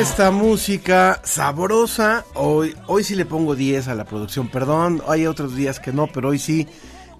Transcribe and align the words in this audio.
Esta 0.00 0.30
música 0.30 1.20
sabrosa, 1.24 2.24
hoy, 2.34 2.76
hoy 2.86 3.02
sí 3.02 3.16
le 3.16 3.26
pongo 3.26 3.56
10 3.56 3.88
a 3.88 3.96
la 3.96 4.04
producción, 4.04 4.48
perdón, 4.48 5.02
hay 5.08 5.26
otros 5.26 5.56
días 5.56 5.80
que 5.80 5.92
no, 5.92 6.06
pero 6.06 6.28
hoy 6.28 6.38
sí, 6.38 6.68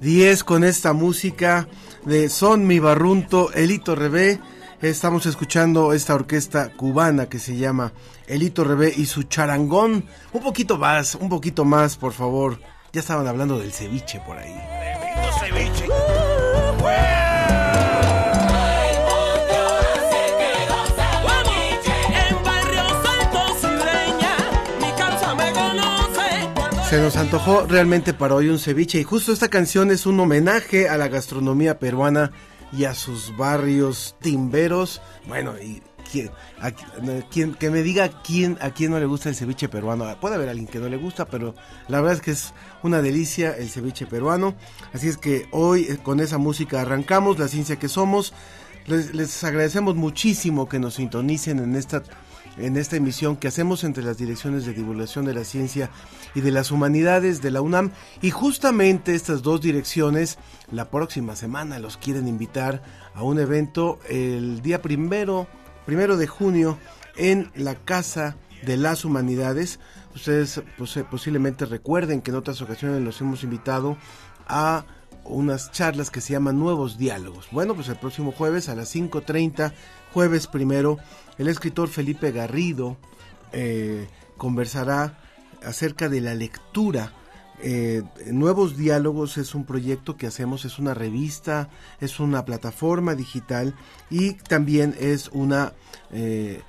10 0.01 0.45
con 0.45 0.63
esta 0.63 0.93
música 0.93 1.67
de 2.05 2.29
Son 2.29 2.69
Mi 2.69 2.79
Barrunto, 2.79 3.53
Elito 3.53 3.97
Rebé, 3.97 4.39
estamos 4.81 5.27
escuchando 5.27 5.93
esta 5.93 6.15
orquesta 6.15 6.71
cubana 6.71 7.29
que 7.29 7.41
se 7.41 7.57
llama 7.57 7.93
Elito 8.29 8.63
Rebé 8.63 8.95
y 8.97 9.07
su 9.07 9.25
charangón, 9.25 10.05
un 10.33 10.43
poquito 10.43 10.79
más, 10.79 11.17
un 11.17 11.29
poquito 11.29 11.65
más, 11.65 11.97
por 11.97 12.13
favor, 12.13 12.61
ya 12.93 13.01
estaban 13.01 13.27
hablando 13.27 13.59
del 13.59 13.73
ceviche 13.73 14.21
por 14.21 14.39
ahí. 14.39 14.55
en 15.49 15.88
Se 26.91 26.99
nos 27.03 27.17
antojó 27.17 27.67
realmente 27.67 28.15
para 28.15 28.35
hoy 28.35 28.49
un 28.49 28.59
ceviche 28.59 28.99
y 29.01 29.05
justo 29.05 29.33
esta 29.33 29.49
canción 29.49 29.91
es 29.91 30.07
un 30.07 30.19
homenaje 30.21 30.89
a 30.89 30.97
la 30.97 31.09
gastronomía 31.09 31.79
peruana 31.79 32.33
y 32.73 32.85
a 32.85 32.95
sus 32.95 33.37
barrios 33.37 34.17
timberos. 34.23 35.03
Bueno, 35.27 35.53
y 35.59 35.83
quién- 37.31 37.55
que 37.55 37.71
me 37.71 37.83
diga 37.83 38.23
quién 38.23 38.57
a 38.63 38.71
quién 38.71 38.91
no 38.93 38.99
le 38.99 39.05
gusta 39.05 39.29
el 39.29 39.35
ceviche 39.35 39.69
peruano. 39.69 40.07
Puede 40.19 40.37
haber 40.37 40.49
alguien 40.49 40.67
que 40.67 40.79
no 40.79 40.89
le 40.89 40.97
gusta, 40.97 41.27
pero 41.27 41.55
la 41.89 42.01
verdad 42.01 42.17
es 42.17 42.23
que 42.23 42.31
es 42.31 42.55
una 42.83 43.03
delicia 43.03 43.55
el 43.55 43.69
ceviche 43.69 44.07
peruano. 44.07 44.55
Así 44.95 45.09
es 45.09 45.19
que 45.19 45.47
hoy 45.51 45.83
eh, 45.91 45.99
con 46.03 46.21
esa 46.21 46.39
música 46.39 46.81
arrancamos 46.81 47.39
la 47.39 47.49
ciencia 47.49 47.77
que 47.77 47.89
somos. 47.89 48.33
Les 48.87 49.45
agradecemos 49.45 49.95
muchísimo 49.97 50.67
que 50.67 50.79
nos 50.79 50.95
sintonicen 50.95 51.59
en 51.59 51.77
esta 51.77 52.03
en 52.59 52.77
esta 52.77 52.97
emisión 52.97 53.37
que 53.37 53.49
hacemos 53.49 53.85
entre 53.85 54.03
las 54.03 54.19
direcciones 54.19 54.65
de 54.65 54.75
divulgación 54.75 55.25
de 55.25 55.35
la 55.35 55.45
ciencia 55.45 55.91
y 56.35 56.41
de 56.41 56.51
las 56.51 56.71
humanidades 56.71 57.41
de 57.43 57.51
la 57.51 57.61
UNAM. 57.61 57.93
Y 58.23 58.31
justamente 58.31 59.15
estas 59.15 59.43
dos 59.43 59.61
direcciones, 59.61 60.39
la 60.71 60.91
próxima 60.91 61.37
semana 61.37 61.79
los 61.79 61.97
quieren 61.97 62.29
invitar 62.29 62.83
a 63.15 63.23
un 63.23 63.39
evento 63.39 63.99
el 64.09 64.63
día 64.63 64.83
primero, 64.83 65.47
primero 65.87 66.17
de 66.17 66.27
junio 66.27 66.79
en 67.17 67.51
la 67.55 67.75
Casa 67.75 68.37
de 68.63 68.77
las 68.77 69.05
Humanidades. 69.05 69.79
Ustedes 70.15 70.63
pues, 70.77 70.97
eh, 70.97 71.05
posiblemente 71.05 71.65
recuerden 71.65 72.23
que 72.23 72.31
en 72.31 72.37
otras 72.37 72.61
ocasiones 72.61 73.03
los 73.03 73.21
hemos 73.21 73.43
invitado 73.45 73.97
a 74.47 74.85
unas 75.25 75.71
charlas 75.73 76.11
que 76.11 76.21
se 76.21 76.33
llaman 76.33 76.59
Nuevos 76.59 76.99
Diálogos. 76.99 77.49
Bueno, 77.51 77.75
pues 77.75 77.89
el 77.89 77.97
próximo 77.97 78.33
jueves 78.33 78.69
a 78.69 78.75
las 78.75 78.95
5.30, 78.95 79.73
jueves 80.13 80.47
primero, 80.47 80.99
el 81.39 81.49
escritor 81.49 81.89
Felipe 81.89 82.33
Garrido 82.33 82.97
eh, 83.53 84.09
conversará 84.37 85.19
acerca 85.65 86.09
de 86.09 86.21
la 86.21 86.35
lectura. 86.35 87.13
Eh, 87.61 88.03
Nuevos 88.27 88.77
Diálogos 88.77 89.39
es 89.39 89.55
un 89.55 89.65
proyecto 89.65 90.17
que 90.17 90.27
hacemos, 90.27 90.65
es 90.65 90.79
una 90.79 90.95
revista, 90.95 91.71
es 92.01 92.21
una 92.21 92.45
plataforma 92.45 93.15
digital 93.15 93.75
y 94.11 94.35
también 94.35 94.95
es 95.01 95.29
una, 95.33 95.73
eh, 96.13 96.61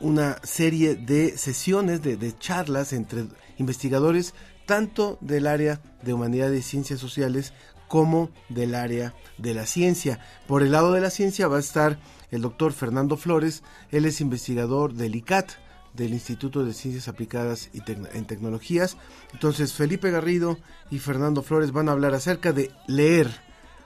una 0.00 0.36
serie 0.42 0.96
de 0.96 1.38
sesiones, 1.38 2.02
de, 2.02 2.16
de 2.16 2.36
charlas 2.36 2.92
entre 2.92 3.24
investigadores 3.58 4.34
tanto 4.66 5.18
del 5.20 5.46
área 5.46 5.80
de 6.02 6.14
humanidades 6.14 6.66
y 6.66 6.70
ciencias 6.70 7.00
sociales 7.00 7.52
como 7.88 8.30
del 8.48 8.74
área 8.74 9.14
de 9.38 9.54
la 9.54 9.66
ciencia. 9.66 10.18
Por 10.46 10.62
el 10.62 10.72
lado 10.72 10.92
de 10.92 11.00
la 11.00 11.10
ciencia 11.10 11.48
va 11.48 11.58
a 11.58 11.60
estar 11.60 11.98
el 12.34 12.42
doctor 12.42 12.72
Fernando 12.72 13.16
Flores, 13.16 13.62
él 13.90 14.04
es 14.06 14.20
investigador 14.20 14.94
del 14.94 15.14
ICAT, 15.14 15.52
del 15.94 16.12
Instituto 16.12 16.64
de 16.64 16.74
Ciencias 16.74 17.06
Aplicadas 17.06 17.70
y 17.72 17.80
en 17.88 18.26
Tecnologías. 18.26 18.96
Entonces 19.32 19.72
Felipe 19.72 20.10
Garrido 20.10 20.58
y 20.90 20.98
Fernando 20.98 21.42
Flores 21.42 21.70
van 21.70 21.88
a 21.88 21.92
hablar 21.92 22.14
acerca 22.14 22.52
de 22.52 22.72
leer 22.88 23.30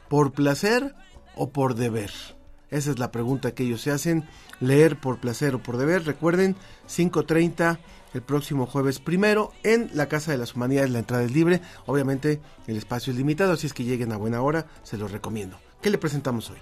por 0.09 0.33
placer 0.33 0.95
o 1.37 1.51
por 1.51 1.75
deber. 1.75 2.11
Esa 2.71 2.91
es 2.91 2.99
la 2.99 3.11
pregunta 3.11 3.53
que 3.53 3.65
ellos 3.65 3.83
se 3.83 3.91
hacen, 3.91 4.25
leer 4.61 4.99
por 4.99 5.19
placer 5.19 5.55
o 5.55 5.63
por 5.63 5.77
deber. 5.77 6.05
Recuerden, 6.05 6.57
5.30 6.89 7.79
el 8.15 8.23
próximo 8.23 8.67
jueves 8.67 8.99
primero 8.99 9.53
en 9.63 9.91
la 9.93 10.09
Casa 10.09 10.33
de 10.33 10.39
las 10.39 10.55
Humanidades. 10.55 10.91
La 10.91 11.01
entrada 11.01 11.25
es 11.25 11.33
libre, 11.33 11.61
obviamente 11.87 12.41
el 12.67 12.77
espacio 12.77 13.13
es 13.13 13.19
limitado, 13.19 13.53
así 13.53 13.67
es 13.67 13.75
que 13.75 13.85
lleguen 13.85 14.13
a 14.13 14.17
buena 14.17 14.41
hora, 14.41 14.67
se 14.83 14.97
los 14.97 15.13
recomiendo. 15.13 15.59
¿Qué 15.83 15.91
le 15.91 15.99
presentamos 15.99 16.51
hoy? 16.51 16.59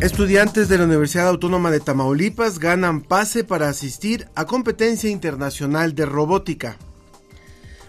Estudiantes 0.00 0.68
de 0.68 0.76
la 0.76 0.84
Universidad 0.84 1.26
Autónoma 1.26 1.70
de 1.70 1.80
Tamaulipas 1.80 2.58
ganan 2.58 3.00
pase 3.00 3.44
para 3.44 3.70
asistir 3.70 4.28
a 4.34 4.44
competencia 4.44 5.08
internacional 5.08 5.94
de 5.94 6.04
robótica. 6.04 6.76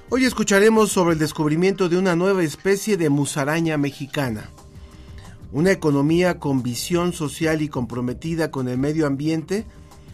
Hoy 0.07 0.23
escucharemos 0.23 0.89
sobre 0.89 1.13
el 1.13 1.19
descubrimiento 1.19 1.89
de 1.89 1.97
una 1.97 2.15
nueva 2.15 2.43
especie 2.43 2.95
de 2.95 3.09
musaraña 3.09 3.77
mexicana. 3.77 4.49
Una 5.51 5.71
economía 5.71 6.39
con 6.39 6.63
visión 6.63 7.11
social 7.11 7.61
y 7.61 7.67
comprometida 7.67 8.51
con 8.51 8.69
el 8.69 8.77
medio 8.77 9.05
ambiente. 9.05 9.65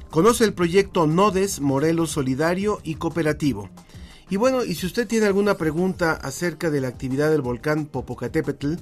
Conoce 0.10 0.46
el 0.46 0.54
proyecto 0.56 1.06
Nodes 1.06 1.62
Morelos 1.62 2.10
Solidario 2.10 2.82
y 2.84 2.96
Cooperativo. 2.96 3.70
Y 4.32 4.38
bueno, 4.38 4.66
y 4.66 4.74
si 4.74 4.88
usted 4.88 5.08
tiene 5.08 5.28
alguna 5.28 5.58
pregunta 5.58 6.14
acerca 6.14 6.72
de 6.72 6.82
la 6.82 6.88
actividad 6.88 7.30
del 7.30 7.44
volcán 7.44 7.86
Popocatépetl, 7.86 8.78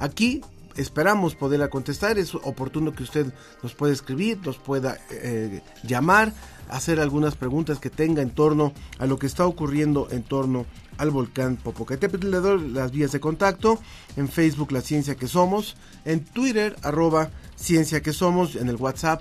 aquí 0.00 0.42
esperamos 0.78 1.34
poderla 1.34 1.68
contestar. 1.68 2.18
Es 2.18 2.34
oportuno 2.34 2.92
que 2.92 3.02
usted 3.02 3.32
nos 3.62 3.74
pueda 3.74 3.92
escribir, 3.92 4.38
nos 4.44 4.56
pueda 4.56 4.98
eh, 5.10 5.62
llamar, 5.82 6.32
hacer 6.70 7.00
algunas 7.00 7.36
preguntas 7.36 7.78
que 7.78 7.90
tenga 7.90 8.22
en 8.22 8.30
torno 8.30 8.72
a 8.98 9.06
lo 9.06 9.18
que 9.18 9.26
está 9.26 9.46
ocurriendo 9.46 10.08
en 10.10 10.22
torno 10.22 10.66
al 10.96 11.10
volcán 11.10 11.56
Popocatépetl. 11.56 12.30
Le 12.30 12.38
doy 12.38 12.68
las 12.70 12.92
vías 12.92 13.12
de 13.12 13.20
contacto 13.20 13.78
en 14.16 14.28
Facebook 14.28 14.72
La 14.72 14.80
Ciencia 14.80 15.14
que 15.14 15.28
Somos, 15.28 15.76
en 16.04 16.24
Twitter 16.24 16.76
arroba 16.82 17.30
Ciencia 17.56 18.00
que 18.00 18.12
Somos, 18.12 18.56
en 18.56 18.68
el 18.68 18.76
WhatsApp 18.76 19.20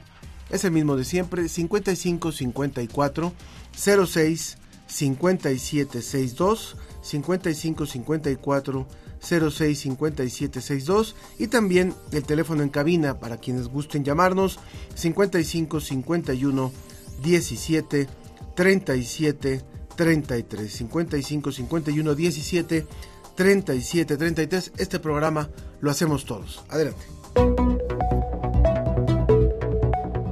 es 0.49 0.63
el 0.63 0.71
mismo 0.71 0.95
de 0.95 1.03
siempre 1.03 1.49
55 1.49 2.31
54 2.31 3.33
06 3.75 4.57
57 4.87 6.01
62 6.01 6.77
55 7.01 7.85
54 7.85 8.87
06 9.19 9.79
57 9.79 10.61
62 10.61 11.15
y 11.39 11.47
también 11.47 11.93
el 12.11 12.23
teléfono 12.23 12.63
en 12.63 12.69
cabina 12.69 13.19
para 13.19 13.37
quienes 13.37 13.67
gusten 13.67 14.03
llamarnos 14.03 14.59
55 14.95 15.79
51 15.79 16.71
17 17.21 18.07
37 18.55 19.61
33 19.95 20.71
55 20.71 21.51
51 21.51 22.15
17 22.15 22.87
37 23.35 24.17
33 24.17 24.71
este 24.77 24.99
programa 24.99 25.49
lo 25.81 25.91
hacemos 25.91 26.25
todos 26.25 26.63
adelante 26.69 27.05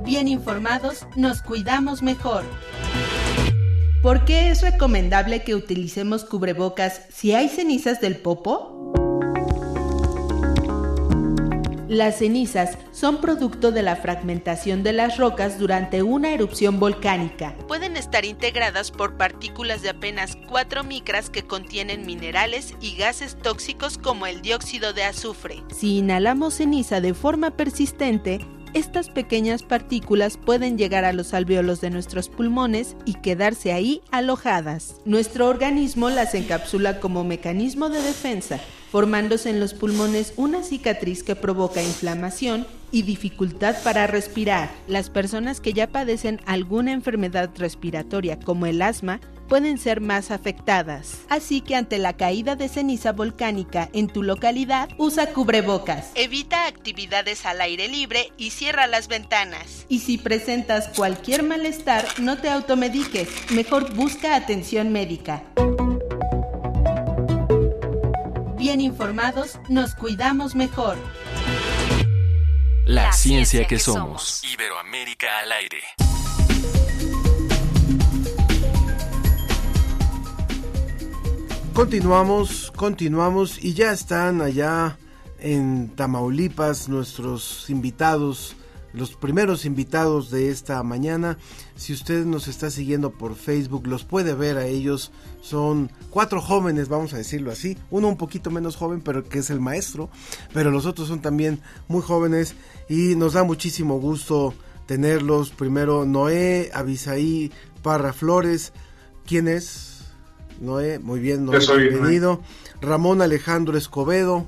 Bien 0.06 0.28
informados, 0.28 1.08
nos 1.16 1.42
cuidamos 1.42 2.04
mejor. 2.04 2.44
¿Por 4.06 4.24
qué 4.24 4.52
es 4.52 4.62
recomendable 4.62 5.42
que 5.42 5.56
utilicemos 5.56 6.26
cubrebocas 6.26 7.02
si 7.10 7.34
hay 7.34 7.50
cenizas 7.50 8.02
del 8.02 8.18
popo? 8.18 8.94
Las 11.88 12.20
cenizas 12.20 12.78
son 12.92 13.20
producto 13.20 13.72
de 13.72 13.82
la 13.82 13.96
fragmentación 13.96 14.84
de 14.84 14.94
las 14.94 15.18
rocas 15.18 15.58
durante 15.58 16.04
una 16.04 16.30
erupción 16.30 16.80
volcánica. 16.80 17.56
Pueden 17.68 17.98
estar 17.98 18.26
integradas 18.26 18.92
por 18.92 19.18
partículas 19.18 19.82
de 19.82 19.90
apenas 19.90 20.38
4 20.50 20.84
micras 20.84 21.32
que 21.32 21.42
contienen 21.42 22.06
minerales 22.06 22.76
y 22.80 22.96
gases 22.98 23.36
tóxicos 23.36 23.98
como 23.98 24.28
el 24.28 24.44
dióxido 24.44 24.94
de 24.94 25.04
azufre. 25.04 25.64
Si 25.76 25.98
inhalamos 25.98 26.54
ceniza 26.54 27.02
de 27.02 27.16
forma 27.16 27.58
persistente, 27.58 28.46
estas 28.76 29.10
pequeñas 29.10 29.64
partículas 29.64 30.38
pueden 30.38 30.78
llegar 30.78 31.06
a 31.06 31.14
los 31.14 31.34
alvéolos 31.34 31.80
de 31.80 31.90
nuestros 31.90 32.28
pulmones 32.28 32.98
y 33.06 33.14
quedarse 33.14 33.72
ahí 33.72 34.02
alojadas. 34.12 34.98
Nuestro 35.06 35.48
organismo 35.48 36.10
las 36.10 36.36
encapsula 36.36 37.00
como 37.00 37.24
mecanismo 37.24 37.88
de 37.88 38.02
defensa, 38.02 38.60
formándose 38.92 39.50
en 39.50 39.60
los 39.60 39.74
pulmones 39.74 40.34
una 40.38 40.64
cicatriz 40.64 41.24
que 41.24 41.36
provoca 41.36 41.82
inflamación 41.82 42.66
y 42.92 43.02
dificultad 43.02 43.76
para 43.84 44.08
respirar. 44.08 44.72
Las 44.88 45.10
personas 45.10 45.60
que 45.60 45.74
ya 45.74 45.88
padecen 45.88 46.40
alguna 46.46 46.94
enfermedad 46.94 47.50
respiratoria 47.58 48.40
como 48.40 48.66
el 48.66 48.82
asma 48.82 49.20
pueden 49.48 49.78
ser 49.78 50.02
más 50.02 50.32
afectadas. 50.32 51.20
Así 51.30 51.62
que 51.62 51.76
ante 51.76 51.98
la 51.98 52.14
caída 52.14 52.56
de 52.56 52.70
ceniza 52.70 53.12
volcánica 53.12 53.90
en 53.94 54.08
tu 54.08 54.24
localidad, 54.24 54.90
usa 54.98 55.28
cubrebocas. 55.34 56.12
Evita 56.16 56.68
actividades 56.68 57.46
al 57.46 57.62
aire 57.62 57.88
libre 57.88 58.32
y 58.38 58.52
cierra 58.52 58.88
las 58.88 59.08
ventanas. 59.08 59.86
Y 59.90 60.00
si 60.00 60.18
presentas 60.18 60.90
cualquier 60.96 61.44
malestar, 61.44 62.06
no 62.20 62.38
te 62.38 62.50
automediques, 62.50 63.30
mejor 63.52 63.94
busca 63.94 64.36
atención 64.36 64.92
médica. 64.92 65.44
Bien 68.76 68.92
informados, 68.92 69.58
nos 69.70 69.96
cuidamos 69.96 70.54
mejor. 70.54 70.98
La, 72.86 73.14
ciencia, 73.14 73.66
que, 73.66 73.80
somos. 73.80 74.44
Iberoamérica 74.44 75.28
al 75.40 75.52
aire. 75.54 75.82
Continuamos, 81.74 82.74
continuamos 82.76 83.64
y 83.64 83.76
ya 83.76 83.94
están 83.94 84.42
allá 84.42 84.98
en 85.40 85.96
Tamaulipas 85.96 86.90
nuestros 86.90 87.70
invitados, 87.70 88.58
los 88.96 89.16
primeros 89.16 89.66
invitados 89.66 90.32
de 90.32 90.50
esta 90.50 90.82
mañana. 90.84 91.38
Si 91.76 91.94
usted 91.94 92.26
nos 92.26 92.48
está 92.48 92.70
siguiendo 92.70 93.12
por 93.12 93.36
Facebook, 93.36 93.88
los 93.88 94.04
puede 94.04 94.34
ver 94.34 94.58
a 94.58 94.66
ellos. 94.66 95.12
Son 95.42 95.92
cuatro 96.10 96.42
jóvenes, 96.42 96.90
vamos 96.90 97.14
a 97.14 97.18
decirlo 97.18 97.52
así. 97.52 97.78
Uno 97.92 98.08
un 98.08 98.18
poquito 98.18 98.52
menos 98.52 98.76
joven, 98.76 99.02
pero 99.02 99.28
que 99.28 99.40
es 99.40 99.50
el 99.50 99.60
maestro. 99.60 100.10
Pero 100.54 100.72
los 100.72 100.86
otros 100.86 101.08
son 101.08 101.22
también 101.22 101.60
muy 101.88 102.02
jóvenes 102.02 102.56
y 102.90 103.16
nos 103.16 103.34
da 103.34 103.44
muchísimo 103.44 104.00
gusto 104.00 104.54
tenerlos. 104.86 105.50
Primero 105.52 106.06
Noé 106.06 106.72
Abisaí 106.74 107.52
Parra 107.82 108.14
Flores. 108.14 108.74
¿Quién 109.26 109.48
es? 109.48 110.06
Noé, 110.60 111.00
muy 111.00 111.20
bien, 111.20 111.46
Noé, 111.46 111.60
bienvenido. 111.78 112.42
Ramón 112.82 113.22
Alejandro 113.22 113.78
Escobedo. 113.78 114.46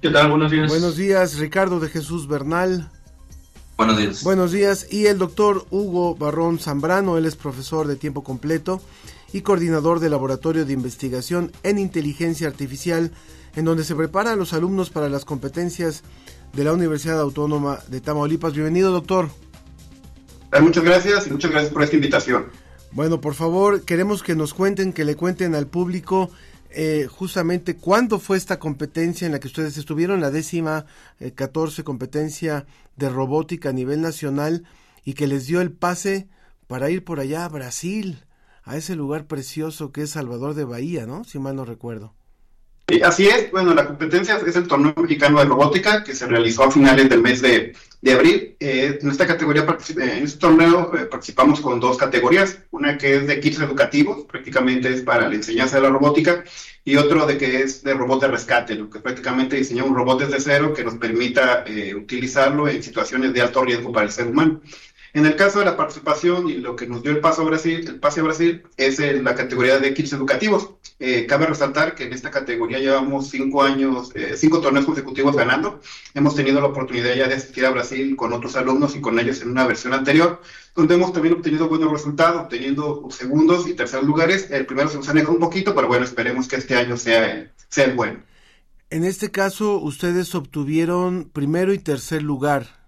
¿Qué 0.00 0.08
tal? 0.08 0.30
Buenos 0.30 0.50
días. 0.50 0.68
Buenos 0.68 0.96
días, 0.96 1.38
Ricardo 1.38 1.78
de 1.78 1.90
Jesús 1.90 2.26
Bernal. 2.26 2.90
Buenos 3.76 3.98
días. 3.98 4.22
Buenos 4.22 4.50
días. 4.50 4.86
Y 4.90 5.06
el 5.06 5.18
doctor 5.18 5.66
Hugo 5.70 6.14
Barrón 6.14 6.58
Zambrano, 6.58 7.18
él 7.18 7.26
es 7.26 7.36
profesor 7.36 7.86
de 7.86 7.96
tiempo 7.96 8.24
completo 8.24 8.80
y 9.34 9.42
coordinador 9.42 10.00
del 10.00 10.12
Laboratorio 10.12 10.64
de 10.64 10.72
Investigación 10.72 11.52
en 11.64 11.78
Inteligencia 11.78 12.48
Artificial, 12.48 13.10
en 13.56 13.64
donde 13.66 13.84
se 13.84 13.94
prepara 13.94 14.32
a 14.32 14.36
los 14.36 14.54
alumnos 14.54 14.88
para 14.88 15.10
las 15.10 15.26
competencias 15.26 16.02
de 16.54 16.64
la 16.64 16.72
Universidad 16.72 17.20
Autónoma 17.20 17.80
de 17.88 18.00
Tamaulipas. 18.00 18.54
Bienvenido, 18.54 18.92
doctor. 18.92 19.28
Eh, 20.50 20.60
Muchas 20.62 20.82
gracias 20.82 21.26
y 21.26 21.30
muchas 21.30 21.50
gracias 21.50 21.74
por 21.74 21.82
esta 21.82 21.96
invitación. 21.96 22.46
Bueno, 22.92 23.20
por 23.20 23.34
favor, 23.34 23.82
queremos 23.82 24.22
que 24.22 24.34
nos 24.34 24.54
cuenten, 24.54 24.94
que 24.94 25.04
le 25.04 25.14
cuenten 25.14 25.54
al 25.54 25.66
público 25.66 26.30
eh, 26.72 27.08
justamente 27.10 27.76
cuándo 27.76 28.18
fue 28.18 28.36
esta 28.36 28.58
competencia 28.58 29.26
en 29.26 29.32
la 29.32 29.40
que 29.40 29.48
ustedes 29.48 29.76
estuvieron, 29.76 30.20
la 30.20 30.30
décima 30.30 30.86
eh, 31.18 31.32
14 31.32 31.82
competencia 31.84 32.66
de 32.96 33.08
robótica 33.08 33.70
a 33.70 33.72
nivel 33.72 34.00
nacional 34.00 34.64
y 35.04 35.14
que 35.14 35.26
les 35.26 35.46
dio 35.46 35.60
el 35.60 35.72
pase 35.72 36.28
para 36.66 36.90
ir 36.90 37.04
por 37.04 37.18
allá 37.18 37.44
a 37.44 37.48
Brasil, 37.48 38.24
a 38.62 38.76
ese 38.76 38.94
lugar 38.94 39.26
precioso 39.26 39.90
que 39.90 40.02
es 40.02 40.10
Salvador 40.10 40.54
de 40.54 40.64
Bahía, 40.64 41.06
¿no? 41.06 41.24
Si 41.24 41.38
mal 41.38 41.56
no 41.56 41.64
recuerdo. 41.64 42.14
Sí, 42.90 43.00
así 43.02 43.28
es, 43.28 43.52
bueno, 43.52 43.72
la 43.72 43.86
competencia 43.86 44.40
es 44.44 44.56
el 44.56 44.66
torneo 44.66 44.92
mexicano 44.96 45.38
de 45.38 45.44
robótica 45.44 46.02
que 46.02 46.12
se 46.12 46.26
realizó 46.26 46.64
a 46.64 46.72
finales 46.72 47.08
del 47.08 47.22
mes 47.22 47.40
de, 47.40 47.72
de 48.00 48.12
abril. 48.12 48.56
Eh, 48.58 48.98
en 49.00 49.10
esta 49.10 49.28
categoría, 49.28 49.62
eh, 49.62 50.16
en 50.18 50.24
este 50.24 50.40
torneo 50.40 50.92
eh, 50.96 51.04
participamos 51.04 51.60
con 51.60 51.78
dos 51.78 51.96
categorías, 51.96 52.58
una 52.72 52.98
que 52.98 53.14
es 53.14 53.28
de 53.28 53.38
kits 53.38 53.60
educativos, 53.60 54.24
prácticamente 54.24 54.92
es 54.92 55.02
para 55.02 55.28
la 55.28 55.36
enseñanza 55.36 55.76
de 55.76 55.82
la 55.82 55.90
robótica, 55.90 56.42
y 56.84 56.96
otro 56.96 57.26
de 57.26 57.38
que 57.38 57.62
es 57.62 57.84
de 57.84 57.94
robot 57.94 58.22
de 58.22 58.28
rescate, 58.28 58.74
lo 58.74 58.90
que 58.90 58.98
prácticamente 58.98 59.54
diseñó 59.54 59.84
un 59.84 59.94
robot 59.94 60.22
desde 60.22 60.40
cero 60.40 60.74
que 60.74 60.82
nos 60.82 60.94
permita 60.94 61.64
utilizarlo 61.94 62.66
en 62.68 62.82
situaciones 62.82 63.32
de 63.34 63.42
alto 63.42 63.62
riesgo 63.62 63.92
para 63.92 64.06
el 64.06 64.12
ser 64.12 64.28
humano. 64.28 64.62
En 65.12 65.26
el 65.26 65.34
caso 65.34 65.58
de 65.58 65.64
la 65.64 65.76
participación 65.76 66.48
y 66.48 66.54
lo 66.54 66.76
que 66.76 66.86
nos 66.86 67.02
dio 67.02 67.10
el 67.10 67.20
paso 67.20 67.42
a 67.42 67.44
Brasil, 67.44 67.84
el 67.86 67.98
pase 67.98 68.20
a 68.20 68.22
Brasil 68.22 68.62
es 68.76 69.00
en 69.00 69.24
la 69.24 69.34
categoría 69.34 69.78
de 69.80 69.92
kits 69.92 70.12
educativos. 70.12 70.70
Eh, 71.00 71.26
cabe 71.26 71.46
resaltar 71.46 71.94
que 71.94 72.04
en 72.04 72.12
esta 72.12 72.30
categoría 72.30 72.78
llevamos 72.78 73.28
cinco 73.30 73.62
años, 73.62 74.10
eh, 74.14 74.34
cinco 74.36 74.60
torneos 74.60 74.84
consecutivos 74.86 75.34
ganando. 75.34 75.80
Hemos 76.14 76.36
tenido 76.36 76.60
la 76.60 76.68
oportunidad 76.68 77.14
ya 77.14 77.26
de 77.26 77.34
asistir 77.34 77.66
a 77.66 77.70
Brasil 77.70 78.14
con 78.14 78.32
otros 78.32 78.54
alumnos 78.54 78.94
y 78.94 79.00
con 79.00 79.18
ellos 79.18 79.40
en 79.42 79.50
una 79.50 79.66
versión 79.66 79.94
anterior, 79.94 80.40
donde 80.76 80.94
hemos 80.94 81.12
también 81.12 81.34
obtenido 81.34 81.68
buenos 81.68 81.90
resultados, 81.90 82.42
obteniendo 82.42 83.08
segundos 83.10 83.66
y 83.66 83.74
terceros 83.74 84.06
lugares. 84.06 84.48
El 84.50 84.66
primero 84.66 84.88
se 84.90 84.98
nos 84.98 85.08
ha 85.08 85.14
negado 85.14 85.32
un 85.32 85.40
poquito, 85.40 85.74
pero 85.74 85.88
bueno, 85.88 86.04
esperemos 86.04 86.46
que 86.46 86.56
este 86.56 86.76
año 86.76 86.96
sea, 86.96 87.32
el- 87.32 87.50
sea 87.68 87.86
el 87.86 87.94
bueno. 87.94 88.20
En 88.90 89.04
este 89.04 89.30
caso, 89.30 89.78
ustedes 89.78 90.34
obtuvieron 90.34 91.30
primero 91.32 91.72
y 91.72 91.78
tercer 91.78 92.22
lugar 92.22 92.79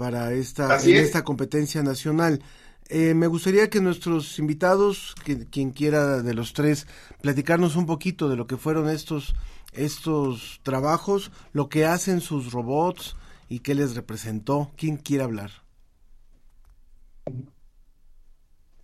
para 0.00 0.32
esta, 0.32 0.72
Así 0.72 0.92
en 0.92 0.96
es. 0.96 1.04
esta 1.04 1.24
competencia 1.24 1.82
nacional. 1.82 2.42
Eh, 2.88 3.12
me 3.12 3.26
gustaría 3.26 3.68
que 3.68 3.82
nuestros 3.82 4.38
invitados, 4.38 5.14
que, 5.26 5.44
quien 5.44 5.72
quiera 5.72 6.22
de 6.22 6.32
los 6.32 6.54
tres, 6.54 6.86
platicarnos 7.20 7.76
un 7.76 7.84
poquito 7.84 8.30
de 8.30 8.36
lo 8.36 8.46
que 8.46 8.56
fueron 8.56 8.88
estos, 8.88 9.34
estos 9.74 10.60
trabajos, 10.62 11.30
lo 11.52 11.68
que 11.68 11.84
hacen 11.84 12.22
sus 12.22 12.50
robots 12.50 13.14
y 13.50 13.58
qué 13.58 13.74
les 13.74 13.94
representó. 13.94 14.70
¿Quién 14.74 14.96
quiere 14.96 15.22
hablar? 15.24 15.50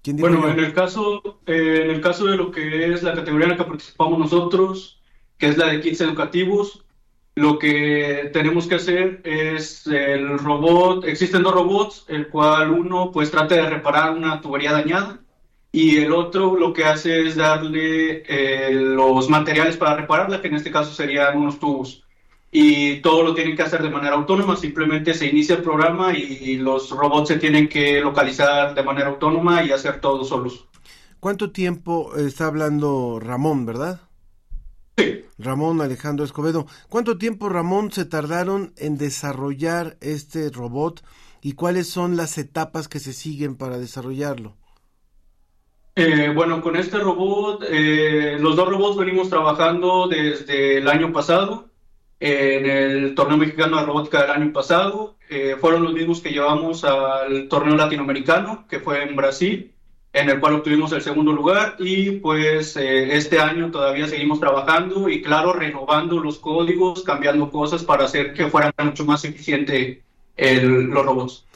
¿Quién 0.02 0.16
dijo 0.18 0.28
Bueno, 0.28 0.46
yo? 0.46 0.52
en 0.52 0.58
el 0.66 0.74
caso, 0.74 1.40
eh, 1.46 1.80
en 1.84 1.90
el 1.92 2.02
caso 2.02 2.26
de 2.26 2.36
lo 2.36 2.50
que 2.50 2.92
es 2.92 3.02
la 3.02 3.14
categoría 3.14 3.46
en 3.46 3.52
la 3.52 3.56
que 3.56 3.64
participamos 3.64 4.18
nosotros, 4.18 5.00
que 5.38 5.48
es 5.48 5.56
la 5.56 5.68
de 5.68 5.80
kits 5.80 6.02
educativos, 6.02 6.85
lo 7.36 7.58
que 7.58 8.30
tenemos 8.32 8.66
que 8.66 8.76
hacer 8.76 9.20
es 9.22 9.86
el 9.86 10.38
robot, 10.38 11.04
existen 11.04 11.42
dos 11.42 11.52
robots, 11.52 12.04
el 12.08 12.28
cual 12.28 12.70
uno 12.70 13.10
pues 13.12 13.30
trata 13.30 13.56
de 13.56 13.68
reparar 13.68 14.12
una 14.12 14.40
tubería 14.40 14.72
dañada 14.72 15.20
y 15.70 15.98
el 15.98 16.12
otro 16.12 16.56
lo 16.56 16.72
que 16.72 16.86
hace 16.86 17.26
es 17.26 17.36
darle 17.36 18.22
eh, 18.26 18.72
los 18.72 19.28
materiales 19.28 19.76
para 19.76 19.96
repararla, 19.96 20.40
que 20.40 20.48
en 20.48 20.54
este 20.54 20.70
caso 20.70 20.94
serían 20.94 21.36
unos 21.36 21.60
tubos. 21.60 22.02
Y 22.50 23.00
todo 23.02 23.22
lo 23.22 23.34
tienen 23.34 23.54
que 23.54 23.64
hacer 23.64 23.82
de 23.82 23.90
manera 23.90 24.14
autónoma, 24.14 24.56
simplemente 24.56 25.12
se 25.12 25.26
inicia 25.26 25.56
el 25.56 25.62
programa 25.62 26.16
y 26.16 26.56
los 26.56 26.88
robots 26.88 27.28
se 27.28 27.36
tienen 27.36 27.68
que 27.68 28.00
localizar 28.00 28.74
de 28.74 28.82
manera 28.82 29.08
autónoma 29.08 29.62
y 29.62 29.72
hacer 29.72 30.00
todo 30.00 30.24
solos. 30.24 30.66
¿Cuánto 31.20 31.50
tiempo 31.50 32.16
está 32.16 32.46
hablando 32.46 33.20
Ramón, 33.20 33.66
verdad? 33.66 34.05
Ramón 35.46 35.80
Alejandro 35.80 36.24
Escobedo. 36.24 36.66
¿Cuánto 36.88 37.16
tiempo, 37.16 37.48
Ramón, 37.48 37.90
se 37.92 38.04
tardaron 38.04 38.74
en 38.76 38.98
desarrollar 38.98 39.96
este 40.00 40.50
robot 40.50 41.02
y 41.40 41.52
cuáles 41.52 41.88
son 41.88 42.16
las 42.16 42.36
etapas 42.36 42.88
que 42.88 42.98
se 42.98 43.12
siguen 43.12 43.56
para 43.56 43.78
desarrollarlo? 43.78 44.56
Eh, 45.94 46.30
bueno, 46.34 46.60
con 46.60 46.76
este 46.76 46.98
robot, 46.98 47.64
eh, 47.66 48.36
los 48.38 48.54
dos 48.56 48.68
robots 48.68 48.98
venimos 48.98 49.30
trabajando 49.30 50.08
desde 50.08 50.78
el 50.78 50.88
año 50.88 51.12
pasado, 51.12 51.70
en 52.20 52.66
el 52.66 53.14
torneo 53.14 53.38
mexicano 53.38 53.78
de 53.78 53.86
robótica 53.86 54.22
del 54.22 54.30
año 54.32 54.52
pasado. 54.52 55.16
Eh, 55.30 55.56
fueron 55.60 55.84
los 55.84 55.94
mismos 55.94 56.20
que 56.20 56.32
llevamos 56.32 56.84
al 56.84 57.48
torneo 57.48 57.76
latinoamericano, 57.76 58.66
que 58.68 58.80
fue 58.80 59.04
en 59.04 59.16
Brasil, 59.16 59.75
en 60.20 60.30
el 60.30 60.40
cual 60.40 60.54
obtuvimos 60.54 60.92
el 60.92 61.02
segundo 61.02 61.32
lugar. 61.32 61.76
Y 61.78 62.12
pues 62.20 62.76
eh, 62.76 63.16
este 63.16 63.38
año 63.40 63.70
todavía 63.70 64.08
seguimos 64.08 64.40
trabajando 64.40 65.08
y, 65.08 65.22
claro, 65.22 65.52
renovando 65.52 66.20
los 66.20 66.38
códigos, 66.38 67.02
cambiando 67.04 67.50
cosas 67.50 67.84
para 67.84 68.04
hacer 68.06 68.34
que 68.34 68.48
fuera 68.48 68.72
mucho 68.82 69.04
más 69.04 69.24
eficiente 69.24 70.04
el- 70.36 70.84
los 70.86 71.04
robots. 71.06 71.46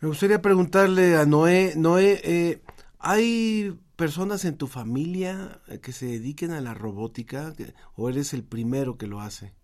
Me 0.00 0.08
gustaría 0.08 0.42
preguntarle 0.42 1.16
a 1.16 1.24
Noé, 1.26 1.74
Noé, 1.76 2.20
eh, 2.24 2.62
¿hay 2.98 3.78
personas 3.96 4.44
en 4.44 4.56
tu 4.58 4.66
familia 4.66 5.60
eh, 5.68 5.80
que 5.80 5.92
se 5.92 6.06
dediquen 6.06 6.50
a 6.52 6.60
la 6.60 6.74
robótica 6.74 7.54
o 7.94 8.08
eres 8.10 8.34
el 8.34 8.42
primero 8.44 8.98
que 8.98 9.06
lo 9.06 9.20
hace? 9.20 9.54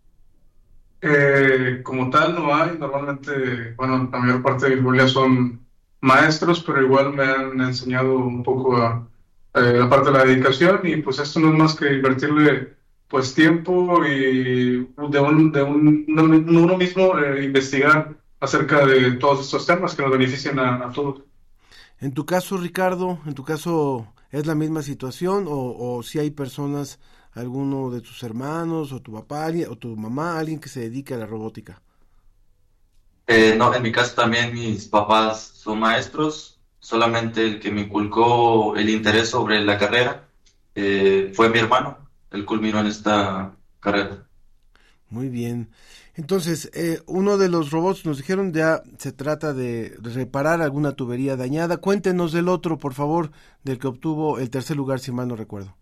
Eh, 1.01 1.81
como 1.85 2.11
tal 2.11 2.35
no 2.35 2.53
hay, 2.55 2.77
normalmente, 2.77 3.73
bueno, 3.75 4.09
la 4.13 4.19
mayor 4.19 4.43
parte 4.43 4.69
de 4.69 4.75
mis 4.77 4.85
familia 4.85 5.13
son 5.13 5.68
maestros, 6.01 6.63
pero 6.63 6.83
igual 6.83 7.13
me 7.15 7.25
han 7.25 7.61
enseñado 7.61 8.17
un 8.19 8.43
poco 8.43 8.77
a, 8.77 9.09
eh, 9.55 9.75
la 9.79 9.89
parte 9.89 10.11
de 10.11 10.19
la 10.19 10.25
dedicación 10.25 10.81
y 10.85 10.97
pues 10.97 11.19
esto 11.19 11.41
no 11.41 11.53
es 11.53 11.59
más 11.59 11.75
que 11.75 11.93
invertirle 11.95 12.77
pues 13.09 13.35
tiempo 13.35 14.05
y 14.05 14.87
de, 14.87 15.21
un, 15.21 15.51
de 15.51 15.63
un, 15.63 16.07
uno 16.09 16.77
mismo 16.77 17.19
eh, 17.19 17.45
investigar 17.45 18.17
acerca 18.41 18.87
de 18.87 19.13
todos 19.13 19.47
estos 19.47 19.67
temas 19.67 19.95
que 19.95 20.03
nos 20.03 20.13
benefician 20.13 20.59
a, 20.59 20.87
a 20.87 20.93
todos. 20.93 21.23
En 22.01 22.13
tu 22.13 22.25
caso, 22.27 22.57
Ricardo, 22.59 23.19
en 23.27 23.35
tu 23.35 23.45
caso, 23.45 24.13
¿es 24.31 24.47
la 24.47 24.55
misma 24.55 24.83
situación 24.83 25.47
o, 25.49 25.97
o 25.97 26.03
si 26.03 26.19
hay 26.19 26.31
personas, 26.31 27.01
alguno 27.33 27.91
de 27.91 28.01
tus 28.01 28.23
hermanos 28.23 28.93
o 28.93 29.03
tu 29.03 29.13
papá 29.13 29.49
o 29.69 29.77
tu 29.77 29.97
mamá, 29.97 30.39
alguien 30.39 30.61
que 30.61 30.69
se 30.69 30.81
dedique 30.81 31.15
a 31.15 31.19
la 31.19 31.27
robótica? 31.27 31.83
Eh, 33.31 33.55
no, 33.57 33.75
en 33.75 33.83
mi 33.83 33.93
caso 33.93 34.15
también 34.15 34.55
mis 34.55 34.89
papás 34.89 35.53
son 35.55 35.79
maestros, 35.81 36.59
solamente 36.81 37.45
el 37.45 37.61
que 37.61 37.71
me 37.71 37.83
inculcó 37.83 38.75
el 38.75 38.89
interés 38.89 39.29
sobre 39.29 39.61
la 39.61 39.77
carrera 39.77 40.27
eh, 40.75 41.31
fue 41.35 41.51
mi 41.51 41.59
hermano, 41.59 41.99
él 42.31 42.47
culminó 42.47 42.81
en 42.81 42.87
esta 42.87 43.55
carrera. 43.81 44.27
Muy 45.11 45.29
bien. 45.29 45.69
Entonces, 46.15 46.71
eh, 46.73 47.03
uno 47.07 47.37
de 47.37 47.51
los 47.51 47.71
robots 47.71 48.07
nos 48.07 48.17
dijeron 48.17 48.53
ya 48.53 48.83
se 48.99 49.13
trata 49.13 49.53
de 49.53 49.95
reparar 50.01 50.63
alguna 50.63 50.93
tubería 50.93 51.37
dañada. 51.37 51.77
Cuéntenos 51.77 52.33
del 52.33 52.49
otro, 52.49 52.79
por 52.79 52.95
favor, 52.95 53.31
del 53.63 53.79
que 53.79 53.89
obtuvo 53.89 54.39
el 54.39 54.49
tercer 54.49 54.77
lugar, 54.77 55.01
si 55.01 55.13
mal 55.13 55.29
no 55.29 55.37
recuerdo. 55.37 55.77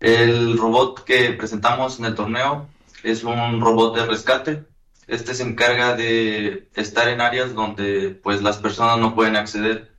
El 0.00 0.58
robot 0.58 1.04
que 1.04 1.32
presentamos 1.34 2.00
en 2.00 2.06
el 2.06 2.14
torneo 2.14 2.66
es 3.04 3.22
un 3.22 3.60
robot 3.60 3.96
de 3.96 4.06
rescate. 4.06 4.64
Este 5.10 5.34
se 5.34 5.42
encarga 5.42 5.96
de 5.96 6.68
estar 6.74 7.08
en 7.08 7.20
áreas 7.20 7.52
donde 7.52 8.10
pues 8.22 8.42
las 8.42 8.58
personas 8.58 8.98
no 8.98 9.14
pueden 9.14 9.34
acceder. 9.34 9.90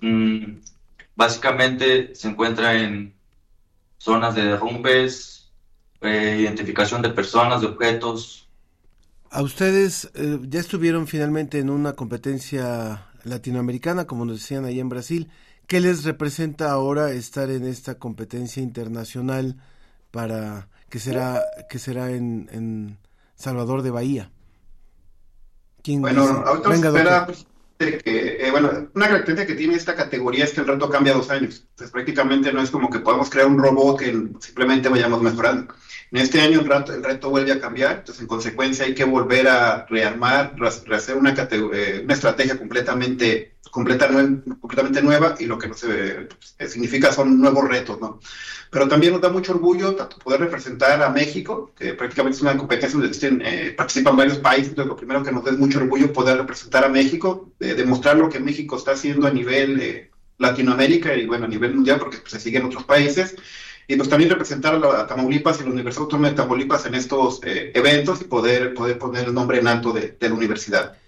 Mm, 0.00 0.60
básicamente 1.14 2.14
se 2.14 2.28
encuentra 2.28 2.74
en 2.74 3.14
zonas 3.98 4.34
de 4.34 4.44
derrumbes, 4.44 5.52
eh, 6.00 6.38
identificación 6.40 7.02
de 7.02 7.10
personas, 7.10 7.60
de 7.60 7.66
objetos. 7.66 8.48
A 9.30 9.42
ustedes 9.42 10.10
eh, 10.14 10.38
ya 10.48 10.60
estuvieron 10.60 11.06
finalmente 11.06 11.58
en 11.58 11.68
una 11.68 11.92
competencia 11.92 13.06
latinoamericana, 13.24 14.06
como 14.06 14.24
nos 14.24 14.38
decían 14.38 14.64
ahí 14.64 14.80
en 14.80 14.88
Brasil. 14.88 15.30
¿Qué 15.66 15.80
les 15.80 16.04
representa 16.04 16.70
ahora 16.70 17.10
estar 17.10 17.50
en 17.50 17.66
esta 17.66 17.96
competencia 17.96 18.62
internacional 18.62 19.56
para 20.10 20.68
que 20.88 20.98
será 21.00 21.42
que 21.68 21.78
será 21.78 22.12
en, 22.12 22.48
en 22.50 22.98
Salvador 23.34 23.82
de 23.82 23.90
Bahía? 23.90 24.30
¿Quién 25.88 26.02
Bueno, 26.02 26.20
dice? 26.28 26.40
ahorita 26.44 26.68
Venga, 26.68 26.88
espera 26.88 27.26
pues, 27.26 27.46
de 27.78 27.96
que, 27.98 28.46
eh, 28.46 28.50
bueno, 28.50 28.90
una 28.94 29.06
característica 29.06 29.46
que 29.46 29.54
tiene 29.54 29.74
esta 29.74 29.94
categoría 29.94 30.44
es 30.44 30.52
que 30.52 30.60
el 30.60 30.66
reto 30.66 30.90
cambia 30.90 31.14
dos 31.14 31.30
años. 31.30 31.64
Entonces, 31.70 31.90
prácticamente 31.90 32.52
no 32.52 32.60
es 32.60 32.70
como 32.70 32.90
que 32.90 32.98
podamos 32.98 33.30
crear 33.30 33.46
un 33.46 33.58
robot 33.58 33.98
que 34.00 34.10
simplemente 34.40 34.90
vayamos 34.90 35.22
mejorando. 35.22 35.72
En 36.10 36.18
este 36.18 36.42
año 36.42 36.60
el 36.60 36.68
reto, 36.68 36.92
el 36.92 37.02
reto 37.02 37.30
vuelve 37.30 37.52
a 37.52 37.60
cambiar, 37.60 37.98
entonces 38.00 38.20
en 38.20 38.28
consecuencia 38.28 38.84
hay 38.84 38.94
que 38.94 39.04
volver 39.04 39.48
a 39.48 39.86
rearmar, 39.88 40.54
re- 40.58 40.68
rehacer 40.84 41.16
una, 41.16 41.34
eh, 41.50 42.00
una 42.04 42.14
estrategia 42.14 42.58
completamente, 42.58 43.56
completamente 43.70 45.02
nueva 45.02 45.36
y 45.38 45.46
lo 45.46 45.58
que 45.58 45.68
nos 45.68 45.84
eh, 45.84 46.28
significa 46.66 47.12
son 47.12 47.40
nuevos 47.40 47.68
retos, 47.68 48.00
¿no? 48.00 48.20
Pero 48.70 48.86
también 48.86 49.12
nos 49.12 49.22
da 49.22 49.30
mucho 49.30 49.52
orgullo 49.52 49.96
poder 50.22 50.40
representar 50.40 51.02
a 51.02 51.08
México, 51.10 51.72
que 51.78 51.94
prácticamente 51.94 52.36
es 52.36 52.42
una 52.42 52.56
competencia 52.56 52.98
donde 52.98 53.16
eh, 53.44 53.72
participan 53.72 54.16
varios 54.16 54.38
países, 54.38 54.68
entonces 54.68 54.88
lo 54.88 54.96
primero 54.96 55.22
que 55.22 55.32
nos 55.32 55.44
da 55.44 55.52
es 55.52 55.58
mucho 55.58 55.78
orgullo 55.78 56.12
poder 56.12 56.36
representar 56.36 56.84
a 56.84 56.88
México, 56.88 57.50
de- 57.58 57.74
demostrar 57.74 58.16
lo 58.16 58.28
que 58.28 58.40
México 58.40 58.76
está 58.76 58.92
haciendo 58.92 59.26
a 59.26 59.30
nivel 59.30 60.10
Latinoamérica 60.38 61.14
y 61.14 61.26
bueno, 61.26 61.46
a 61.46 61.48
nivel 61.48 61.74
mundial, 61.74 61.98
porque 61.98 62.18
pues, 62.18 62.32
se 62.32 62.40
sigue 62.40 62.58
en 62.58 62.66
otros 62.66 62.84
países, 62.84 63.36
y 63.86 63.96
pues 63.96 64.08
también 64.08 64.30
representar 64.30 64.74
a, 64.84 65.06
Tamaulipas 65.06 65.60
y 65.60 65.64
la 65.64 65.70
Universidad 65.70 66.02
Autónoma 66.02 66.28
de 66.28 66.36
Tamaulipas 66.36 66.84
en 66.84 66.94
estos 66.94 67.40
eh, 67.42 67.72
eventos 67.74 68.20
y 68.20 68.24
poder, 68.24 68.74
poder 68.74 68.98
poner 68.98 69.28
el 69.28 69.34
nombre 69.34 69.58
en 69.58 69.66
alto 69.66 69.92
de 69.92 70.16
la 70.20 70.34
universidad. 70.34 70.98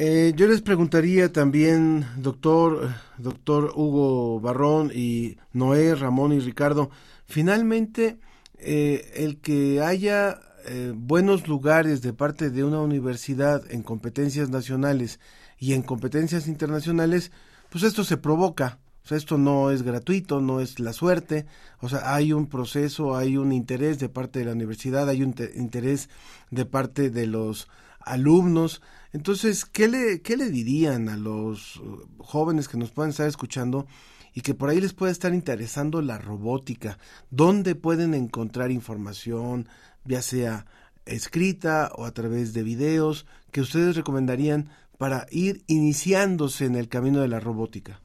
Eh, 0.00 0.32
yo 0.36 0.46
les 0.46 0.60
preguntaría 0.62 1.32
también, 1.32 2.06
doctor, 2.18 2.88
doctor 3.18 3.72
Hugo 3.74 4.38
Barrón 4.38 4.92
y 4.94 5.38
Noé, 5.52 5.96
Ramón 5.96 6.32
y 6.32 6.38
Ricardo, 6.38 6.88
finalmente 7.26 8.20
eh, 8.58 9.10
el 9.16 9.40
que 9.40 9.80
haya 9.82 10.38
eh, 10.66 10.92
buenos 10.94 11.48
lugares 11.48 12.00
de 12.00 12.12
parte 12.12 12.50
de 12.50 12.62
una 12.62 12.80
universidad 12.80 13.68
en 13.72 13.82
competencias 13.82 14.50
nacionales 14.50 15.18
y 15.58 15.72
en 15.72 15.82
competencias 15.82 16.46
internacionales, 16.46 17.32
pues 17.68 17.82
esto 17.82 18.04
se 18.04 18.18
provoca. 18.18 18.78
O 19.04 19.08
sea, 19.08 19.18
esto 19.18 19.36
no 19.36 19.72
es 19.72 19.82
gratuito, 19.82 20.40
no 20.40 20.60
es 20.60 20.78
la 20.78 20.92
suerte. 20.92 21.46
O 21.80 21.88
sea, 21.88 22.14
hay 22.14 22.32
un 22.32 22.46
proceso, 22.46 23.16
hay 23.16 23.36
un 23.36 23.50
interés 23.52 23.98
de 23.98 24.08
parte 24.08 24.38
de 24.38 24.44
la 24.44 24.52
universidad, 24.52 25.08
hay 25.08 25.24
un 25.24 25.32
te- 25.32 25.50
interés 25.56 26.08
de 26.52 26.66
parte 26.66 27.10
de 27.10 27.26
los 27.26 27.68
alumnos. 28.00 28.80
Entonces, 29.12 29.64
¿qué 29.64 29.88
le, 29.88 30.20
qué 30.20 30.36
le 30.36 30.50
dirían 30.50 31.08
a 31.08 31.16
los 31.16 31.76
uh, 31.76 32.06
jóvenes 32.18 32.68
que 32.68 32.76
nos 32.76 32.90
puedan 32.90 33.10
estar 33.10 33.26
escuchando 33.26 33.86
y 34.34 34.42
que 34.42 34.54
por 34.54 34.68
ahí 34.68 34.80
les 34.80 34.92
pueda 34.92 35.12
estar 35.12 35.32
interesando 35.32 36.02
la 36.02 36.18
robótica? 36.18 36.98
¿Dónde 37.30 37.74
pueden 37.74 38.14
encontrar 38.14 38.70
información, 38.70 39.68
ya 40.04 40.20
sea 40.20 40.66
escrita 41.06 41.90
o 41.96 42.04
a 42.04 42.12
través 42.12 42.52
de 42.52 42.62
videos, 42.62 43.26
que 43.50 43.62
ustedes 43.62 43.96
recomendarían 43.96 44.68
para 44.98 45.26
ir 45.30 45.62
iniciándose 45.68 46.66
en 46.66 46.74
el 46.74 46.88
camino 46.88 47.20
de 47.20 47.28
la 47.28 47.40
robótica? 47.40 48.00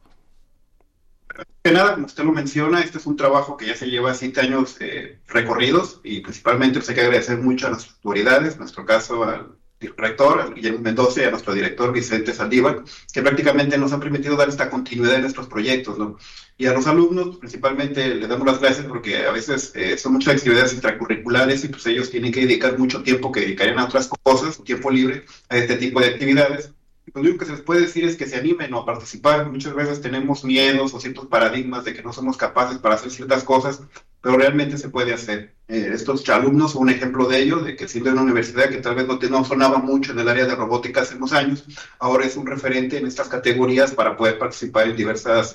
Que 1.64 1.72
nada, 1.72 1.96
como 1.96 2.06
usted 2.06 2.24
lo 2.24 2.32
menciona, 2.32 2.82
este 2.82 3.00
es 3.00 3.06
un 3.06 3.18
trabajo 3.18 3.58
que 3.58 3.66
ya 3.66 3.76
se 3.76 3.90
lleva 3.90 4.14
siete 4.14 4.42
años 4.42 4.78
eh, 4.80 5.20
recorridos 5.28 6.00
y 6.04 6.22
principalmente 6.22 6.80
pues, 6.80 6.90
hay 6.90 6.96
que 6.96 7.02
agradecer 7.02 7.40
mucho 7.40 7.68
a 7.68 7.72
nuestras 7.72 7.96
autoridades, 7.96 8.54
en 8.54 8.60
nuestro 8.60 8.86
caso 8.86 9.24
al 9.24 9.58
rector, 9.96 10.54
Guillermo 10.54 10.80
Mendoza 10.80 11.22
y 11.22 11.26
a 11.26 11.32
nuestro 11.32 11.54
director 11.54 11.92
Vicente 11.92 12.34
Saldívar, 12.34 12.84
que 13.12 13.22
prácticamente 13.22 13.78
nos 13.78 13.94
han 13.94 14.00
permitido 14.00 14.36
dar 14.36 14.50
esta 14.50 14.70
continuidad 14.70 15.16
en 15.16 15.22
nuestros 15.22 15.48
proyectos, 15.48 15.98
¿no? 15.98 16.18
Y 16.58 16.68
a 16.68 16.74
los 16.74 16.86
alumnos, 16.88 17.38
principalmente, 17.38 18.14
les 18.16 18.30
damos 18.30 18.46
las 18.46 18.60
gracias 18.60 18.86
porque 18.86 19.26
a 19.26 19.32
veces 19.32 19.72
eh, 19.76 19.98
son 19.98 20.14
muchas 20.14 20.36
actividades 20.36 20.74
extracurriculares 20.74 21.64
y 21.64 21.68
pues 21.70 21.86
ellos 21.88 22.10
tienen 22.12 22.32
que 22.32 22.42
dedicar 22.42 22.78
mucho 22.78 23.02
tiempo 23.02 23.32
que 23.32 23.42
dedicarían 23.42 23.80
a 23.80 23.86
otras 23.86 24.10
cosas, 24.22 24.64
tiempo 24.64 24.92
libre, 24.92 25.26
a 25.50 25.58
este 25.58 25.78
tipo 25.78 26.00
de 26.00 26.08
actividades. 26.08 26.72
Lo 27.14 27.22
único 27.22 27.40
que 27.40 27.46
se 27.46 27.52
les 27.52 27.62
puede 27.62 27.82
decir 27.82 28.06
es 28.06 28.16
que 28.16 28.28
se 28.28 28.38
animen 28.38 28.74
a 28.74 28.86
participar. 28.86 29.50
Muchas 29.50 29.76
veces 29.76 30.02
tenemos 30.02 30.44
miedos 30.44 30.94
o 30.94 31.00
ciertos 31.00 31.28
paradigmas 31.28 31.86
de 31.86 31.94
que 31.94 32.04
no 32.04 32.14
somos 32.14 32.38
capaces 32.38 32.78
para 32.78 32.96
hacer 32.96 33.12
ciertas 33.12 33.44
cosas, 33.44 33.82
pero 34.24 34.38
realmente 34.38 34.78
se 34.78 34.88
puede 34.88 35.14
hacer. 35.14 35.54
Eh, 35.68 35.90
estos 35.94 36.28
alumnos 36.30 36.72
son 36.72 36.84
un 36.84 36.90
ejemplo 36.90 37.28
de 37.28 37.42
ello, 37.42 37.60
de 37.60 37.76
que 37.76 37.90
siendo 37.90 38.10
en 38.10 38.14
una 38.14 38.24
universidad 38.24 38.70
que 38.70 38.78
tal 38.78 38.96
vez 38.96 39.06
no, 39.06 39.20
no 39.20 39.44
sonaba 39.44 39.80
mucho 39.80 40.14
en 40.14 40.20
el 40.20 40.30
área 40.30 40.46
de 40.46 40.56
robótica 40.56 41.02
hace 41.02 41.18
unos 41.18 41.34
años, 41.34 41.66
ahora 42.00 42.26
es 42.26 42.38
un 42.38 42.48
referente 42.48 42.98
en 42.98 43.06
estas 43.06 43.28
categorías 43.28 43.92
para 43.92 44.16
poder 44.16 44.40
participar 44.40 44.88
en 44.88 44.96
diversos 44.96 45.54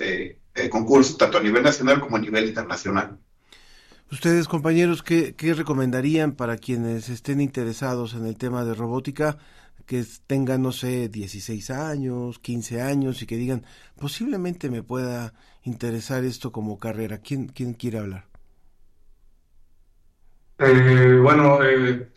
concursos, 0.68 1.16
tanto 1.16 1.38
a 1.38 1.42
nivel 1.42 1.62
nacional 1.62 1.98
como 1.98 2.16
a 2.16 2.20
nivel 2.20 2.46
internacional. 2.46 3.18
Ustedes, 4.12 4.48
compañeros, 4.48 5.02
¿qué, 5.02 5.34
qué 5.34 5.54
recomendarían 5.54 6.32
para 6.32 6.58
quienes 6.58 7.08
estén 7.08 7.40
interesados 7.40 8.12
en 8.12 8.26
el 8.26 8.36
tema 8.36 8.66
de 8.66 8.74
robótica? 8.74 9.38
Que 9.86 10.04
tengan, 10.26 10.60
no 10.60 10.72
sé, 10.72 11.08
16 11.08 11.70
años, 11.70 12.38
15 12.38 12.82
años 12.82 13.22
y 13.22 13.26
que 13.26 13.38
digan, 13.38 13.64
posiblemente 13.98 14.68
me 14.68 14.82
pueda 14.82 15.32
interesar 15.62 16.24
esto 16.24 16.52
como 16.52 16.78
carrera. 16.78 17.18
¿Quién, 17.18 17.48
quién 17.48 17.72
quiere 17.72 17.98
hablar? 17.98 18.27
Eh, 20.58 21.18
bueno, 21.22 21.62
eh, 21.62 22.08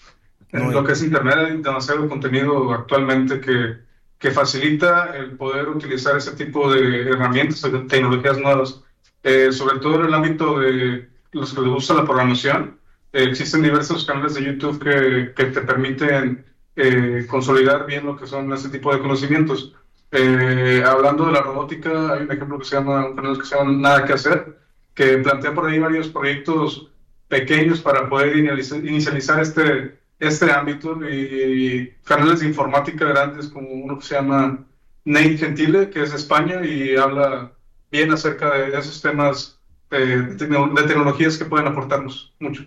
en 0.52 0.72
lo 0.72 0.84
que 0.84 0.94
es 0.94 1.04
Internet 1.04 1.38
hay 1.38 1.62
demasiado 1.62 2.10
contenido 2.10 2.74
actualmente 2.74 3.40
que, 3.40 3.78
que 4.18 4.32
facilita 4.32 5.16
el 5.16 5.38
poder 5.38 5.70
utilizar 5.70 6.18
ese 6.18 6.32
tipo 6.36 6.72
de 6.74 7.10
herramientas, 7.12 7.62
de 7.62 7.80
tecnologías 7.82 8.38
nuevas, 8.40 8.82
Eh, 9.24 9.52
sobre 9.52 9.80
todo 9.80 10.00
en 10.00 10.08
el 10.08 10.14
ámbito 10.16 10.60
de 10.60 11.08
los 11.34 11.54
que 11.54 11.62
les 11.62 11.70
gusta 11.70 11.94
la 11.94 12.06
programación. 12.06 12.80
eh, 13.14 13.26
existen 13.30 13.62
diversos 13.62 14.06
canales 14.06 14.34
de 14.34 14.44
YouTube 14.44 14.80
que, 14.84 15.34
que 15.36 15.46
te 15.52 15.62
permiten 15.62 16.44
eh, 16.76 17.28
consolidar 17.30 17.86
bien 17.86 18.06
lo 18.06 18.16
que 18.18 18.26
son 18.26 18.52
ese 18.54 18.70
tipo 18.70 18.92
de 18.94 19.00
conocimientos. 19.00 19.76
Eh, 20.12 20.84
hablando 20.86 21.26
de 21.28 21.34
la 21.34 21.42
robótica, 21.42 22.14
hay 22.14 22.24
un 22.24 22.32
ejemplo 22.32 22.58
que 22.60 22.66
se 22.66 22.76
llama, 22.78 23.06
un 23.06 23.16
canal 23.16 23.38
que 23.38 23.46
se 23.46 23.56
llama 23.56 23.72
Nada 23.74 24.06
que 24.06 24.14
hacer, 24.14 24.58
que 24.96 25.18
plantea 25.20 25.54
por 25.54 25.68
ahí 25.68 25.80
varios 25.80 26.08
proyectos 26.10 26.91
pequeños 27.32 27.82
para 27.82 28.10
poder 28.10 28.38
inicializar, 28.38 28.86
inicializar 28.86 29.42
este, 29.42 30.00
este 30.20 30.52
ámbito 30.52 31.00
y 31.10 31.92
canales 32.04 32.42
de 32.42 32.48
informática 32.48 33.06
grandes 33.06 33.48
como 33.50 33.70
uno 33.70 33.98
que 34.00 34.06
se 34.08 34.16
llama 34.16 34.68
Nate 35.06 35.38
Gentile, 35.40 35.90
que 35.92 36.04
es 36.04 36.12
de 36.12 36.18
España 36.18 36.66
y 36.66 36.96
habla 36.98 37.54
bien 37.92 38.12
acerca 38.14 38.54
de 38.56 38.78
esos 38.78 39.02
temas 39.02 39.60
eh, 39.92 39.98
de, 39.98 40.38
tecno- 40.38 40.74
de 40.74 40.84
tecnologías 40.88 41.38
que 41.40 41.46
pueden 41.46 41.68
aportarnos 41.68 42.36
mucho. 42.40 42.64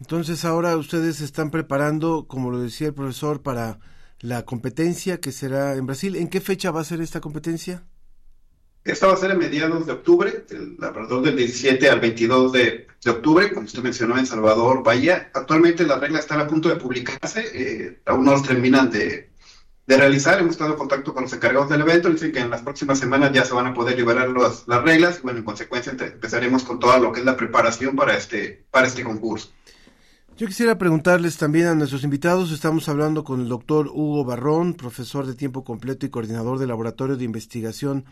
Entonces 0.00 0.44
ahora 0.44 0.76
ustedes 0.76 1.16
se 1.16 1.24
están 1.24 1.50
preparando, 1.50 2.26
como 2.28 2.50
lo 2.50 2.60
decía 2.60 2.88
el 2.88 2.94
profesor, 2.94 3.42
para 3.42 3.78
la 4.20 4.44
competencia 4.44 5.20
que 5.20 5.32
será 5.32 5.74
en 5.76 5.86
Brasil. 5.86 6.16
¿En 6.16 6.28
qué 6.28 6.40
fecha 6.40 6.70
va 6.70 6.80
a 6.80 6.84
ser 6.84 7.00
esta 7.00 7.20
competencia? 7.20 7.84
Esta 8.84 9.06
va 9.06 9.14
a 9.14 9.16
ser 9.16 9.30
a 9.30 9.34
mediados 9.34 9.86
de 9.86 9.92
octubre, 9.92 10.44
el- 10.50 10.76
alrededor 10.82 11.22
del 11.22 11.36
17 11.36 11.88
al 11.88 12.00
22 12.00 12.52
de, 12.52 12.86
de 13.04 13.10
octubre, 13.10 13.52
como 13.52 13.66
usted 13.66 13.82
mencionó, 13.82 14.18
en 14.18 14.26
Salvador, 14.26 14.82
Bahía. 14.82 15.30
Actualmente 15.34 15.86
las 15.86 16.00
reglas 16.00 16.22
están 16.22 16.40
a 16.40 16.46
punto 16.46 16.68
de 16.68 16.76
publicarse, 16.76 17.44
eh, 17.52 18.00
aún 18.06 18.24
no 18.24 18.42
terminan 18.42 18.90
de, 18.90 19.30
de 19.86 19.96
realizar. 19.96 20.38
Hemos 20.38 20.52
estado 20.52 20.72
en 20.72 20.78
contacto 20.78 21.12
con 21.12 21.24
los 21.24 21.32
encargados 21.32 21.68
del 21.68 21.82
evento, 21.82 22.08
dicen 22.08 22.32
que 22.32 22.40
en 22.40 22.50
las 22.50 22.62
próximas 22.62 22.98
semanas 22.98 23.32
ya 23.32 23.44
se 23.44 23.54
van 23.54 23.66
a 23.66 23.74
poder 23.74 23.98
liberar 23.98 24.30
las, 24.30 24.66
las 24.66 24.82
reglas 24.82 25.18
y 25.18 25.22
bueno, 25.22 25.40
en 25.40 25.44
consecuencia 25.44 25.92
empezaremos 25.92 26.64
con 26.64 26.80
toda 26.80 26.98
lo 26.98 27.12
que 27.12 27.20
es 27.20 27.26
la 27.26 27.36
preparación 27.36 27.94
para 27.94 28.16
este, 28.16 28.64
para 28.70 28.86
este 28.86 29.04
concurso. 29.04 29.50
Yo 30.36 30.48
quisiera 30.48 30.78
preguntarles 30.78 31.36
también 31.36 31.66
a 31.66 31.74
nuestros 31.76 32.02
invitados, 32.02 32.50
estamos 32.50 32.88
hablando 32.88 33.22
con 33.22 33.40
el 33.40 33.48
doctor 33.48 33.86
Hugo 33.86 34.24
Barrón, 34.24 34.74
profesor 34.74 35.26
de 35.26 35.34
tiempo 35.34 35.62
completo 35.62 36.06
y 36.06 36.08
coordinador 36.10 36.58
del 36.58 36.68
Laboratorio 36.68 37.16
de 37.16 37.24
Investigación 37.24 38.04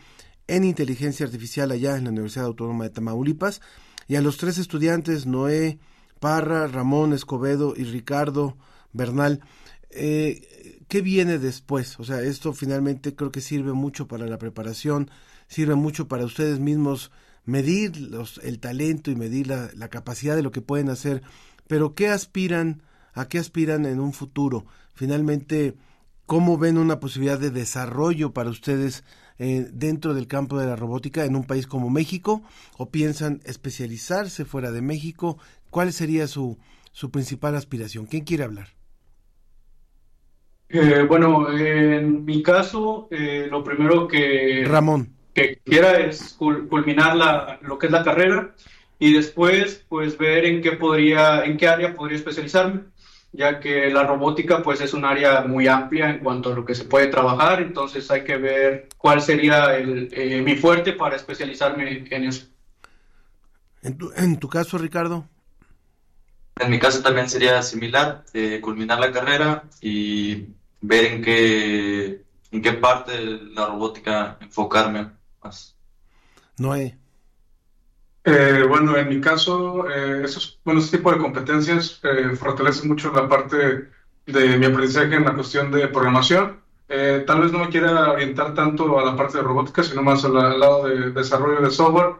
en 0.47 0.63
Inteligencia 0.63 1.25
Artificial 1.25 1.71
allá 1.71 1.97
en 1.97 2.05
la 2.05 2.11
Universidad 2.11 2.45
Autónoma 2.45 2.85
de 2.85 2.91
Tamaulipas, 2.91 3.59
y 4.07 4.15
a 4.15 4.21
los 4.21 4.37
tres 4.37 4.57
estudiantes, 4.57 5.25
Noé, 5.25 5.79
Parra, 6.19 6.67
Ramón 6.67 7.13
Escobedo 7.13 7.73
y 7.75 7.83
Ricardo 7.83 8.57
Bernal. 8.91 9.41
Eh, 9.89 10.83
¿Qué 10.87 11.01
viene 11.01 11.39
después? 11.39 11.99
O 11.99 12.03
sea, 12.03 12.21
esto 12.21 12.53
finalmente 12.53 13.15
creo 13.15 13.31
que 13.31 13.41
sirve 13.41 13.73
mucho 13.73 14.07
para 14.07 14.27
la 14.27 14.37
preparación, 14.37 15.09
sirve 15.47 15.75
mucho 15.75 16.07
para 16.07 16.25
ustedes 16.25 16.59
mismos 16.59 17.11
medir 17.45 17.97
los, 17.97 18.39
el 18.43 18.59
talento 18.59 19.11
y 19.11 19.15
medir 19.15 19.47
la, 19.47 19.69
la 19.75 19.89
capacidad 19.89 20.35
de 20.35 20.43
lo 20.43 20.51
que 20.51 20.61
pueden 20.61 20.89
hacer, 20.89 21.21
pero 21.67 21.95
¿qué 21.95 22.09
aspiran, 22.09 22.83
a 23.13 23.27
qué 23.27 23.39
aspiran 23.39 23.85
en 23.85 23.99
un 23.99 24.13
futuro? 24.13 24.65
Finalmente, 24.93 25.75
¿cómo 26.25 26.57
ven 26.57 26.77
una 26.77 26.99
posibilidad 26.99 27.39
de 27.39 27.51
desarrollo 27.51 28.33
para 28.33 28.49
ustedes 28.49 29.03
eh, 29.39 29.67
dentro 29.71 30.13
del 30.13 30.27
campo 30.27 30.57
de 30.59 30.67
la 30.67 30.75
robótica 30.75 31.25
en 31.25 31.35
un 31.35 31.45
país 31.45 31.67
como 31.67 31.89
México? 31.89 32.43
¿O 32.77 32.89
piensan 32.89 33.41
especializarse 33.45 34.45
fuera 34.45 34.71
de 34.71 34.81
México? 34.81 35.37
¿Cuál 35.69 35.93
sería 35.93 36.27
su, 36.27 36.57
su 36.91 37.11
principal 37.11 37.55
aspiración? 37.55 38.05
¿Quién 38.05 38.23
quiere 38.23 38.43
hablar? 38.43 38.69
Eh, 40.69 41.03
bueno, 41.07 41.51
en 41.55 42.25
mi 42.25 42.41
caso, 42.41 43.07
eh, 43.11 43.47
lo 43.49 43.63
primero 43.63 44.07
que, 44.07 44.71
Ramón. 44.71 45.01
que 45.33 45.59
quiera 45.63 45.99
es 45.99 46.37
cul- 46.39 46.67
culminar 46.67 47.15
la, 47.15 47.59
lo 47.61 47.77
que 47.77 47.87
es 47.87 47.91
la 47.91 48.03
carrera 48.03 48.55
y 48.97 49.13
después, 49.13 49.85
pues, 49.89 50.17
ver 50.17 50.45
en 50.45 50.61
qué 50.61 50.71
podría, 50.73 51.45
en 51.45 51.57
qué 51.57 51.67
área 51.67 51.93
podría 51.95 52.17
especializarme, 52.17 52.85
ya 53.33 53.59
que 53.59 53.89
la 53.89 54.03
robótica, 54.03 54.61
pues, 54.61 54.79
es 54.79 54.93
un 54.93 55.03
área 55.05 55.41
muy 55.41 55.67
amplia 55.67 56.09
en 56.09 56.19
cuanto 56.19 56.51
a 56.51 56.55
lo 56.55 56.63
que 56.63 56.75
se 56.75 56.85
puede 56.85 57.07
trabajar, 57.07 57.61
entonces 57.61 58.09
hay 58.11 58.23
que 58.23 58.37
ver 58.37 58.87
cuál 58.97 59.21
sería 59.21 59.75
el, 59.75 60.09
eh, 60.13 60.41
mi 60.41 60.55
fuerte 60.55 60.93
para 60.93 61.15
especializarme 61.15 62.05
en 62.09 62.23
eso. 62.23 62.45
En 63.81 63.97
tu, 63.97 64.11
en 64.15 64.37
tu 64.37 64.47
caso, 64.47 64.77
Ricardo. 64.77 65.27
En 66.59 66.69
mi 66.69 66.79
caso 66.79 67.01
también 67.01 67.27
sería 67.27 67.61
similar, 67.63 68.23
eh, 68.33 68.61
culminar 68.61 68.99
la 68.99 69.11
carrera 69.11 69.63
y 69.81 70.45
ver 70.81 71.05
en 71.05 71.21
qué, 71.23 72.23
en 72.51 72.61
qué 72.61 72.73
parte 72.73 73.13
de 73.13 73.25
la 73.53 73.65
robótica 73.65 74.37
enfocarme 74.39 75.09
más. 75.43 75.75
Noé. 76.57 77.02
Eh, 78.25 78.63
bueno, 78.69 78.95
en 78.97 79.09
mi 79.09 79.19
caso, 79.19 79.89
eh, 79.89 80.21
esos, 80.23 80.59
bueno, 80.63 80.79
ese 80.79 80.97
tipo 80.97 81.11
de 81.11 81.17
competencias 81.17 81.99
eh, 82.03 82.35
fortalecen 82.35 82.87
mucho 82.87 83.11
la 83.11 83.27
parte 83.27 83.89
de 84.25 84.57
mi 84.57 84.65
aprendizaje 84.65 85.15
en 85.15 85.25
la 85.25 85.33
cuestión 85.35 85.71
de 85.71 85.87
programación. 85.89 86.61
Eh, 86.87 87.23
tal 87.27 87.41
vez 87.41 87.51
no 87.51 87.59
me 87.59 87.69
quiera 87.69 88.11
orientar 88.11 88.53
tanto 88.53 88.97
a 88.99 89.03
la 89.05 89.15
parte 89.17 89.37
de 89.37 89.43
robótica, 89.43 89.83
sino 89.83 90.01
más 90.03 90.23
al, 90.23 90.37
al 90.37 90.59
lado 90.59 90.87
de 90.87 91.11
desarrollo 91.11 91.61
de 91.61 91.71
software, 91.71 92.15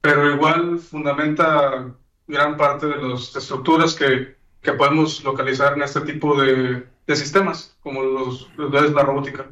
pero 0.00 0.30
igual 0.34 0.78
fundamenta 0.78 1.94
gran 2.26 2.56
parte 2.56 2.86
de 2.88 2.96
las 3.08 3.34
estructuras 3.34 3.94
que, 3.94 4.36
que 4.60 4.72
podemos 4.74 5.24
localizar 5.24 5.74
en 5.74 5.82
este 5.82 6.02
tipo 6.02 6.38
de, 6.40 6.86
de 7.06 7.16
sistemas, 7.16 7.78
como 7.80 8.02
los, 8.02 8.50
lo 8.56 8.78
es 8.84 8.92
la 8.92 9.02
robótica. 9.02 9.50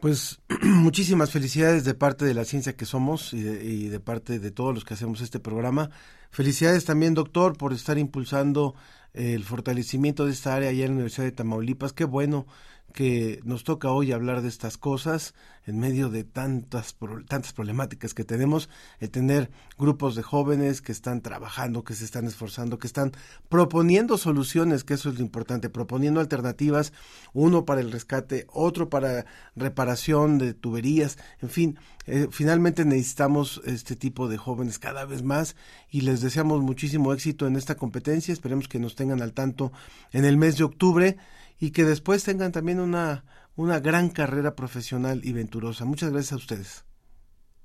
Pues 0.00 0.40
muchísimas 0.62 1.30
felicidades 1.30 1.84
de 1.84 1.94
parte 1.94 2.24
de 2.24 2.34
la 2.34 2.44
ciencia 2.44 2.76
que 2.76 2.86
somos 2.86 3.34
y 3.34 3.42
de, 3.42 3.64
y 3.64 3.88
de 3.88 3.98
parte 3.98 4.38
de 4.38 4.50
todos 4.50 4.72
los 4.72 4.84
que 4.84 4.94
hacemos 4.94 5.20
este 5.20 5.40
programa. 5.40 5.90
Felicidades 6.30 6.84
también, 6.84 7.14
doctor, 7.14 7.56
por 7.56 7.72
estar 7.72 7.98
impulsando 7.98 8.74
el 9.12 9.42
fortalecimiento 9.42 10.26
de 10.26 10.32
esta 10.32 10.54
área 10.54 10.70
allá 10.70 10.84
en 10.84 10.90
la 10.90 10.94
Universidad 10.94 11.24
de 11.24 11.32
Tamaulipas. 11.32 11.92
Qué 11.92 12.04
bueno 12.04 12.46
que 12.92 13.40
nos 13.44 13.64
toca 13.64 13.90
hoy 13.90 14.12
hablar 14.12 14.42
de 14.42 14.48
estas 14.48 14.78
cosas 14.78 15.34
en 15.66 15.78
medio 15.78 16.08
de 16.08 16.24
tantas 16.24 16.96
tantas 17.28 17.52
problemáticas 17.52 18.14
que 18.14 18.24
tenemos, 18.24 18.70
el 19.00 19.10
tener 19.10 19.50
grupos 19.76 20.14
de 20.16 20.22
jóvenes 20.22 20.80
que 20.80 20.92
están 20.92 21.20
trabajando, 21.20 21.84
que 21.84 21.94
se 21.94 22.06
están 22.06 22.26
esforzando, 22.26 22.78
que 22.78 22.86
están 22.86 23.12
proponiendo 23.50 24.16
soluciones, 24.16 24.82
que 24.82 24.94
eso 24.94 25.10
es 25.10 25.16
lo 25.16 25.20
importante, 25.20 25.68
proponiendo 25.68 26.20
alternativas, 26.20 26.94
uno 27.34 27.66
para 27.66 27.82
el 27.82 27.92
rescate, 27.92 28.46
otro 28.50 28.88
para 28.88 29.26
reparación 29.56 30.38
de 30.38 30.54
tuberías, 30.54 31.18
en 31.42 31.50
fin, 31.50 31.78
eh, 32.06 32.28
finalmente 32.30 32.86
necesitamos 32.86 33.60
este 33.66 33.94
tipo 33.94 34.28
de 34.28 34.38
jóvenes 34.38 34.78
cada 34.78 35.04
vez 35.04 35.22
más 35.22 35.54
y 35.90 36.00
les 36.00 36.22
deseamos 36.22 36.62
muchísimo 36.62 37.12
éxito 37.12 37.46
en 37.46 37.56
esta 37.56 37.74
competencia, 37.74 38.32
esperemos 38.32 38.68
que 38.68 38.78
nos 38.78 38.94
tengan 38.94 39.20
al 39.20 39.34
tanto 39.34 39.70
en 40.12 40.24
el 40.24 40.38
mes 40.38 40.56
de 40.56 40.64
octubre 40.64 41.18
y 41.58 41.70
que 41.70 41.84
después 41.84 42.24
tengan 42.24 42.52
también 42.52 42.80
una, 42.80 43.24
una 43.56 43.80
gran 43.80 44.10
carrera 44.10 44.54
profesional 44.54 45.20
y 45.24 45.32
venturosa. 45.32 45.84
Muchas 45.84 46.10
gracias 46.10 46.32
a 46.32 46.36
ustedes. 46.36 46.84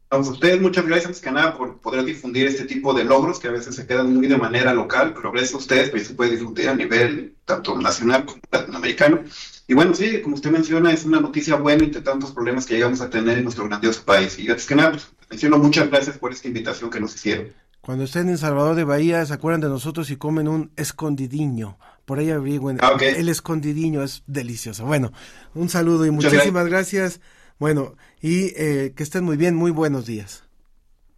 A 0.10 0.18
ustedes 0.18 0.62
muchas 0.62 0.86
gracias, 0.86 1.10
más 1.10 1.22
que 1.22 1.32
nada, 1.32 1.58
por 1.58 1.80
poder 1.80 2.06
difundir 2.06 2.46
este 2.46 2.66
tipo 2.66 2.94
de 2.94 3.04
logros 3.04 3.40
que 3.40 3.48
a 3.48 3.52
veces 3.52 3.76
se 3.76 3.88
quedan 3.88 4.14
muy 4.14 4.28
de 4.28 4.38
manera 4.38 4.72
local, 4.72 5.12
pero 5.16 5.32
gracias 5.32 5.56
a 5.56 5.58
ustedes 5.58 5.90
pues, 5.90 6.06
se 6.06 6.14
puede 6.14 6.32
difundir 6.32 6.70
a 6.70 6.76
nivel 6.76 7.36
tanto 7.46 7.76
nacional 7.82 8.26
como 8.26 8.40
latinoamericano. 8.52 9.22
Y 9.68 9.74
bueno, 9.74 9.96
sí, 9.96 10.22
como 10.22 10.36
usted 10.36 10.52
menciona, 10.52 10.92
es 10.92 11.04
una 11.06 11.20
noticia 11.20 11.56
buena 11.56 11.84
entre 11.84 12.02
tantos 12.02 12.32
problemas 12.32 12.68
que 12.68 12.76
llegamos 12.76 13.02
a 13.02 13.10
tener 13.10 13.40
en 13.40 13.46
nuestro 13.46 13.68
grandioso 13.68 14.04
país. 14.06 14.38
Y 14.38 14.48
antes 14.50 14.68
que 14.68 14.76
nada, 14.76 14.92
pues, 14.92 15.10
menciono 15.32 15.58
muchas 15.58 15.90
gracias 15.90 16.20
por 16.20 16.32
esta 16.32 16.48
invitación 16.48 16.92
que 16.92 17.00
nos 17.00 17.16
hicieron. 17.16 17.48
Cuando 17.82 18.04
estén 18.04 18.30
en 18.30 18.38
Salvador 18.38 18.76
de 18.76 18.84
Bahía, 18.84 19.26
se 19.26 19.34
acuerdan 19.34 19.62
de 19.62 19.70
nosotros 19.70 20.12
y 20.12 20.18
comen 20.18 20.48
un 20.48 20.72
escondidiño. 20.76 21.80
Por 22.06 22.20
ahí 22.20 22.32
averigüen. 22.32 22.78
Ah, 22.82 22.92
ok. 22.94 23.02
El 23.02 23.30
escondidiño 23.30 24.04
es 24.04 24.24
delicioso. 24.28 24.86
Bueno, 24.86 25.12
un 25.54 25.70
saludo 25.70 26.06
y 26.06 26.12
Muchas 26.12 26.34
muchísimas 26.34 26.66
gracias. 26.68 27.22
Bueno, 27.60 27.96
y 28.22 28.54
eh, 28.56 28.94
que 28.96 29.04
estén 29.04 29.24
muy 29.24 29.38
bien. 29.38 29.56
Muy 29.56 29.72
buenos 29.72 30.06
días. 30.06 30.44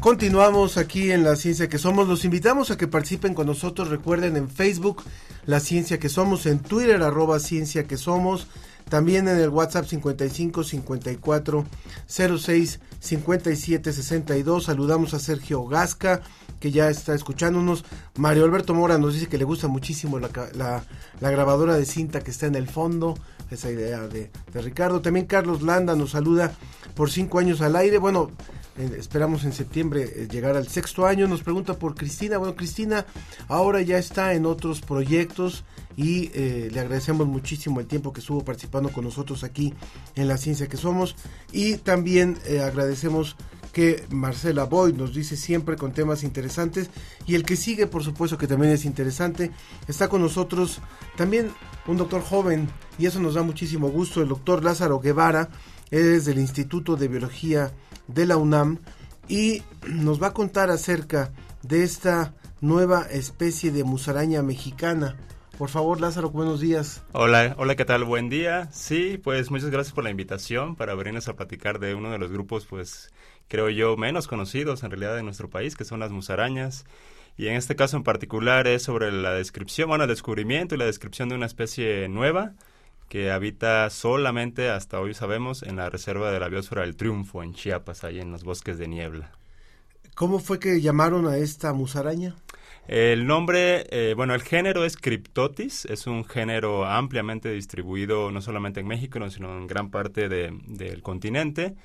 Continuamos 0.00 0.78
aquí 0.78 1.12
en 1.12 1.24
La 1.24 1.36
Ciencia 1.36 1.68
que 1.68 1.78
Somos. 1.78 2.08
Los 2.08 2.24
invitamos 2.24 2.70
a 2.70 2.78
que 2.78 2.88
participen 2.88 3.34
con 3.34 3.46
nosotros. 3.46 3.88
Recuerden 3.88 4.36
en 4.38 4.48
Facebook 4.48 5.02
La 5.44 5.60
Ciencia 5.60 5.98
que 5.98 6.08
Somos, 6.08 6.46
en 6.46 6.58
Twitter 6.58 7.02
arroba 7.02 7.38
Ciencia 7.38 7.86
que 7.86 7.98
Somos, 7.98 8.46
también 8.88 9.28
en 9.28 9.38
el 9.38 9.50
WhatsApp 9.50 9.84
55 9.84 10.64
54 10.64 11.66
06 12.06 12.80
57 12.98 13.92
62. 13.92 14.64
Saludamos 14.64 15.12
a 15.12 15.18
Sergio 15.18 15.66
Gasca 15.66 16.22
que 16.62 16.70
ya 16.70 16.88
está 16.88 17.12
escuchándonos. 17.12 17.84
Mario 18.16 18.44
Alberto 18.44 18.72
Mora 18.72 18.96
nos 18.96 19.14
dice 19.14 19.26
que 19.26 19.36
le 19.36 19.42
gusta 19.44 19.66
muchísimo 19.66 20.20
la, 20.20 20.30
la- 20.54 21.30
grabadora 21.30 21.74
de 21.74 21.84
cinta 21.84 22.20
que 22.20 22.30
está 22.30 22.46
en 22.46 22.54
el 22.54 22.68
fondo. 22.68 23.18
esa 23.50 23.68
idea 23.70 24.06
de, 24.06 24.30
de 24.52 24.62
Ricardo. 24.62 25.02
También 25.02 25.26
Carlos 25.26 25.60
Landa 25.62 25.94
nos 25.96 26.10
saluda 26.12 26.52
por 26.94 27.10
cinco 27.10 27.40
años 27.40 27.60
al 27.60 27.74
aire. 27.76 27.98
Bueno, 27.98 28.30
eh, 28.78 28.96
esperamos 28.96 29.44
en 29.44 29.52
septiembre 29.52 30.04
eh, 30.04 30.28
llegar 30.30 30.56
al 30.56 30.68
sexto 30.68 31.04
año. 31.04 31.26
Nos 31.26 31.42
pregunta 31.42 31.74
por 31.74 31.96
Cristina. 31.96 32.38
Bueno, 32.38 32.54
Cristina 32.54 33.04
ahora 33.48 33.82
ya 33.82 33.98
está 33.98 34.32
en 34.34 34.46
otros 34.46 34.80
proyectos 34.80 35.64
y 35.96 36.30
eh, 36.32 36.70
le 36.72 36.80
agradecemos 36.80 37.26
muchísimo 37.26 37.80
el 37.80 37.86
tiempo 37.86 38.12
que 38.12 38.20
estuvo 38.20 38.42
participando 38.44 38.88
con 38.90 39.04
nosotros 39.04 39.42
aquí 39.44 39.74
en 40.14 40.28
La 40.28 40.38
Ciencia 40.38 40.68
que 40.68 40.76
Somos. 40.78 41.16
Y 41.50 41.76
también 41.78 42.38
agradecemos 42.64 43.36
que 43.72 44.04
Marcela 44.10 44.64
Boyd 44.64 44.94
nos 44.94 45.14
dice 45.14 45.36
siempre 45.36 45.76
con 45.76 45.92
temas 45.92 46.22
interesantes 46.22 46.90
y 47.26 47.34
el 47.34 47.44
que 47.44 47.56
sigue 47.56 47.86
por 47.86 48.04
supuesto 48.04 48.38
que 48.38 48.46
también 48.46 48.72
es 48.72 48.84
interesante 48.84 49.50
está 49.88 50.08
con 50.08 50.22
nosotros 50.22 50.80
también 51.16 51.50
un 51.86 51.96
doctor 51.96 52.22
joven 52.22 52.68
y 52.98 53.06
eso 53.06 53.20
nos 53.20 53.34
da 53.34 53.42
muchísimo 53.42 53.88
gusto 53.88 54.22
el 54.22 54.28
doctor 54.28 54.62
Lázaro 54.62 55.00
Guevara 55.00 55.48
es 55.90 56.24
del 56.24 56.38
Instituto 56.38 56.96
de 56.96 57.08
Biología 57.08 57.72
de 58.06 58.26
la 58.26 58.36
UNAM 58.36 58.78
y 59.28 59.62
nos 59.88 60.22
va 60.22 60.28
a 60.28 60.34
contar 60.34 60.70
acerca 60.70 61.32
de 61.62 61.82
esta 61.82 62.34
nueva 62.60 63.06
especie 63.10 63.72
de 63.72 63.84
musaraña 63.84 64.42
mexicana 64.42 65.16
por 65.58 65.68
favor, 65.68 66.00
Lázaro, 66.00 66.30
buenos 66.30 66.60
días. 66.60 67.04
Hola, 67.12 67.54
hola, 67.58 67.76
¿qué 67.76 67.84
tal? 67.84 68.04
Buen 68.04 68.28
día. 68.28 68.68
Sí, 68.72 69.20
pues 69.22 69.50
muchas 69.50 69.70
gracias 69.70 69.94
por 69.94 70.02
la 70.02 70.10
invitación 70.10 70.74
para 70.74 70.94
venirnos 70.94 71.28
a 71.28 71.36
platicar 71.36 71.78
de 71.78 71.94
uno 71.94 72.10
de 72.10 72.18
los 72.18 72.32
grupos, 72.32 72.66
pues 72.66 73.12
creo 73.52 73.68
yo, 73.68 73.98
menos 73.98 74.28
conocidos 74.28 74.82
en 74.82 74.90
realidad 74.90 75.18
en 75.18 75.26
nuestro 75.26 75.50
país, 75.50 75.76
que 75.76 75.84
son 75.84 76.00
las 76.00 76.10
musarañas. 76.10 76.86
Y 77.36 77.48
en 77.48 77.54
este 77.56 77.76
caso 77.76 77.98
en 77.98 78.02
particular 78.02 78.66
es 78.66 78.82
sobre 78.82 79.12
la 79.12 79.34
descripción, 79.34 79.90
bueno, 79.90 80.04
el 80.04 80.08
descubrimiento 80.08 80.74
y 80.74 80.78
la 80.78 80.86
descripción 80.86 81.28
de 81.28 81.34
una 81.34 81.44
especie 81.44 82.08
nueva 82.08 82.54
que 83.10 83.30
habita 83.30 83.90
solamente, 83.90 84.70
hasta 84.70 84.98
hoy 85.00 85.12
sabemos, 85.12 85.62
en 85.62 85.76
la 85.76 85.90
reserva 85.90 86.32
de 86.32 86.40
la 86.40 86.48
biosfera 86.48 86.80
del 86.80 86.96
Triunfo, 86.96 87.42
en 87.42 87.52
Chiapas, 87.52 88.04
ahí 88.04 88.20
en 88.20 88.32
los 88.32 88.42
bosques 88.42 88.78
de 88.78 88.88
niebla. 88.88 89.32
¿Cómo 90.14 90.38
fue 90.38 90.58
que 90.58 90.80
llamaron 90.80 91.26
a 91.26 91.36
esta 91.36 91.74
musaraña? 91.74 92.34
El 92.88 93.26
nombre, 93.26 93.84
eh, 93.90 94.14
bueno, 94.16 94.34
el 94.34 94.40
género 94.40 94.86
es 94.86 94.96
Cryptotis, 94.96 95.84
es 95.84 96.06
un 96.06 96.24
género 96.24 96.86
ampliamente 96.86 97.52
distribuido 97.52 98.30
no 98.30 98.40
solamente 98.40 98.80
en 98.80 98.86
México, 98.86 99.28
sino 99.28 99.58
en 99.58 99.66
gran 99.66 99.90
parte 99.90 100.30
de, 100.30 100.58
del 100.68 101.02
continente. 101.02 101.76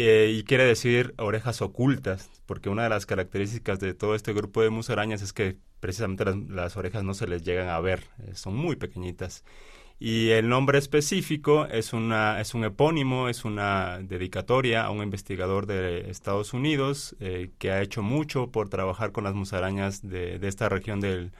Eh, 0.00 0.30
y 0.32 0.44
quiere 0.44 0.64
decir 0.64 1.12
orejas 1.18 1.60
ocultas, 1.60 2.30
porque 2.46 2.68
una 2.68 2.84
de 2.84 2.88
las 2.88 3.04
características 3.04 3.80
de 3.80 3.94
todo 3.94 4.14
este 4.14 4.32
grupo 4.32 4.62
de 4.62 4.70
musarañas 4.70 5.22
es 5.22 5.32
que 5.32 5.56
precisamente 5.80 6.24
las, 6.48 6.76
orejas 6.76 7.02
no 7.02 7.14
se 7.14 7.26
les 7.26 7.42
llegan 7.42 7.68
a 7.68 7.80
ver, 7.80 8.04
eh, 8.24 8.36
son 8.36 8.54
muy 8.54 8.76
pequeñitas. 8.76 9.44
Y 9.98 10.28
el 10.30 10.48
nombre 10.48 10.78
específico 10.78 11.66
es, 11.66 11.92
una, 11.92 12.40
es 12.40 12.54
un 12.54 12.62
epónimo, 12.62 13.28
es 13.28 13.44
una 13.44 13.98
dedicatoria 13.98 14.84
a 14.84 14.90
un 14.92 15.02
investigador 15.02 15.66
de 15.66 16.08
Estados 16.10 16.54
Unidos 16.54 17.16
eh, 17.18 17.50
que 17.58 17.72
ha 17.72 17.82
hecho 17.82 18.00
mucho 18.00 18.52
por 18.52 18.68
trabajar 18.68 19.10
con 19.10 19.24
las 19.24 19.34
musarañas 19.34 20.08
de 20.08 20.38
esta 20.42 20.68
región 20.68 21.00
del, 21.00 21.32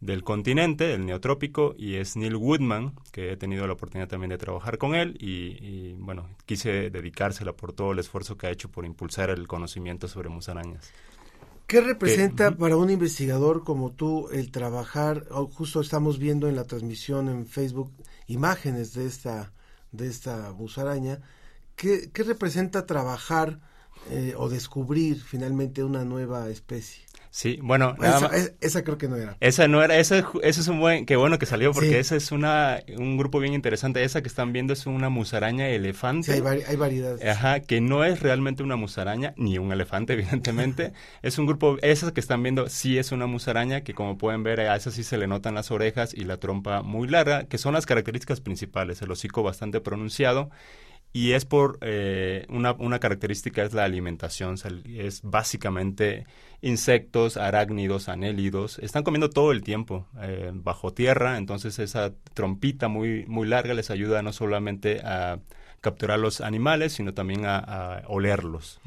del 0.00 0.22
continente, 0.22 0.92
el 0.94 1.06
neotrópico, 1.06 1.74
y 1.76 1.94
es 1.94 2.16
Neil 2.16 2.36
Woodman, 2.36 2.94
que 3.12 3.32
he 3.32 3.36
tenido 3.36 3.66
la 3.66 3.72
oportunidad 3.72 4.08
también 4.08 4.30
de 4.30 4.38
trabajar 4.38 4.78
con 4.78 4.94
él, 4.94 5.16
y, 5.18 5.56
y, 5.64 5.96
bueno, 5.98 6.28
quise 6.44 6.90
dedicársela 6.90 7.52
por 7.54 7.72
todo 7.72 7.92
el 7.92 7.98
esfuerzo 7.98 8.36
que 8.36 8.46
ha 8.46 8.50
hecho 8.50 8.70
por 8.70 8.84
impulsar 8.84 9.30
el 9.30 9.46
conocimiento 9.48 10.08
sobre 10.08 10.28
musarañas. 10.28 10.92
¿Qué 11.66 11.80
representa 11.80 12.50
que, 12.50 12.56
para 12.56 12.76
un 12.76 12.90
investigador 12.90 13.64
como 13.64 13.90
tú 13.90 14.28
el 14.30 14.52
trabajar, 14.52 15.26
justo 15.52 15.80
estamos 15.80 16.18
viendo 16.18 16.48
en 16.48 16.54
la 16.54 16.64
transmisión 16.64 17.28
en 17.28 17.46
Facebook 17.46 17.90
imágenes 18.28 18.94
de 18.94 19.06
esta, 19.06 19.52
de 19.90 20.06
esta 20.06 20.52
musaraña, 20.52 21.18
¿qué, 21.74 22.10
qué 22.12 22.22
representa 22.22 22.86
trabajar 22.86 23.58
eh, 24.10 24.34
o 24.36 24.48
descubrir 24.48 25.20
finalmente 25.20 25.82
una 25.82 26.04
nueva 26.04 26.48
especie? 26.50 27.02
Sí, 27.36 27.58
bueno, 27.62 27.94
esa, 27.98 28.20
más, 28.20 28.52
esa, 28.62 28.82
creo 28.82 28.96
que 28.96 29.08
no 29.08 29.16
era. 29.16 29.36
Esa 29.40 29.68
no 29.68 29.82
era, 29.82 29.98
esa, 29.98 30.26
ese 30.42 30.60
es 30.62 30.68
un 30.68 30.80
buen, 30.80 31.04
qué 31.04 31.16
bueno 31.16 31.38
que 31.38 31.44
salió 31.44 31.74
porque 31.74 31.90
sí. 31.90 31.96
ese 31.96 32.16
es 32.16 32.32
una, 32.32 32.80
un 32.96 33.18
grupo 33.18 33.40
bien 33.40 33.52
interesante. 33.52 34.02
Esa 34.02 34.22
que 34.22 34.28
están 34.28 34.54
viendo 34.54 34.72
es 34.72 34.86
una 34.86 35.10
musaraña 35.10 35.68
elefante. 35.68 36.32
Sí, 36.32 36.42
hay, 36.42 36.62
hay 36.66 36.76
variedades. 36.76 37.22
Ajá, 37.22 37.60
que 37.60 37.82
no 37.82 38.04
es 38.04 38.20
realmente 38.20 38.62
una 38.62 38.76
musaraña, 38.76 39.34
ni 39.36 39.58
un 39.58 39.70
elefante, 39.70 40.12
evidentemente. 40.14 40.94
es 41.20 41.36
un 41.36 41.44
grupo, 41.44 41.76
esa 41.82 42.10
que 42.14 42.20
están 42.20 42.42
viendo 42.42 42.70
sí 42.70 42.96
es 42.96 43.12
una 43.12 43.26
musaraña, 43.26 43.82
que 43.82 43.92
como 43.92 44.16
pueden 44.16 44.42
ver, 44.42 44.60
a 44.60 44.74
esa 44.74 44.90
sí 44.90 45.04
se 45.04 45.18
le 45.18 45.26
notan 45.26 45.56
las 45.56 45.70
orejas 45.70 46.14
y 46.14 46.24
la 46.24 46.38
trompa 46.38 46.80
muy 46.80 47.06
larga, 47.06 47.44
que 47.44 47.58
son 47.58 47.74
las 47.74 47.84
características 47.84 48.40
principales, 48.40 49.02
el 49.02 49.10
hocico 49.10 49.42
bastante 49.42 49.82
pronunciado 49.82 50.48
y 51.12 51.32
es 51.32 51.44
por 51.44 51.78
eh, 51.80 52.46
una, 52.48 52.72
una, 52.72 52.98
característica 52.98 53.62
es 53.62 53.72
la 53.72 53.84
alimentación, 53.84 54.56
es 54.86 55.22
básicamente 55.22 56.26
insectos, 56.60 57.36
arácnidos, 57.36 58.08
anélidos, 58.08 58.78
están 58.80 59.02
comiendo 59.02 59.30
todo 59.30 59.52
el 59.52 59.62
tiempo 59.62 60.06
eh, 60.20 60.50
bajo 60.52 60.92
tierra, 60.92 61.38
entonces 61.38 61.78
esa 61.78 62.12
trompita 62.34 62.88
muy, 62.88 63.24
muy 63.26 63.46
larga 63.48 63.74
les 63.74 63.90
ayuda 63.90 64.22
no 64.22 64.32
solamente 64.32 65.00
a 65.04 65.40
capturar 65.80 66.18
los 66.18 66.40
animales, 66.40 66.92
sino 66.92 67.14
también 67.14 67.44
a, 67.46 68.02
olerlos. 68.08 68.80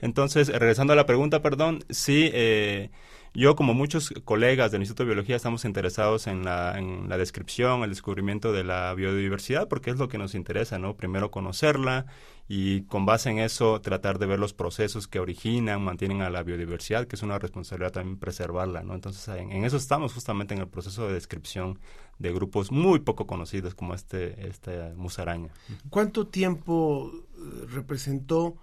Entonces, 0.00 0.48
regresando 0.48 0.92
a 0.92 0.96
la 0.96 1.06
pregunta, 1.06 1.42
perdón, 1.42 1.84
sí, 1.90 2.30
eh, 2.32 2.90
yo, 3.36 3.54
como 3.54 3.74
muchos 3.74 4.14
colegas 4.24 4.72
del 4.72 4.80
Instituto 4.80 5.02
de 5.02 5.08
Biología, 5.08 5.36
estamos 5.36 5.66
interesados 5.66 6.26
en 6.26 6.44
la, 6.44 6.72
descripción, 7.18 7.82
el 7.82 7.90
descubrimiento 7.90 8.50
de 8.52 8.64
la 8.64 8.94
biodiversidad, 8.94 9.68
porque 9.68 9.90
es 9.90 9.98
lo 9.98 10.08
que 10.08 10.16
nos 10.16 10.34
interesa, 10.34 10.78
¿no? 10.78 10.96
Primero 10.96 11.30
conocerla 11.30 12.06
y 12.48 12.82
con 12.84 13.04
base 13.04 13.28
en 13.28 13.38
eso 13.38 13.80
tratar 13.82 14.18
de 14.18 14.24
ver 14.24 14.38
los 14.38 14.54
procesos 14.54 15.06
que 15.06 15.20
originan, 15.20 15.82
mantienen 15.82 16.22
a 16.22 16.30
la 16.30 16.42
biodiversidad, 16.42 17.06
que 17.06 17.16
es 17.16 17.22
una 17.22 17.38
responsabilidad 17.38 17.92
también 17.92 18.18
preservarla, 18.18 18.82
¿no? 18.82 18.94
Entonces, 18.94 19.28
en, 19.28 19.52
en 19.52 19.64
eso 19.64 19.76
estamos 19.76 20.14
justamente 20.14 20.54
en 20.54 20.60
el 20.60 20.68
proceso 20.68 21.06
de 21.06 21.12
descripción 21.12 21.78
de 22.18 22.32
grupos 22.32 22.72
muy 22.72 23.00
poco 23.00 23.26
conocidos 23.26 23.74
como 23.74 23.92
este, 23.92 24.48
esta 24.48 24.92
musaraña. 24.96 25.50
¿Cuánto 25.90 26.26
tiempo 26.28 27.12
eh, 27.12 27.66
representó 27.68 28.56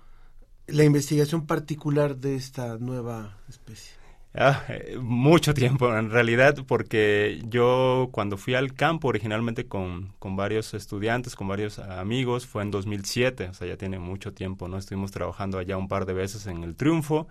la 0.66 0.84
investigación 0.84 1.46
particular 1.46 2.18
de 2.18 2.36
esta 2.36 2.80
nueva 2.80 3.38
especie? 3.48 4.03
Ah, 4.36 4.64
eh, 4.68 4.98
mucho 5.00 5.54
tiempo 5.54 5.96
en 5.96 6.10
realidad 6.10 6.56
porque 6.68 7.40
yo 7.50 8.10
cuando 8.12 8.36
fui 8.36 8.56
al 8.56 8.74
campo 8.74 9.10
originalmente 9.10 9.68
con, 9.68 10.14
con, 10.18 10.36
varios 10.36 10.74
estudiantes, 10.74 11.36
con 11.36 11.48
varios 11.48 11.78
amigos, 11.78 12.48
fue 12.48 12.64
en 12.64 12.72
2007, 12.72 13.50
o 13.50 13.54
sea, 13.54 13.68
ya 13.68 13.78
tiene 13.78 14.00
mucho 14.00 14.34
tiempo, 14.34 14.68
¿no? 14.68 14.80
Estuvimos 14.80 15.12
trabajando 15.12 15.60
allá 15.60 15.78
un 15.78 15.88
par 15.88 16.08
de 16.08 16.14
veces 16.14 16.48
en 16.48 16.64
el 16.64 16.76
Triunfo 16.76 17.28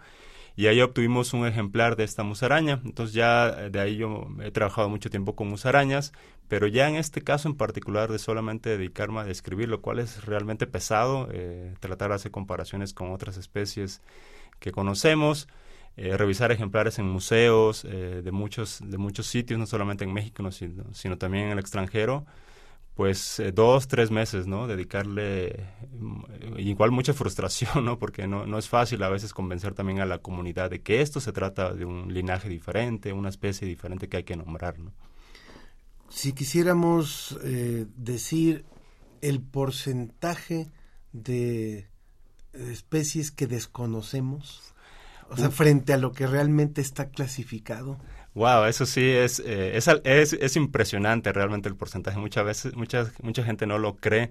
y 0.54 0.66
ahí 0.66 0.80
obtuvimos 0.80 1.32
un 1.32 1.44
ejemplar 1.44 1.96
de 1.96 2.04
esta 2.04 2.22
musaraña. 2.22 2.80
Entonces 2.84 3.14
ya 3.14 3.50
de 3.50 3.80
ahí 3.80 3.96
yo 3.96 4.28
he 4.40 4.52
trabajado 4.52 4.88
mucho 4.88 5.10
tiempo 5.10 5.34
con 5.34 5.48
musarañas, 5.48 6.12
pero 6.46 6.68
ya 6.68 6.88
en 6.88 6.94
este 6.96 7.22
caso 7.22 7.48
en 7.48 7.56
particular 7.56 8.12
de 8.12 8.20
solamente 8.20 8.70
dedicarme 8.70 9.20
a 9.20 9.24
describir, 9.24 9.68
lo 9.68 9.80
cual 9.80 9.98
es 9.98 10.24
realmente 10.24 10.68
pesado, 10.68 11.28
eh, 11.32 11.74
tratar 11.80 12.10
de 12.10 12.16
hacer 12.16 12.30
comparaciones 12.30 12.94
con 12.94 13.10
otras 13.10 13.38
especies 13.38 14.02
que 14.60 14.70
conocemos. 14.70 15.48
Eh, 15.94 16.16
revisar 16.16 16.50
ejemplares 16.50 16.98
en 16.98 17.06
museos 17.06 17.84
eh, 17.84 18.22
de 18.24 18.32
muchos 18.32 18.80
de 18.82 18.96
muchos 18.96 19.26
sitios 19.26 19.60
no 19.60 19.66
solamente 19.66 20.04
en 20.04 20.12
México 20.14 20.42
no, 20.42 20.50
sino, 20.50 20.84
sino, 20.94 21.18
también 21.18 21.44
en 21.44 21.50
el 21.50 21.58
extranjero 21.58 22.24
pues 22.94 23.38
eh, 23.38 23.52
dos 23.52 23.88
tres 23.88 24.10
meses 24.10 24.46
no 24.46 24.66
dedicarle 24.66 25.66
igual 26.56 26.92
mucha 26.92 27.12
frustración 27.12 27.84
no 27.84 27.98
porque 27.98 28.26
no, 28.26 28.46
no 28.46 28.56
es 28.56 28.70
fácil 28.70 29.02
a 29.02 29.10
veces 29.10 29.34
convencer 29.34 29.74
también 29.74 30.00
a 30.00 30.06
la 30.06 30.16
comunidad 30.16 30.70
de 30.70 30.80
que 30.80 31.02
esto 31.02 31.20
se 31.20 31.30
trata 31.30 31.74
de 31.74 31.84
un 31.84 32.14
linaje 32.14 32.48
diferente 32.48 33.12
una 33.12 33.28
especie 33.28 33.68
diferente 33.68 34.08
que 34.08 34.16
hay 34.16 34.24
que 34.24 34.36
nombrar 34.36 34.78
no 34.78 34.94
si 36.08 36.32
quisiéramos 36.32 37.38
decir 37.96 38.64
el 39.20 39.42
porcentaje 39.42 40.72
de 41.12 41.86
especies 42.54 43.30
que 43.30 43.46
desconocemos 43.46 44.71
o 45.32 45.36
sea, 45.36 45.50
frente 45.50 45.92
a 45.92 45.96
lo 45.96 46.12
que 46.12 46.26
realmente 46.26 46.80
está 46.80 47.08
clasificado. 47.08 47.98
Wow, 48.34 48.64
eso 48.64 48.86
sí 48.86 49.08
es, 49.10 49.40
eh, 49.40 49.76
es, 49.76 49.88
es, 50.04 50.32
es, 50.32 50.56
impresionante 50.56 51.32
realmente 51.32 51.68
el 51.68 51.76
porcentaje. 51.76 52.18
Muchas 52.18 52.44
veces, 52.44 52.76
mucha, 52.76 53.10
mucha 53.22 53.42
gente 53.44 53.66
no 53.66 53.78
lo 53.78 53.96
cree, 53.96 54.30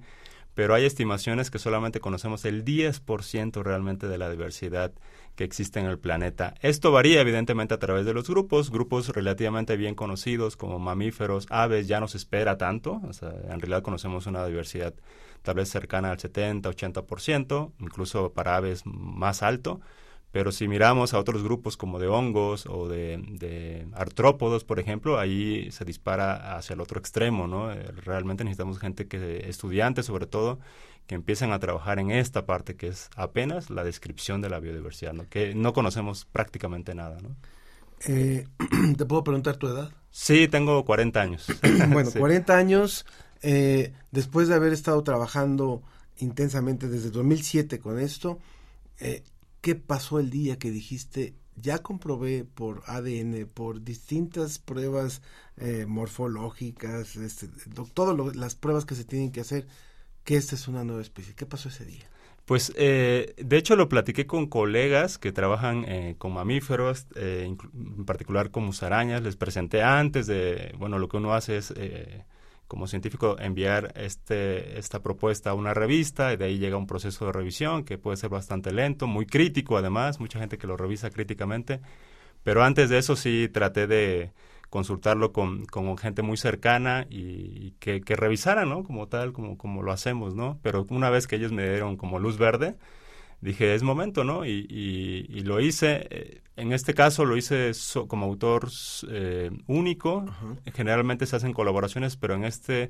pero 0.53 0.73
hay 0.73 0.85
estimaciones 0.85 1.51
que 1.51 1.59
solamente 1.59 1.99
conocemos 1.99 2.45
el 2.45 2.65
10% 2.65 3.63
realmente 3.63 4.07
de 4.07 4.17
la 4.17 4.29
diversidad 4.29 4.91
que 5.35 5.43
existe 5.43 5.79
en 5.79 5.85
el 5.85 5.97
planeta. 5.97 6.55
Esto 6.61 6.91
varía 6.91 7.21
evidentemente 7.21 7.73
a 7.73 7.79
través 7.79 8.05
de 8.05 8.13
los 8.13 8.27
grupos, 8.27 8.69
grupos 8.69 9.09
relativamente 9.09 9.77
bien 9.77 9.95
conocidos 9.95 10.57
como 10.57 10.77
mamíferos, 10.77 11.47
aves, 11.49 11.87
ya 11.87 11.99
no 11.99 12.07
se 12.07 12.17
espera 12.17 12.57
tanto, 12.57 13.01
o 13.07 13.13
sea, 13.13 13.29
en 13.29 13.59
realidad 13.59 13.81
conocemos 13.81 14.25
una 14.25 14.45
diversidad 14.45 14.93
tal 15.41 15.55
vez 15.55 15.69
cercana 15.69 16.11
al 16.11 16.19
70, 16.19 16.69
80%, 16.69 17.71
incluso 17.79 18.33
para 18.33 18.57
aves 18.57 18.81
más 18.85 19.41
alto 19.41 19.79
Pero 20.31 20.51
si 20.53 20.67
miramos 20.67 21.13
a 21.13 21.19
otros 21.19 21.43
grupos 21.43 21.75
como 21.75 21.99
de 21.99 22.07
hongos 22.07 22.65
o 22.65 22.87
de, 22.87 23.21
de 23.27 23.87
artrópodos, 23.93 24.63
por 24.63 24.79
ejemplo, 24.79 25.19
ahí 25.19 25.69
se 25.71 25.83
dispara 25.83 26.55
hacia 26.55 26.73
el 26.73 26.79
otro 26.81 26.99
extremo, 26.99 27.47
¿no? 27.47 27.71
Eh, 27.73 27.91
Realmente 28.03 28.43
necesitamos 28.45 28.79
gente 28.79 29.07
que, 29.07 29.49
estudiantes 29.49 30.05
sobre 30.05 30.27
todo, 30.27 30.59
que 31.05 31.15
empiecen 31.15 31.51
a 31.51 31.59
trabajar 31.59 31.99
en 31.99 32.11
esta 32.11 32.45
parte 32.45 32.75
que 32.77 32.87
es 32.87 33.09
apenas 33.17 33.69
la 33.69 33.83
descripción 33.83 34.41
de 34.41 34.49
la 34.49 34.59
biodiversidad, 34.61 35.11
¿no? 35.13 35.27
Que 35.27 35.53
no 35.53 35.73
conocemos 35.73 36.25
prácticamente 36.31 36.95
nada, 36.95 37.17
¿no? 37.21 37.35
Eh, 38.07 38.47
¿Te 38.97 39.05
puedo 39.05 39.23
preguntar 39.23 39.57
tu 39.57 39.67
edad? 39.67 39.91
Sí, 40.11 40.47
tengo 40.47 40.85
40 40.85 41.21
años. 41.21 41.47
bueno, 41.89 42.09
Sí. 42.09 42.19
40 42.19 42.57
años, 42.57 43.05
eh, 43.41 43.93
después 44.11 44.47
de 44.47 44.55
haber 44.55 44.71
estado 44.71 45.03
trabajando 45.03 45.83
intensamente 46.19 46.87
desde 46.87 47.09
2007 47.11 47.79
con 47.79 47.99
esto, 47.99 48.39
eh, 48.99 49.23
¿qué 49.61 49.75
pasó 49.75 50.19
el 50.19 50.29
día 50.29 50.57
que 50.59 50.71
dijiste, 50.71 51.35
ya 51.55 51.79
comprobé 51.79 52.43
por 52.43 52.83
ADN, 52.87 53.47
por 53.53 53.83
distintas 53.83 54.59
pruebas 54.59 55.21
eh, 55.57 55.85
morfológicas, 55.87 57.15
este, 57.15 57.47
todas 57.93 58.35
las 58.35 58.55
pruebas 58.55 58.85
que 58.85 58.95
se 58.95 59.05
tienen 59.05 59.31
que 59.31 59.41
hacer, 59.41 59.67
que 60.23 60.35
esta 60.35 60.55
es 60.55 60.67
una 60.67 60.83
nueva 60.83 61.01
especie? 61.01 61.35
¿Qué 61.35 61.45
pasó 61.45 61.69
ese 61.69 61.85
día? 61.85 62.09
Pues 62.45 62.73
eh, 62.75 63.33
de 63.37 63.57
hecho 63.57 63.75
lo 63.75 63.87
platiqué 63.87 64.25
con 64.25 64.47
colegas 64.47 65.17
que 65.17 65.31
trabajan 65.31 65.85
eh, 65.87 66.15
con 66.17 66.33
mamíferos, 66.33 67.05
eh, 67.15 67.45
en 67.45 68.05
particular 68.05 68.51
con 68.51 68.63
musarañas. 68.63 69.21
Les 69.21 69.35
presenté 69.35 69.83
antes 69.83 70.27
de, 70.27 70.73
bueno, 70.77 70.99
lo 70.99 71.07
que 71.07 71.17
uno 71.17 71.33
hace 71.33 71.57
es 71.57 71.73
como 72.71 72.87
científico 72.87 73.35
enviar 73.37 73.91
este, 73.97 74.79
esta 74.79 75.03
propuesta 75.03 75.49
a 75.49 75.53
una 75.55 75.73
revista 75.73 76.31
y 76.31 76.37
de 76.37 76.45
ahí 76.45 76.57
llega 76.57 76.77
un 76.77 76.87
proceso 76.87 77.25
de 77.25 77.33
revisión 77.33 77.83
que 77.83 77.97
puede 77.97 78.15
ser 78.15 78.29
bastante 78.29 78.71
lento, 78.71 79.07
muy 79.07 79.25
crítico 79.25 79.75
además, 79.75 80.21
mucha 80.21 80.39
gente 80.39 80.57
que 80.57 80.67
lo 80.67 80.77
revisa 80.77 81.09
críticamente. 81.09 81.81
Pero 82.43 82.63
antes 82.63 82.89
de 82.89 82.97
eso 82.97 83.17
sí 83.17 83.49
traté 83.51 83.87
de 83.87 84.31
consultarlo 84.69 85.33
con, 85.33 85.65
con 85.65 85.97
gente 85.97 86.21
muy 86.21 86.37
cercana 86.37 87.07
y, 87.09 87.71
que, 87.81 87.99
que 87.99 88.15
revisara, 88.15 88.63
¿no? 88.63 88.83
Como 88.85 89.09
tal, 89.09 89.33
como, 89.33 89.57
como 89.57 89.83
lo 89.83 89.91
hacemos, 89.91 90.33
¿no? 90.33 90.57
Pero 90.61 90.85
una 90.91 91.09
vez 91.09 91.27
que 91.27 91.35
ellos 91.35 91.51
me 91.51 91.69
dieron 91.69 91.97
como 91.97 92.19
luz 92.19 92.37
verde, 92.37 92.77
dije, 93.41 93.75
es 93.75 93.83
momento, 93.83 94.23
¿no? 94.23 94.45
Y, 94.45 94.65
y, 94.69 95.25
y 95.29 95.41
lo 95.41 95.59
hice, 95.59 96.07
eh, 96.09 96.41
en 96.55 96.73
este 96.73 96.93
caso 96.93 97.25
lo 97.25 97.37
hice 97.37 97.73
so- 97.73 98.07
como 98.07 98.25
autor 98.25 98.69
eh, 99.09 99.51
único, 99.67 100.25
generalmente 100.73 101.25
se 101.25 101.35
hacen 101.35 101.53
colaboraciones, 101.53 102.17
pero 102.17 102.35
en 102.35 102.43
este, 102.45 102.89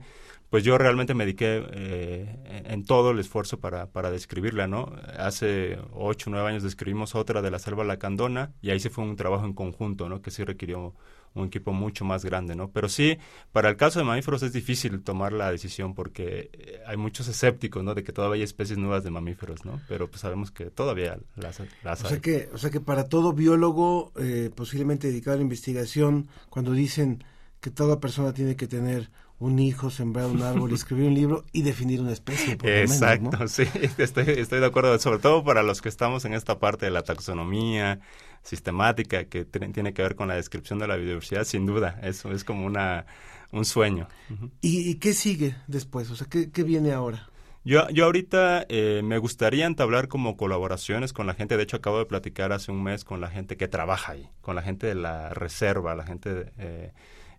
pues 0.50 0.64
yo 0.64 0.78
realmente 0.78 1.14
me 1.14 1.26
dediqué 1.26 1.64
eh, 1.72 2.64
en 2.66 2.84
todo 2.86 3.12
el 3.12 3.20
esfuerzo 3.20 3.60
para, 3.60 3.92
para 3.92 4.12
describirla, 4.12 4.68
¿no? 4.68 4.94
Hace 5.18 5.80
ocho, 5.94 6.30
nueve 6.30 6.50
años 6.50 6.64
describimos 6.64 7.16
otra 7.16 7.42
de 7.42 7.52
la 7.52 7.60
selva 7.60 7.84
lacandona 7.84 8.54
y 8.62 8.70
ahí 8.72 8.80
sí 8.80 8.90
fue 8.90 9.04
un 9.06 9.16
trabajo 9.16 9.46
en 9.46 9.54
conjunto, 9.54 10.10
¿no? 10.10 10.22
Que 10.22 10.32
sí 10.32 10.44
requirió 10.44 10.94
un 11.34 11.48
equipo 11.48 11.72
mucho 11.74 12.06
más 12.06 12.26
grande, 12.26 12.56
¿no? 12.56 12.72
Pero 12.72 12.90
sí, 12.90 13.18
para 13.52 13.70
el 13.70 13.78
caso 13.78 14.00
de 14.00 14.06
mamíferos 14.06 14.44
es 14.44 14.54
difícil 14.54 15.02
tomar 15.04 15.32
la 15.34 15.52
decisión 15.52 15.94
porque 15.96 16.50
eh, 16.54 16.82
hay 16.86 16.98
muchos 16.98 17.28
escépticos, 17.28 17.84
¿no? 17.84 17.94
De 17.96 18.04
que 18.04 18.12
todavía 18.12 18.36
hay 18.36 18.44
especies 18.44 18.78
nuevas 18.78 19.04
de 19.04 19.12
mamíferos, 19.12 19.66
¿no? 19.66 19.82
Pero 19.88 20.10
pues 20.10 20.22
sabemos 20.22 20.52
que 20.52 20.66
todavía 20.66 21.18
las, 21.36 21.62
las 21.84 22.04
O 22.04 22.08
hay. 22.08 22.10
sea 22.10 22.20
que, 22.20 22.50
o 22.54 22.58
sea 22.58 22.70
que 22.70 22.82
para 22.82 23.08
todo 23.08 23.34
biólogo 23.34 24.12
eh, 24.18 24.52
posiblemente 24.56 25.08
dedicado 25.08 25.36
a 25.36 25.38
la 25.38 25.44
investigación, 25.44 26.28
cuando 26.50 26.72
dicen 26.74 27.24
que 27.62 27.72
toda 27.72 28.00
persona 28.00 28.34
tiene 28.34 28.56
que 28.56 28.68
tener 28.68 29.10
un 29.40 29.58
hijo, 29.58 29.90
sembrar 29.90 30.28
un 30.28 30.44
árbol, 30.44 30.72
escribir 30.74 31.08
un 31.08 31.16
libro 31.16 31.46
y 31.52 31.64
definir 31.64 32.02
una 32.02 32.12
especie, 32.12 32.58
por 32.58 32.74
lo 32.76 32.84
menos, 32.86 33.20
¿no? 33.20 33.34
Exacto, 33.34 33.48
sí, 33.48 33.64
estoy, 33.98 34.26
estoy 34.30 34.60
de 34.60 34.66
acuerdo, 34.66 34.98
sobre 35.00 35.20
todo 35.20 35.44
para 35.44 35.64
los 35.64 35.82
que 35.82 35.90
estamos 35.90 36.26
en 36.26 36.34
esta 36.34 36.60
parte 36.60 36.86
de 36.86 36.92
la 36.92 37.04
taxonomía 37.04 38.00
sistemática 38.44 39.26
que 39.26 39.46
tiene, 39.46 39.94
que 39.94 40.02
ver 40.02 40.16
con 40.16 40.28
la 40.28 40.36
descripción 40.36 40.80
de 40.80 40.88
la 40.88 40.96
biodiversidad, 40.96 41.44
sin 41.44 41.66
duda, 41.66 42.00
eso 42.02 42.32
es 42.32 42.44
como 42.44 42.66
una, 42.66 43.06
un 43.52 43.66
sueño. 43.66 44.08
¿Y, 44.62 44.90
y 44.90 44.96
qué 44.96 45.14
sigue 45.14 45.56
después? 45.68 46.10
O 46.12 46.16
sea, 46.16 46.28
¿qué, 46.30 46.52
qué 46.52 46.64
viene 46.64 46.92
ahora? 46.92 47.30
Yo, 47.64 47.88
yo 47.90 48.06
ahorita 48.06 48.66
eh, 48.70 49.02
me 49.04 49.20
gustaría 49.20 49.68
entablar 49.68 50.08
como 50.08 50.36
colaboraciones 50.36 51.14
con 51.14 51.28
la 51.28 51.36
gente, 51.36 51.58
de 51.58 51.64
hecho 51.64 51.78
acabo 51.78 52.00
de 52.00 52.06
platicar 52.08 52.52
hace 52.54 52.72
un 52.72 52.82
mes 52.82 53.04
con 53.04 53.22
la 53.22 53.30
gente 53.30 53.56
que 53.56 53.68
trabaja 53.68 54.14
ahí, 54.14 54.30
con 54.42 54.56
la 54.56 54.64
gente 54.64 54.88
de 54.88 54.96
la 54.96 55.30
reserva, 55.30 55.94
la 55.94 56.04
gente 56.04 56.52
eh, 56.58 56.92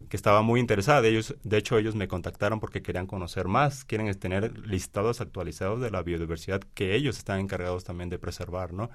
que 0.09 0.17
estaba 0.17 0.43
muy 0.43 0.61
interesada. 0.61 1.03
De, 1.03 1.09
ellos, 1.09 1.35
de 1.43 1.57
hecho, 1.57 1.77
ellos 1.77 1.97
me 1.97 2.07
contactaron 2.07 2.61
porque 2.61 2.83
querían 2.83 3.07
conocer 3.07 3.49
más, 3.49 3.85
quieren 3.85 4.13
tener 4.17 4.57
listados 4.67 5.21
actualizados 5.21 5.81
de 5.81 5.91
la 5.91 6.03
biodiversidad 6.03 6.61
que 6.75 6.95
ellos 6.95 7.19
están 7.19 7.41
encargados 7.41 7.83
también 7.83 8.09
de 8.09 8.19
preservar, 8.19 8.73
¿no? 8.73 8.91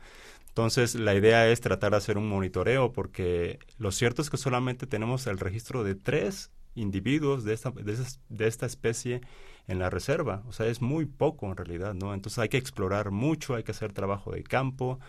Entonces, 0.57 0.95
la 0.95 1.13
idea 1.13 1.47
es 1.47 1.61
tratar 1.61 1.91
de 1.91 1.97
hacer 1.97 2.17
un 2.17 2.27
monitoreo 2.27 2.91
porque 2.91 3.59
lo 3.77 3.91
cierto 3.91 4.23
es 4.23 4.31
que 4.31 4.37
solamente 4.37 4.87
tenemos 4.87 5.27
el 5.27 5.37
registro 5.37 5.83
de 5.83 5.93
tres 5.93 6.49
individuos 6.73 7.43
de 7.43 7.53
esta, 7.53 7.69
de, 7.69 7.95
de 8.29 8.47
esta 8.47 8.65
especie 8.65 9.21
en 9.67 9.77
la 9.77 9.91
reserva. 9.91 10.41
O 10.47 10.53
sea, 10.53 10.65
es 10.65 10.81
muy 10.81 11.05
poco 11.05 11.45
en 11.45 11.57
realidad, 11.57 11.93
¿no? 11.93 12.11
Entonces 12.11 12.39
hay 12.39 12.49
que 12.49 12.57
explorar 12.57 13.11
mucho, 13.11 13.53
hay 13.53 13.61
que 13.63 13.69
hacer 13.69 13.93
trabajo 13.93 14.31
de 14.31 14.41
campo 14.41 14.99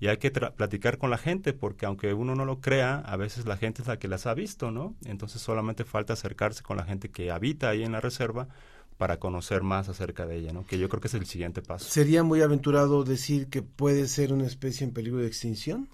y 0.00 0.08
hay 0.08 0.16
que 0.16 0.32
platicar 0.32 0.98
con 0.98 1.10
la 1.10 1.18
gente 1.18 1.52
porque 1.52 1.86
aunque 1.86 2.12
uno 2.12 2.34
no 2.34 2.44
lo 2.44 2.60
crea, 2.60 2.96
a 2.98 3.16
veces 3.16 3.46
la 3.46 3.56
gente 3.56 3.82
es 3.82 3.88
la 3.88 4.00
que 4.00 4.08
las 4.08 4.26
ha 4.26 4.34
visto, 4.34 4.72
¿no? 4.72 4.96
Entonces 5.04 5.40
solamente 5.40 5.84
falta 5.84 6.14
acercarse 6.14 6.64
con 6.64 6.78
la 6.78 6.84
gente 6.84 7.12
que 7.12 7.30
habita 7.30 7.68
ahí 7.68 7.84
en 7.84 7.92
la 7.92 8.00
reserva 8.00 8.48
para 8.96 9.18
conocer 9.18 9.62
más 9.62 9.88
acerca 9.88 10.26
de 10.26 10.36
ella, 10.36 10.52
¿no? 10.52 10.66
Que 10.66 10.78
yo 10.78 10.88
creo 10.88 11.00
que 11.00 11.08
es 11.08 11.14
el 11.14 11.26
siguiente 11.26 11.62
paso. 11.62 11.88
¿Sería 11.88 12.22
muy 12.22 12.40
aventurado 12.40 13.04
decir 13.04 13.48
que 13.48 13.62
puede 13.62 14.08
ser 14.08 14.32
una 14.32 14.46
especie 14.46 14.86
en 14.86 14.92
peligro 14.92 15.20
de 15.20 15.26
extinción? 15.26 15.88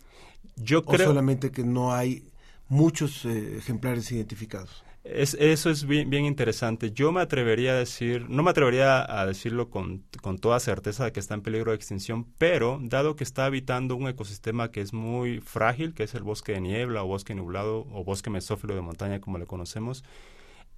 Yo 0.57 0.81
¿O 0.81 0.85
creo... 0.85 1.09
solamente 1.09 1.51
que 1.51 1.65
no 1.65 1.95
hay 1.95 2.25
muchos 2.69 3.25
eh, 3.25 3.59
ejemplares 3.59 4.11
identificados? 4.13 4.85
Es, 5.05 5.35
eso 5.35 5.69
es 5.69 5.85
bien, 5.85 6.11
bien 6.11 6.25
interesante. 6.25 6.93
Yo 6.93 7.11
me 7.11 7.21
atrevería 7.21 7.73
a 7.73 7.75
decir, 7.75 8.31
no 8.31 8.45
me 8.45 8.51
atrevería 8.51 9.05
a 9.21 9.27
decirlo 9.27 9.69
con, 9.69 10.05
con 10.21 10.39
toda 10.39 10.61
certeza 10.61 11.05
de 11.05 11.13
que 11.13 11.19
está 11.19 11.35
en 11.35 11.43
peligro 11.43 11.73
de 11.73 11.77
extinción, 11.77 12.25
pero 12.39 12.79
dado 12.81 13.17
que 13.17 13.25
está 13.25 13.47
habitando 13.47 13.97
un 13.97 14.07
ecosistema 14.07 14.71
que 14.71 14.81
es 14.81 14.93
muy 14.93 15.41
frágil, 15.41 15.93
que 15.93 16.05
es 16.05 16.15
el 16.15 16.23
bosque 16.23 16.53
de 16.53 16.61
niebla 16.61 17.03
o 17.03 17.09
bosque 17.09 17.35
nublado 17.35 17.85
o 17.91 18.05
bosque 18.05 18.31
mesófilo 18.31 18.77
de 18.77 18.81
montaña 18.81 19.21
como 19.21 19.39
le 19.39 19.47
conocemos, 19.47 20.05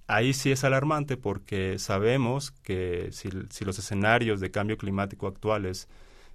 ahí 0.07 0.33
sí 0.33 0.51
es 0.51 0.63
alarmante 0.63 1.17
porque 1.17 1.79
sabemos 1.79 2.51
que 2.51 3.09
si, 3.11 3.29
los 3.31 3.79
escenarios 3.79 4.39
de 4.39 4.51
cambio 4.51 4.77
climático 4.77 5.27
actuales 5.27 5.87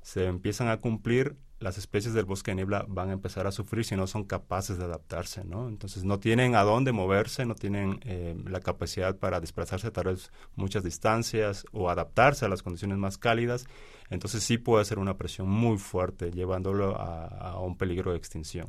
se 0.02 0.26
empiezan 0.26 0.68
a 0.68 0.78
cumplir, 0.78 1.37
las 1.59 1.76
especies 1.76 2.14
del 2.14 2.24
bosque 2.24 2.52
de 2.52 2.56
niebla 2.56 2.87
van 2.88 3.11
a 3.11 3.12
empezar 3.12 3.46
a 3.46 3.52
sufrir 3.52 3.85
si 3.85 3.94
no 3.94 4.06
son 4.06 4.24
capaces 4.24 4.78
de 4.78 4.85
adaptarse, 4.85 5.44
¿no? 5.44 5.68
Entonces 5.68 6.04
no 6.04 6.18
tienen 6.18 6.54
a 6.54 6.62
dónde 6.62 6.92
moverse, 6.92 7.44
no 7.44 7.54
tienen 7.54 8.00
eh, 8.04 8.35
la 8.46 8.61
capacidad 8.61 9.16
para 9.18 9.40
desplazarse 9.40 9.87
a 9.87 9.92
través 9.92 10.33
muchas 10.56 10.85
distancias 10.85 11.66
o 11.72 11.90
adaptarse 11.90 12.46
a 12.46 12.48
las 12.48 12.62
condiciones 12.62 12.96
más 12.96 13.18
cálidas. 13.18 13.66
Entonces 14.09 14.42
sí 14.42 14.56
puede 14.56 14.87
ser 14.87 14.98
una 14.98 15.18
presión 15.18 15.50
muy 15.50 15.76
fuerte, 15.76 16.30
llevándolo 16.30 16.96
a, 16.96 17.61
un 17.61 17.76
peligro 17.76 18.12
de 18.12 18.16
extinción. 18.16 18.68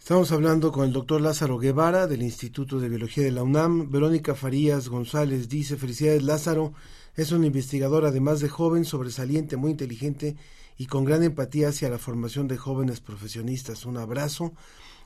Estamos 0.00 0.32
hablando 0.32 0.72
con 0.72 0.86
el 0.86 0.94
doctor 0.94 1.20
Lázaro 1.20 1.58
Guevara 1.58 2.06
del 2.06 2.22
Instituto 2.22 2.80
de 2.80 2.88
Biología 2.88 3.22
de 3.22 3.30
la 3.30 3.42
UNAM. 3.42 3.90
Verónica 3.90 4.34
Farías 4.34 4.88
González 4.88 5.48
dice, 5.48 5.76
felicidades 5.76 6.22
Lázaro, 6.22 6.72
es 7.14 7.32
un 7.32 7.44
investigador 7.44 8.06
además 8.06 8.40
de 8.40 8.48
joven, 8.48 8.86
sobresaliente, 8.86 9.58
muy 9.58 9.72
inteligente 9.72 10.36
y 10.78 10.86
con 10.86 11.04
gran 11.04 11.22
empatía 11.22 11.68
hacia 11.68 11.90
la 11.90 11.98
formación 11.98 12.48
de 12.48 12.56
jóvenes 12.56 13.00
profesionistas. 13.00 13.84
Un 13.84 13.98
abrazo. 13.98 14.54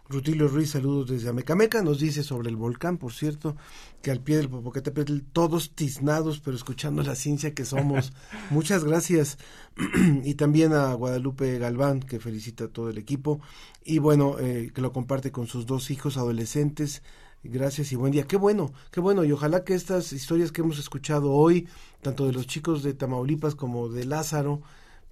Rutilio 0.06 0.48
Ruiz, 0.48 0.72
saludos 0.72 1.08
desde 1.08 1.30
Amecameca, 1.30 1.80
nos 1.80 1.98
dice 1.98 2.22
sobre 2.22 2.50
el 2.50 2.56
volcán, 2.56 2.98
por 2.98 3.14
cierto, 3.14 3.56
que 4.02 4.10
al 4.10 4.20
pie 4.20 4.36
del 4.36 4.50
Popocatépetl 4.50 5.20
todos 5.32 5.74
tiznados, 5.74 6.40
pero 6.40 6.54
escuchando 6.54 7.02
la 7.02 7.14
ciencia 7.14 7.54
que 7.54 7.64
somos. 7.64 8.12
Muchas 8.50 8.84
gracias. 8.84 9.38
y 10.22 10.34
también 10.34 10.74
a 10.74 10.92
Guadalupe 10.92 11.58
Galván, 11.58 12.00
que 12.00 12.20
felicita 12.20 12.64
a 12.64 12.68
todo 12.68 12.90
el 12.90 12.98
equipo. 12.98 13.40
Y 13.82 13.98
bueno, 13.98 14.36
eh, 14.38 14.72
que 14.74 14.82
lo 14.82 14.92
comparte 14.92 15.32
con 15.32 15.46
sus 15.46 15.64
dos 15.64 15.90
hijos 15.90 16.18
adolescentes. 16.18 17.02
Gracias 17.42 17.90
y 17.92 17.96
buen 17.96 18.12
día. 18.12 18.26
Qué 18.26 18.36
bueno, 18.36 18.74
qué 18.90 19.00
bueno. 19.00 19.24
Y 19.24 19.32
ojalá 19.32 19.64
que 19.64 19.72
estas 19.72 20.12
historias 20.12 20.52
que 20.52 20.60
hemos 20.60 20.78
escuchado 20.78 21.32
hoy, 21.32 21.66
tanto 22.02 22.26
de 22.26 22.34
los 22.34 22.46
chicos 22.46 22.82
de 22.82 22.92
Tamaulipas 22.92 23.54
como 23.54 23.88
de 23.88 24.04
Lázaro, 24.04 24.60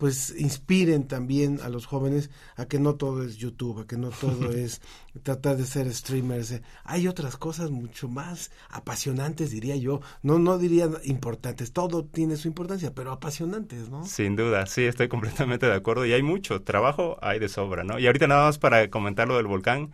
pues 0.03 0.35
inspiren 0.37 1.07
también 1.07 1.61
a 1.63 1.69
los 1.69 1.87
jóvenes 1.87 2.29
a 2.57 2.67
que 2.67 2.81
no 2.81 2.97
todo 2.97 3.23
es 3.23 3.37
YouTube, 3.37 3.83
a 3.83 3.87
que 3.87 3.97
no 3.97 4.11
todo 4.11 4.51
es 4.53 4.83
tratar 5.23 5.57
de 5.57 5.65
ser 5.65 5.95
streamers. 5.95 6.61
Hay 6.83 7.07
otras 7.07 7.37
cosas 7.37 7.71
mucho 7.71 8.09
más 8.09 8.51
apasionantes, 8.69 9.53
diría 9.53 9.77
yo. 9.77 10.01
No, 10.25 10.41
no 10.41 10.59
diría 10.59 10.91
importantes, 11.05 11.73
todo 11.73 12.05
tiene 12.05 12.35
su 12.35 12.49
importancia, 12.49 12.93
pero 12.93 13.13
apasionantes, 13.13 13.91
¿no? 13.91 14.05
Sin 14.05 14.35
duda, 14.35 14.67
sí, 14.67 14.83
estoy 14.83 15.07
completamente 15.07 15.67
de 15.67 15.75
acuerdo. 15.75 16.05
Y 16.05 16.13
hay 16.13 16.25
mucho 16.25 16.63
trabajo, 16.63 17.17
hay 17.23 17.39
de 17.39 17.49
sobra, 17.49 17.85
¿no? 17.85 18.01
Y 18.01 18.07
ahorita 18.09 18.27
nada 18.27 18.47
más 18.47 18.59
para 18.59 18.91
comentar 18.91 19.29
lo 19.29 19.37
del 19.37 19.47
volcán. 19.47 19.93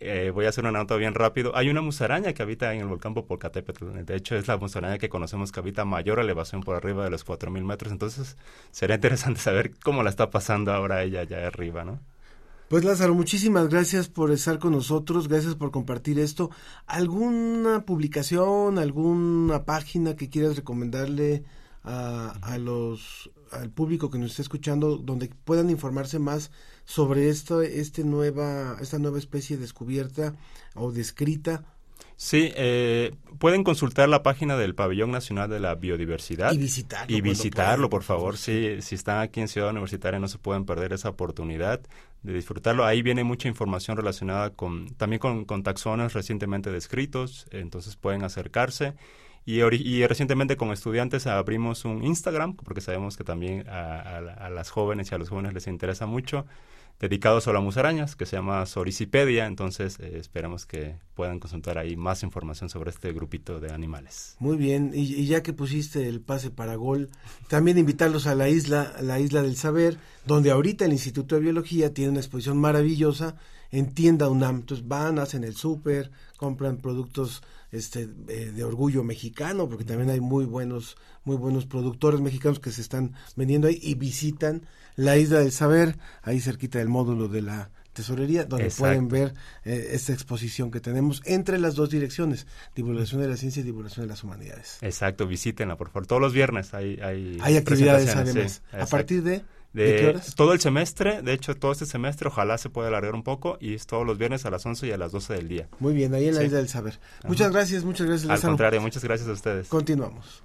Eh, 0.00 0.30
voy 0.32 0.46
a 0.46 0.50
hacer 0.50 0.64
una 0.64 0.72
nota 0.72 0.96
bien 0.96 1.14
rápido. 1.14 1.56
Hay 1.56 1.68
una 1.68 1.80
musaraña 1.80 2.32
que 2.32 2.42
habita 2.42 2.72
en 2.72 2.80
el 2.80 2.86
volcán 2.86 3.14
Popocatépetl. 3.14 4.04
De 4.04 4.16
hecho, 4.16 4.36
es 4.36 4.46
la 4.48 4.56
musaraña 4.56 4.98
que 4.98 5.08
conocemos 5.08 5.52
que 5.52 5.60
habita 5.60 5.84
mayor 5.84 6.18
elevación 6.18 6.62
por 6.62 6.76
arriba 6.76 7.04
de 7.04 7.10
los 7.10 7.26
4.000 7.26 7.62
metros. 7.64 7.92
Entonces, 7.92 8.36
sería 8.70 8.96
interesante 8.96 9.40
saber 9.40 9.72
cómo 9.82 10.02
la 10.02 10.10
está 10.10 10.30
pasando 10.30 10.72
ahora 10.72 11.02
ella 11.02 11.20
allá 11.20 11.46
arriba, 11.46 11.84
¿no? 11.84 12.00
Pues 12.68 12.84
Lázaro, 12.84 13.14
muchísimas 13.14 13.68
gracias 13.68 14.08
por 14.08 14.30
estar 14.30 14.58
con 14.58 14.72
nosotros, 14.72 15.26
gracias 15.26 15.54
por 15.54 15.70
compartir 15.70 16.18
esto. 16.18 16.50
¿Alguna 16.86 17.86
publicación, 17.86 18.78
alguna 18.78 19.64
página 19.64 20.16
que 20.16 20.28
quieras 20.28 20.56
recomendarle 20.56 21.44
a, 21.82 22.34
a 22.42 22.58
los 22.58 23.30
al 23.52 23.70
público 23.70 24.10
que 24.10 24.18
nos 24.18 24.32
está 24.32 24.42
escuchando 24.42 24.98
donde 24.98 25.30
puedan 25.44 25.70
informarse 25.70 26.18
más 26.18 26.50
sobre 26.88 27.28
esto, 27.28 27.60
este 27.60 28.02
nueva, 28.02 28.78
esta 28.80 28.98
nueva 28.98 29.18
especie 29.18 29.58
descubierta 29.58 30.34
o 30.74 30.90
descrita? 30.90 31.62
Sí, 32.16 32.50
eh, 32.56 33.14
pueden 33.38 33.62
consultar 33.62 34.08
la 34.08 34.22
página 34.22 34.56
del 34.56 34.74
Pabellón 34.74 35.10
Nacional 35.10 35.50
de 35.50 35.60
la 35.60 35.74
Biodiversidad. 35.74 36.50
Y 36.50 36.56
visitarlo. 36.56 37.14
Y 37.14 37.20
visitarlo, 37.20 37.90
por 37.90 38.04
favor. 38.04 38.38
Sí, 38.38 38.80
si 38.80 38.94
están 38.94 39.20
aquí 39.20 39.38
en 39.40 39.48
Ciudad 39.48 39.68
Universitaria 39.68 40.18
no 40.18 40.28
se 40.28 40.38
pueden 40.38 40.64
perder 40.64 40.94
esa 40.94 41.10
oportunidad 41.10 41.82
de 42.22 42.32
disfrutarlo. 42.32 42.86
Ahí 42.86 43.02
viene 43.02 43.22
mucha 43.22 43.48
información 43.48 43.98
relacionada 43.98 44.50
con 44.50 44.88
también 44.94 45.20
con, 45.20 45.44
con 45.44 45.62
taxones 45.62 46.14
recientemente 46.14 46.72
descritos, 46.72 47.46
entonces 47.50 47.96
pueden 47.96 48.24
acercarse. 48.24 48.94
Y, 49.44 49.60
y, 49.60 50.06
recientemente 50.06 50.56
con 50.56 50.72
estudiantes 50.72 51.26
abrimos 51.26 51.84
un 51.84 52.02
Instagram, 52.02 52.56
porque 52.56 52.80
sabemos 52.80 53.16
que 53.18 53.24
también 53.24 53.68
a, 53.68 54.00
a, 54.00 54.18
a, 54.18 54.50
las 54.50 54.70
jóvenes 54.70 55.10
y 55.10 55.14
a 55.14 55.18
los 55.18 55.28
jóvenes 55.30 55.54
les 55.54 55.66
interesa 55.66 56.04
mucho, 56.04 56.44
dedicado 57.00 57.40
solo 57.40 57.58
a 57.58 57.62
musarañas, 57.62 58.16
que 58.16 58.26
se 58.26 58.36
llama 58.36 58.64
Soricipedia. 58.66 59.46
Entonces 59.46 59.98
eh, 60.00 60.18
esperamos 60.18 60.66
que 60.66 60.96
puedan 61.14 61.38
consultar 61.38 61.78
ahí 61.78 61.96
más 61.96 62.22
información 62.22 62.68
sobre 62.68 62.90
este 62.90 63.12
grupito 63.12 63.60
de 63.60 63.72
animales. 63.72 64.36
Muy 64.40 64.56
bien, 64.56 64.92
y, 64.94 65.26
ya 65.26 65.42
que 65.42 65.52
pusiste 65.52 66.08
el 66.08 66.20
pase 66.20 66.50
para 66.50 66.74
gol, 66.74 67.10
también 67.48 67.78
invitarlos 67.78 68.26
a 68.26 68.34
la 68.34 68.48
isla, 68.48 68.94
la 69.00 69.20
isla 69.20 69.42
del 69.42 69.56
saber, 69.56 69.98
donde 70.26 70.50
ahorita 70.50 70.84
el 70.84 70.92
Instituto 70.92 71.36
de 71.36 71.42
Biología 71.42 71.94
tiene 71.94 72.10
una 72.10 72.20
exposición 72.20 72.58
maravillosa 72.58 73.36
en 73.70 73.94
tienda 73.94 74.28
UNAM. 74.28 74.56
Entonces 74.56 74.86
van, 74.86 75.18
hacen 75.18 75.44
el 75.44 75.54
súper, 75.54 76.10
compran 76.36 76.78
productos 76.78 77.42
este 77.70 78.08
eh, 78.28 78.52
de 78.54 78.64
orgullo 78.64 79.04
mexicano 79.04 79.68
porque 79.68 79.84
también 79.84 80.08
hay 80.08 80.20
muy 80.20 80.46
buenos 80.46 80.96
muy 81.24 81.36
buenos 81.36 81.66
productores 81.66 82.20
mexicanos 82.20 82.60
que 82.60 82.70
se 82.70 82.80
están 82.80 83.12
vendiendo 83.36 83.68
ahí 83.68 83.78
y 83.82 83.94
visitan 83.94 84.66
la 84.98 85.16
isla 85.16 85.38
del 85.38 85.52
saber 85.52 85.96
ahí 86.22 86.40
cerquita 86.40 86.78
del 86.80 86.88
módulo 86.88 87.28
de 87.28 87.40
la 87.40 87.70
tesorería 87.92 88.44
donde 88.44 88.66
Exacto. 88.66 88.82
pueden 88.82 89.08
ver 89.08 89.34
eh, 89.64 89.90
esta 89.92 90.12
exposición 90.12 90.70
que 90.72 90.80
tenemos 90.80 91.22
entre 91.24 91.58
las 91.58 91.76
dos 91.76 91.88
direcciones 91.90 92.46
divulgación 92.74 93.20
de 93.20 93.28
la 93.28 93.36
ciencia 93.36 93.60
y 93.60 93.62
divulgación 93.62 94.06
de 94.06 94.08
las 94.08 94.24
humanidades 94.24 94.78
Exacto 94.82 95.26
visítenla 95.26 95.76
por 95.76 95.90
favor 95.90 96.06
todos 96.08 96.20
los 96.20 96.32
viernes 96.32 96.74
hay 96.74 96.98
hay, 97.00 97.38
hay 97.40 97.56
actividades 97.56 98.14
además 98.14 98.62
sí, 98.70 98.76
a 98.76 98.86
partir 98.86 99.22
de 99.22 99.42
de, 99.72 99.84
¿De 100.14 100.20
todo 100.34 100.54
el 100.54 100.60
semestre, 100.60 101.20
de 101.20 101.34
hecho 101.34 101.54
todo 101.54 101.72
este 101.72 101.84
semestre 101.84 102.28
ojalá 102.28 102.56
se 102.56 102.70
pueda 102.70 102.88
alargar 102.88 103.14
un 103.14 103.22
poco 103.22 103.58
y 103.60 103.74
es 103.74 103.86
todos 103.86 104.06
los 104.06 104.16
viernes 104.16 104.46
a 104.46 104.50
las 104.50 104.64
11 104.64 104.86
y 104.86 104.92
a 104.92 104.96
las 104.96 105.12
12 105.12 105.34
del 105.34 105.46
día. 105.46 105.68
Muy 105.78 105.92
bien, 105.92 106.14
ahí 106.14 106.26
en 106.26 106.34
la 106.34 106.40
sí. 106.40 106.46
isla 106.46 106.58
del 106.58 106.68
saber. 106.68 106.98
Ajá. 107.18 107.28
Muchas 107.28 107.52
gracias, 107.52 107.84
muchas 107.84 108.06
gracias. 108.06 108.30
Al 108.30 108.36
Lázaro. 108.36 108.52
contrario, 108.52 108.80
muchas 108.80 109.04
gracias 109.04 109.28
a 109.28 109.32
ustedes. 109.32 109.68
Continuamos. 109.68 110.42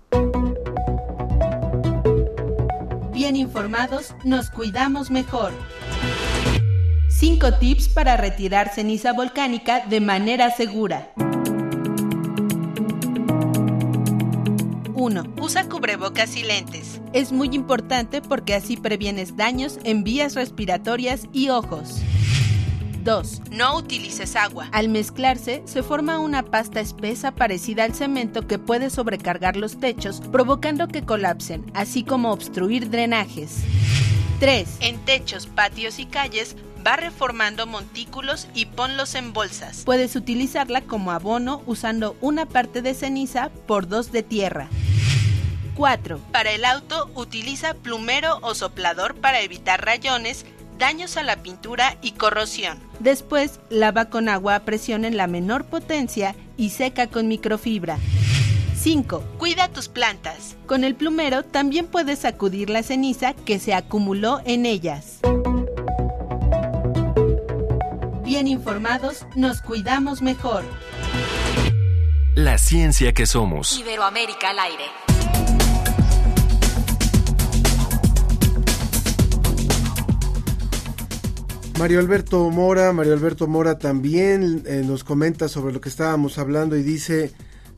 Bien 3.24 3.38
informados, 3.38 4.14
nos 4.26 4.50
cuidamos 4.50 5.10
mejor. 5.10 5.54
Cinco 7.08 7.54
tips 7.54 7.88
para 7.88 8.18
retirar 8.18 8.74
ceniza 8.76 9.14
volcánica 9.14 9.86
de 9.88 10.02
manera 10.02 10.52
segura. 10.52 11.14
1. 14.94 15.24
Usa 15.40 15.70
cubrebocas 15.70 16.36
y 16.36 16.44
lentes. 16.44 17.00
Es 17.14 17.32
muy 17.32 17.48
importante 17.54 18.22
porque 18.22 18.56
así 18.56 18.76
previenes 18.76 19.38
daños 19.38 19.80
en 19.86 20.04
vías 20.04 20.36
respiratorias 20.36 21.30
y 21.32 21.48
ojos. 21.48 22.02
2. 23.04 23.42
No 23.52 23.78
utilices 23.78 24.36
agua. 24.36 24.68
Al 24.72 24.90
mezclarse, 24.90 25.62
se 25.66 25.84
forma 25.84 26.20
una 26.20 26.44
pasta 26.44 26.80
espesa 26.80 27.34
parecida 27.36 27.84
al 27.84 27.94
cemento 27.94 28.48
que 28.48 28.60
puede 28.60 28.90
sobrecargar 28.90 29.56
los 29.56 29.80
techos, 29.80 30.22
provocando 30.32 30.88
que 30.88 31.04
colapsen, 31.04 31.70
así 31.74 32.04
como 32.04 32.32
obstruir 32.32 32.90
drenajes. 32.90 33.64
3. 34.40 34.78
En 34.82 35.00
techos, 35.06 35.48
patios 35.48 36.00
y 36.00 36.06
calles, 36.06 36.56
va 36.86 36.96
reformando 36.98 37.66
montículos 37.66 38.48
y 38.54 38.66
ponlos 38.66 39.16
en 39.16 39.34
bolsas. 39.34 39.84
Puedes 39.86 40.16
utilizarla 40.16 40.82
como 40.82 41.12
abono 41.12 41.62
usando 41.66 42.18
una 42.22 42.46
parte 42.46 42.82
de 42.82 42.94
ceniza 42.94 43.50
por 43.68 43.88
dos 43.88 44.12
de 44.12 44.24
tierra. 44.24 44.70
4. 45.76 46.20
Para 46.32 46.52
el 46.52 46.66
auto, 46.66 47.10
utiliza 47.16 47.74
plumero 47.74 48.38
o 48.42 48.54
soplador 48.54 49.16
para 49.16 49.42
evitar 49.42 49.84
rayones, 49.84 50.46
daños 50.78 51.18
a 51.18 51.24
la 51.24 51.38
pintura 51.38 51.98
y 52.02 52.12
corrosión. 52.12 52.80
Después, 53.00 53.60
lava 53.70 54.06
con 54.06 54.30
agua 54.30 54.56
a 54.56 54.60
presión 54.62 55.06
en 55.06 55.18
la 55.18 55.28
menor 55.28 55.66
potencia 55.66 56.36
y 56.58 56.70
seca 56.70 57.08
con 57.08 57.28
microfibra. 57.28 57.98
5. 58.84 59.24
Cuida 59.38 59.70
tus 59.70 59.88
plantas. 59.88 60.58
Con 60.66 60.84
el 60.84 60.96
plumero 60.96 61.44
también 61.44 61.88
puedes 61.88 62.20
sacudir 62.20 62.70
la 62.70 62.84
ceniza 62.84 63.34
que 63.34 63.58
se 63.60 63.74
acumuló 63.74 64.42
en 64.46 64.66
ellas. 64.66 65.20
Bien 68.24 68.48
informados, 68.48 69.26
nos 69.36 69.62
cuidamos 69.62 70.22
mejor. 70.22 70.66
La 72.36 72.58
ciencia 72.58 73.14
que 73.14 73.26
somos. 73.26 73.78
Iberoamérica 73.78 74.50
al 74.50 74.60
aire. 74.60 75.03
Mario 81.80 82.00
Alberto 82.00 82.50
Mora, 82.50 82.94
Mario 82.94 83.14
Alberto 83.14 83.48
Mora 83.48 83.78
también 83.78 84.64
eh, 84.66 84.84
nos 84.86 85.04
comenta 85.04 85.50
sobre 85.50 85.74
lo 85.74 85.82
que 85.82 85.90
estábamos 85.90 86.38
hablando 86.38 86.78
y 86.78 86.84
dice, 86.84 87.34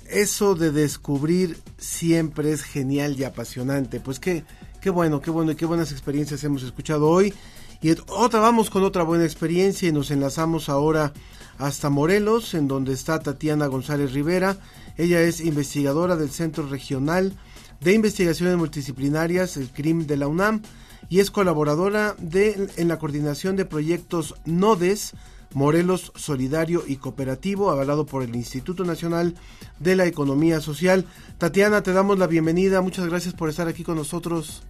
eso 0.10 0.54
de 0.54 0.72
descubrir 0.72 1.58
siempre 1.78 2.52
es 2.52 2.64
genial 2.64 3.16
y 3.18 3.24
apasionante. 3.24 4.00
Pues 4.00 4.20
qué, 4.20 4.44
qué 4.82 4.90
bueno, 4.90 5.22
qué 5.22 5.32
bueno 5.32 5.52
y 5.52 5.56
qué 5.56 5.66
buenas 5.66 5.92
experiencias 5.92 6.44
hemos 6.44 6.64
escuchado 6.64 7.10
hoy. 7.10 7.34
Y 7.82 7.92
otra, 8.08 8.40
vamos 8.40 8.70
con 8.70 8.84
otra 8.84 9.04
buena 9.04 9.24
experiencia 9.24 9.90
y 9.90 9.92
nos 9.92 10.12
enlazamos 10.12 10.70
ahora 10.70 11.14
hasta 11.58 11.90
Morelos, 11.90 12.54
en 12.54 12.68
donde 12.68 12.94
está 12.94 13.20
Tatiana 13.20 13.68
González 13.68 14.14
Rivera. 14.14 14.58
Ella 14.98 15.22
es 15.22 15.40
investigadora 15.40 16.16
del 16.16 16.30
Centro 16.30 16.68
Regional 16.68 17.34
de 17.82 17.94
Investigaciones 17.94 18.58
Multidisciplinarias, 18.58 19.58
el 19.58 19.70
CRIM 19.70 20.06
de 20.06 20.18
la 20.18 20.28
UNAM 20.28 20.62
y 21.10 21.20
es 21.20 21.32
colaboradora 21.32 22.16
en 22.32 22.88
la 22.88 23.00
coordinación 23.00 23.56
de 23.56 23.66
proyectos 23.66 24.36
NODES, 24.46 25.14
Morelos 25.54 26.12
Solidario 26.16 26.84
y 26.86 26.98
Cooperativo, 26.98 27.72
avalado 27.72 28.06
por 28.06 28.24
el 28.24 28.36
Instituto 28.36 28.84
Nacional 28.84 29.36
de 29.80 29.96
la 29.96 30.06
Economía 30.06 30.60
Social. 30.60 31.06
Tatiana, 31.38 31.82
te 31.82 31.94
damos 31.94 32.20
la 32.20 32.28
bienvenida, 32.28 32.82
muchas 32.82 33.08
gracias 33.08 33.34
por 33.34 33.50
estar 33.50 33.68
aquí 33.68 33.84
con 33.84 33.96
nosotros. 33.96 34.64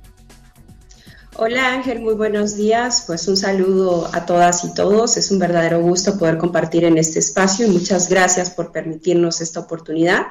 Hola 1.38 1.74
Ángel, 1.74 2.00
muy 2.00 2.14
buenos 2.14 2.56
días. 2.56 3.04
Pues 3.08 3.28
un 3.28 3.36
saludo 3.36 4.10
a 4.14 4.26
todas 4.26 4.64
y 4.64 4.74
todos. 4.74 5.18
Es 5.18 5.32
un 5.32 5.40
verdadero 5.40 5.82
gusto 5.82 6.18
poder 6.18 6.38
compartir 6.38 6.86
en 6.86 6.98
este 6.98 7.20
espacio 7.20 7.68
y 7.68 7.72
muchas 7.72 8.08
gracias 8.08 8.52
por 8.52 8.72
permitirnos 8.72 9.42
esta 9.42 9.60
oportunidad 9.60 10.28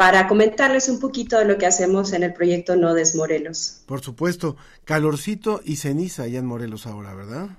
para 0.00 0.26
comentarles 0.28 0.88
un 0.88 0.98
poquito 0.98 1.38
de 1.38 1.44
lo 1.44 1.58
que 1.58 1.66
hacemos 1.66 2.14
en 2.14 2.22
el 2.22 2.32
proyecto 2.32 2.74
Nodes 2.74 3.14
Morelos. 3.14 3.82
Por 3.84 4.00
supuesto, 4.00 4.56
calorcito 4.86 5.60
y 5.62 5.76
ceniza 5.76 6.22
allá 6.22 6.38
en 6.38 6.46
Morelos 6.46 6.86
ahora, 6.86 7.12
¿verdad? 7.12 7.50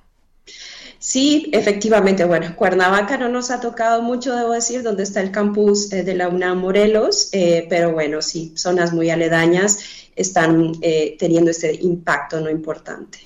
Sí, 0.97 1.51
efectivamente. 1.53 2.25
Bueno, 2.25 2.55
Cuernavaca 2.55 3.15
no 3.15 3.29
nos 3.29 3.51
ha 3.51 3.59
tocado 3.59 4.01
mucho, 4.01 4.35
debo 4.35 4.53
decir, 4.53 4.81
donde 4.81 5.03
está 5.03 5.21
el 5.21 5.29
campus 5.29 5.93
eh, 5.93 6.01
de 6.01 6.15
la 6.15 6.29
UNAM 6.29 6.57
Morelos, 6.57 7.29
eh, 7.31 7.67
pero 7.69 7.91
bueno, 7.91 8.23
sí, 8.23 8.53
zonas 8.55 8.91
muy 8.91 9.11
aledañas 9.11 9.77
están 10.15 10.71
eh, 10.81 11.17
teniendo 11.19 11.51
este 11.51 11.75
impacto 11.75 12.41
no 12.41 12.49
importante. 12.49 13.19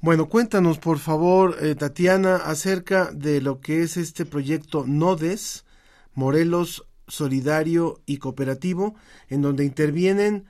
Bueno, 0.00 0.28
cuéntanos, 0.28 0.78
por 0.78 0.98
favor, 0.98 1.56
Tatiana, 1.78 2.34
acerca 2.34 3.12
de 3.12 3.40
lo 3.40 3.60
que 3.60 3.84
es 3.84 3.96
este 3.96 4.24
proyecto 4.24 4.86
NODES, 4.88 5.64
Morelos 6.14 6.84
solidario 7.10 8.00
y 8.06 8.16
cooperativo, 8.16 8.94
en 9.28 9.42
donde 9.42 9.64
intervienen 9.64 10.46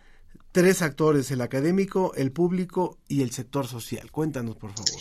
tres 0.52 0.82
actores, 0.82 1.30
el 1.30 1.40
académico, 1.40 2.12
el 2.14 2.32
público 2.32 2.98
y 3.08 3.22
el 3.22 3.32
sector 3.32 3.66
social. 3.66 4.10
Cuéntanos, 4.10 4.56
por 4.56 4.72
favor. 4.72 5.00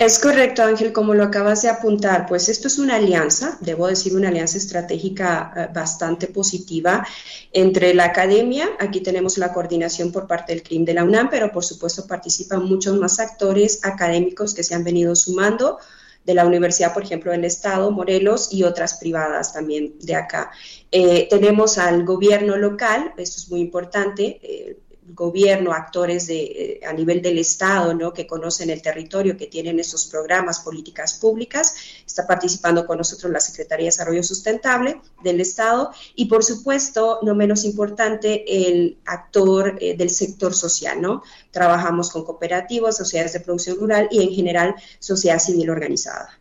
Es 0.00 0.18
correcto, 0.18 0.62
Ángel, 0.62 0.94
como 0.94 1.12
lo 1.12 1.24
acabas 1.24 1.60
de 1.60 1.68
apuntar, 1.68 2.24
pues 2.26 2.48
esto 2.48 2.68
es 2.68 2.78
una 2.78 2.96
alianza, 2.96 3.58
debo 3.60 3.86
decir 3.86 4.16
una 4.16 4.28
alianza 4.28 4.56
estratégica 4.56 5.52
eh, 5.54 5.68
bastante 5.74 6.26
positiva 6.26 7.06
entre 7.52 7.92
la 7.92 8.06
academia, 8.06 8.66
aquí 8.78 9.02
tenemos 9.02 9.36
la 9.36 9.52
coordinación 9.52 10.10
por 10.10 10.26
parte 10.26 10.54
del 10.54 10.62
CRIM 10.62 10.86
de 10.86 10.94
la 10.94 11.04
UNAM, 11.04 11.28
pero 11.28 11.52
por 11.52 11.66
supuesto 11.66 12.06
participan 12.06 12.64
muchos 12.64 12.96
más 12.96 13.20
actores 13.20 13.80
académicos 13.84 14.54
que 14.54 14.62
se 14.62 14.74
han 14.74 14.84
venido 14.84 15.14
sumando, 15.14 15.78
de 16.24 16.34
la 16.34 16.46
universidad, 16.46 16.92
por 16.92 17.02
ejemplo, 17.02 17.32
del 17.32 17.44
Estado, 17.44 17.90
Morelos, 17.90 18.52
y 18.52 18.62
otras 18.62 18.94
privadas 18.98 19.52
también 19.52 19.94
de 20.00 20.14
acá. 20.14 20.50
Eh, 20.92 21.26
tenemos 21.30 21.78
al 21.78 22.04
gobierno 22.04 22.56
local, 22.56 23.12
esto 23.16 23.38
es 23.38 23.50
muy 23.50 23.60
importante, 23.60 24.38
eh, 24.42 24.78
gobierno, 25.14 25.72
actores 25.72 26.26
de, 26.26 26.42
eh, 26.42 26.80
a 26.86 26.92
nivel 26.92 27.22
del 27.22 27.38
Estado, 27.38 27.94
¿no? 27.94 28.12
que 28.12 28.26
conocen 28.26 28.70
el 28.70 28.82
territorio, 28.82 29.36
que 29.36 29.46
tienen 29.46 29.78
esos 29.78 30.06
programas, 30.06 30.60
políticas 30.60 31.14
públicas. 31.14 31.74
Está 32.06 32.26
participando 32.26 32.86
con 32.86 32.98
nosotros 32.98 33.30
la 33.30 33.40
Secretaría 33.40 33.84
de 33.84 33.88
Desarrollo 33.88 34.22
Sustentable 34.22 35.00
del 35.22 35.40
Estado 35.40 35.90
y, 36.14 36.26
por 36.26 36.44
supuesto, 36.44 37.20
no 37.22 37.34
menos 37.34 37.64
importante, 37.64 38.44
el 38.68 38.98
actor 39.04 39.76
eh, 39.80 39.96
del 39.96 40.10
sector 40.10 40.54
social. 40.54 41.00
¿no? 41.00 41.22
Trabajamos 41.50 42.10
con 42.10 42.24
cooperativas, 42.24 42.96
sociedades 42.96 43.32
de 43.32 43.40
producción 43.40 43.78
rural 43.78 44.08
y, 44.10 44.22
en 44.22 44.30
general, 44.30 44.74
sociedad 44.98 45.38
civil 45.38 45.70
organizada. 45.70 46.39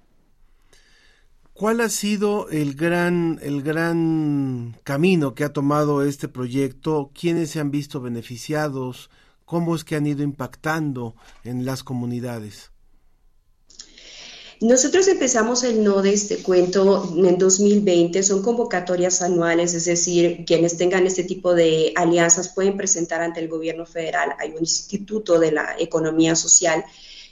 ¿Cuál 1.60 1.82
ha 1.82 1.89
sido 1.89 2.47
el 2.47 2.74
gran, 2.74 3.38
el 3.43 3.62
gran 3.62 4.78
camino 4.86 5.36
que 5.36 5.43
ha 5.43 5.51
tomado 5.51 6.05
este 6.05 6.30
proyecto? 6.30 7.12
¿Quiénes 7.14 7.49
se 7.49 7.60
han 7.60 7.70
visto 7.70 7.99
beneficiados? 7.99 9.10
¿Cómo 9.43 9.76
es 9.76 9.84
que 9.84 9.97
han 9.97 10.07
ido 10.07 10.24
impactando 10.24 11.16
en 11.43 11.66
las 11.66 11.84
comunidades? 11.84 12.72
Nosotros 14.62 15.10
empezamos 15.10 15.66
el 15.66 15.84
NODE, 15.84 16.14
este 16.14 16.38
cuento, 16.38 17.14
en 17.18 17.38
2020. 17.38 18.24
Son 18.24 18.41
convocatorias 18.41 19.22
anuales, 19.22 19.74
es 19.74 19.84
decir, 19.84 20.45
quienes 20.47 20.78
tengan 20.78 21.07
este 21.07 21.26
tipo 21.26 21.53
de 21.53 21.91
alianzas 21.97 22.53
pueden 22.55 22.78
presentar 22.78 23.22
ante 23.22 23.41
el 23.41 23.49
gobierno 23.49 23.86
federal. 23.86 24.30
Hay 24.39 24.51
un 24.51 24.60
instituto 24.60 25.38
de 25.38 25.51
la 25.51 25.76
economía 25.78 26.38
social 26.38 26.86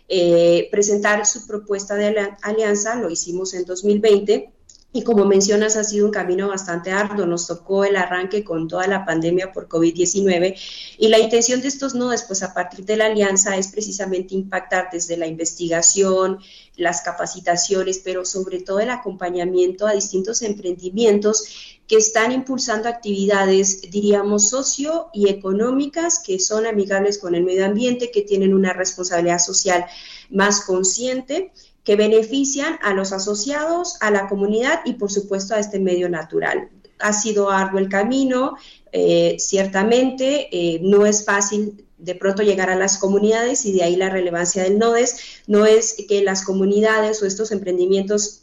eh, 0.08 0.70
presentar 0.72 1.26
su 1.26 1.45
propuesta 1.45 1.95
de 1.95 2.34
alianza, 2.41 2.95
lo 2.95 3.10
hicimos 3.10 3.53
en 3.53 3.66
2020. 3.66 4.53
Y 4.98 5.04
como 5.04 5.26
mencionas, 5.26 5.76
ha 5.76 5.84
sido 5.84 6.08
un 6.08 6.12
camino 6.12 6.48
bastante 6.48 6.89
arduo. 6.89 7.28
Nos 7.28 7.45
tocó 7.45 7.86
el 7.86 7.95
arranque 7.95 8.43
con 8.43 8.68
toda 8.68 8.88
la 8.88 9.06
pandemia 9.06 9.52
por 9.52 9.68
COVID-19 9.68 10.58
y 10.98 11.08
la 11.10 11.20
intención 11.20 11.62
de 11.62 11.68
estos 11.68 11.93
nodos, 11.93 12.24
pues 12.24 12.41
a 12.41 12.52
partir 12.52 12.84
de 12.84 12.98
la 12.98 13.06
alianza, 13.06 13.56
es 13.58 13.68
precisamente 13.68 14.34
impactar 14.34 14.89
desde 14.91 15.16
la 15.16 15.28
investigación, 15.28 16.39
las 16.78 17.02
capacitaciones, 17.02 18.02
pero 18.04 18.26
sobre 18.26 18.60
todo 18.60 18.80
el 18.80 18.89
acompañamiento 18.89 19.86
a 19.86 19.93
distintos 19.93 20.41
emprendimientos 20.41 21.43
que 21.88 21.98
están 21.98 22.32
impulsando 22.32 22.89
actividades, 22.89 23.82
diríamos, 23.91 24.50
socio 24.50 25.10
y 25.14 25.30
económicas 25.30 26.24
que 26.26 26.39
son 26.39 26.66
amigables 26.66 27.20
con 27.20 27.36
el 27.36 27.43
medio 27.43 27.66
ambiente, 27.66 28.10
que 28.10 28.24
tienen 28.24 28.56
una 28.56 28.74
responsabilidad 28.74 29.38
social 29.38 29.86
más 30.32 30.62
consciente, 30.62 31.52
que 31.88 31.96
benefician 31.96 32.78
a 32.82 32.94
los 32.94 33.14
asociados, 33.14 33.96
a 34.02 34.12
la 34.12 34.28
comunidad 34.28 34.82
y, 34.84 34.96
por 34.96 35.10
supuesto, 35.10 35.56
a 35.56 35.60
este 35.60 35.80
medio 35.80 36.10
natural. 36.10 36.68
Ha 37.00 37.14
sido 37.14 37.50
arduo 37.50 37.80
el 37.80 37.88
camino, 37.88 38.58
eh, 38.92 39.38
ciertamente, 39.40 40.50
eh, 40.52 40.82
no 40.84 41.06
es 41.06 41.24
fácil 41.24 41.86
de 41.98 42.14
pronto 42.14 42.44
llegar 42.44 42.70
a 42.70 42.76
las 42.76 42.98
comunidades 42.98 43.64
y 43.66 43.72
de 43.72 43.84
ahí 43.84 43.96
la 43.96 44.10
relevancia 44.10 44.64
del 44.64 44.78
NODES. 44.78 45.44
No 45.48 45.66
es 45.66 45.96
que 46.10 46.22
las 46.22 46.44
comunidades 46.44 47.24
o 47.24 47.26
estos 47.26 47.54
emprendimientos 47.54 48.42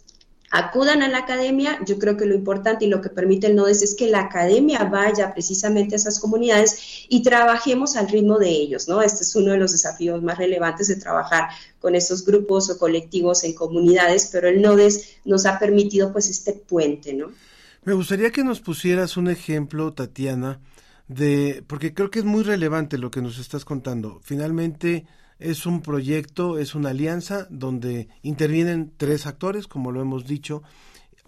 acudan 0.57 1.03
a 1.03 1.09
la 1.09 1.19
academia, 1.19 1.81
yo 1.85 1.99
creo 1.99 2.17
que 2.17 2.27
lo 2.27 2.35
importante 2.37 2.85
y 2.85 2.89
lo 2.89 3.01
que 3.01 3.09
permite 3.09 3.49
el 3.49 3.57
NODES 3.57 3.83
es 3.83 3.95
que 3.97 4.07
la 4.07 4.21
academia 4.21 4.85
vaya 4.85 5.33
precisamente 5.33 5.97
a 5.97 5.99
esas 5.99 6.21
comunidades 6.21 7.07
y 7.09 7.25
trabajemos 7.25 7.97
al 7.97 8.09
ritmo 8.09 8.39
de 8.39 8.51
ellos, 8.51 8.87
¿no? 8.87 9.03
Este 9.03 9.25
es 9.25 9.35
uno 9.35 9.51
de 9.51 9.59
los 9.59 9.73
desafíos 9.73 10.23
más 10.23 10.39
relevantes 10.39 10.87
de 10.87 10.95
trabajar 10.95 11.49
con 11.81 11.97
estos 11.97 12.25
grupos 12.25 12.71
o 12.71 12.79
colectivos 12.79 13.43
en 13.43 13.55
comunidades, 13.55 14.31
pero 14.31 14.49
el 14.49 14.63
NODES 14.63 15.17
nos 15.25 15.45
ha 15.45 15.59
permitido 15.59 16.13
pues 16.13 16.31
este 16.31 16.53
puente, 16.53 17.15
¿no? 17.15 17.33
Me 17.83 17.93
gustaría 17.93 18.31
que 18.31 18.45
nos 18.45 18.61
pusieras 18.61 19.17
un 19.17 19.29
ejemplo, 19.29 19.93
Tatiana, 19.93 20.61
de, 21.09 21.65
porque 21.67 21.95
creo 21.95 22.13
que 22.13 22.21
es 22.21 22.25
muy 22.25 22.45
relevante 22.45 22.97
lo 22.97 23.11
que 23.11 23.23
nos 23.23 23.41
estás 23.41 23.65
contando. 23.65 24.21
Finalmente, 24.23 25.05
es 25.45 25.67
un 25.67 25.83
proyecto, 25.83 26.59
es 26.59 26.75
una 26.75 26.91
alianza 26.91 27.47
donde 27.51 28.09
intervienen 28.23 28.93
tres 28.97 29.27
actores, 29.27 29.69
como 29.69 29.93
lo 29.93 30.01
hemos 30.01 30.27
dicho, 30.27 30.63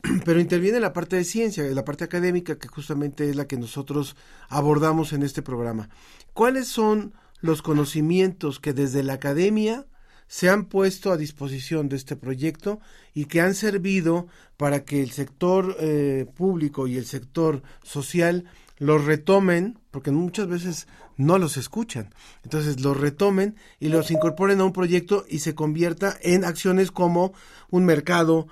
pero 0.24 0.40
interviene 0.40 0.80
la 0.80 0.94
parte 0.94 1.16
de 1.16 1.24
ciencia, 1.24 1.64
la 1.64 1.84
parte 1.84 2.04
académica, 2.04 2.58
que 2.58 2.68
justamente 2.68 3.28
es 3.28 3.36
la 3.36 3.46
que 3.46 3.58
nosotros 3.58 4.16
abordamos 4.48 5.12
en 5.12 5.22
este 5.22 5.42
programa. 5.42 5.90
¿Cuáles 6.32 6.66
son 6.66 7.14
los 7.40 7.60
conocimientos 7.60 8.58
que 8.58 8.72
desde 8.72 9.02
la 9.02 9.14
academia 9.14 9.86
se 10.28 10.48
han 10.48 10.64
puesto 10.64 11.12
a 11.12 11.16
disposición 11.16 11.88
de 11.88 11.96
este 11.96 12.16
proyecto 12.16 12.80
y 13.14 13.26
que 13.26 13.40
han 13.40 13.54
servido 13.54 14.26
para 14.56 14.84
que 14.84 15.02
el 15.02 15.10
sector 15.10 15.76
eh, 15.78 16.26
público 16.34 16.86
y 16.86 16.96
el 16.96 17.04
sector 17.04 17.62
social 17.82 18.44
los 18.78 19.04
retomen, 19.04 19.78
porque 19.90 20.10
muchas 20.10 20.48
veces 20.48 20.86
no 21.16 21.38
los 21.38 21.56
escuchan. 21.56 22.14
Entonces 22.44 22.80
los 22.80 22.98
retomen 22.98 23.56
y 23.80 23.88
los 23.88 24.10
incorporen 24.10 24.60
a 24.60 24.64
un 24.64 24.72
proyecto 24.72 25.24
y 25.28 25.38
se 25.38 25.54
convierta 25.54 26.16
en 26.20 26.44
acciones 26.44 26.90
como 26.90 27.32
un 27.70 27.84
mercado, 27.84 28.48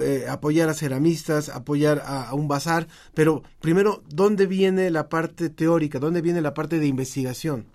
eh, 0.00 0.26
apoyar 0.28 0.68
a 0.68 0.74
ceramistas, 0.74 1.48
apoyar 1.48 2.02
a, 2.06 2.32
un 2.34 2.48
bazar. 2.48 2.86
Pero 3.14 3.42
primero, 3.60 4.02
¿dónde 4.08 4.46
viene 4.46 4.90
la 4.90 5.08
parte 5.08 5.50
teórica? 5.50 5.98
¿Dónde 5.98 6.22
viene 6.22 6.40
la 6.40 6.54
parte 6.54 6.78
de 6.78 6.86
investigación? 6.86 7.66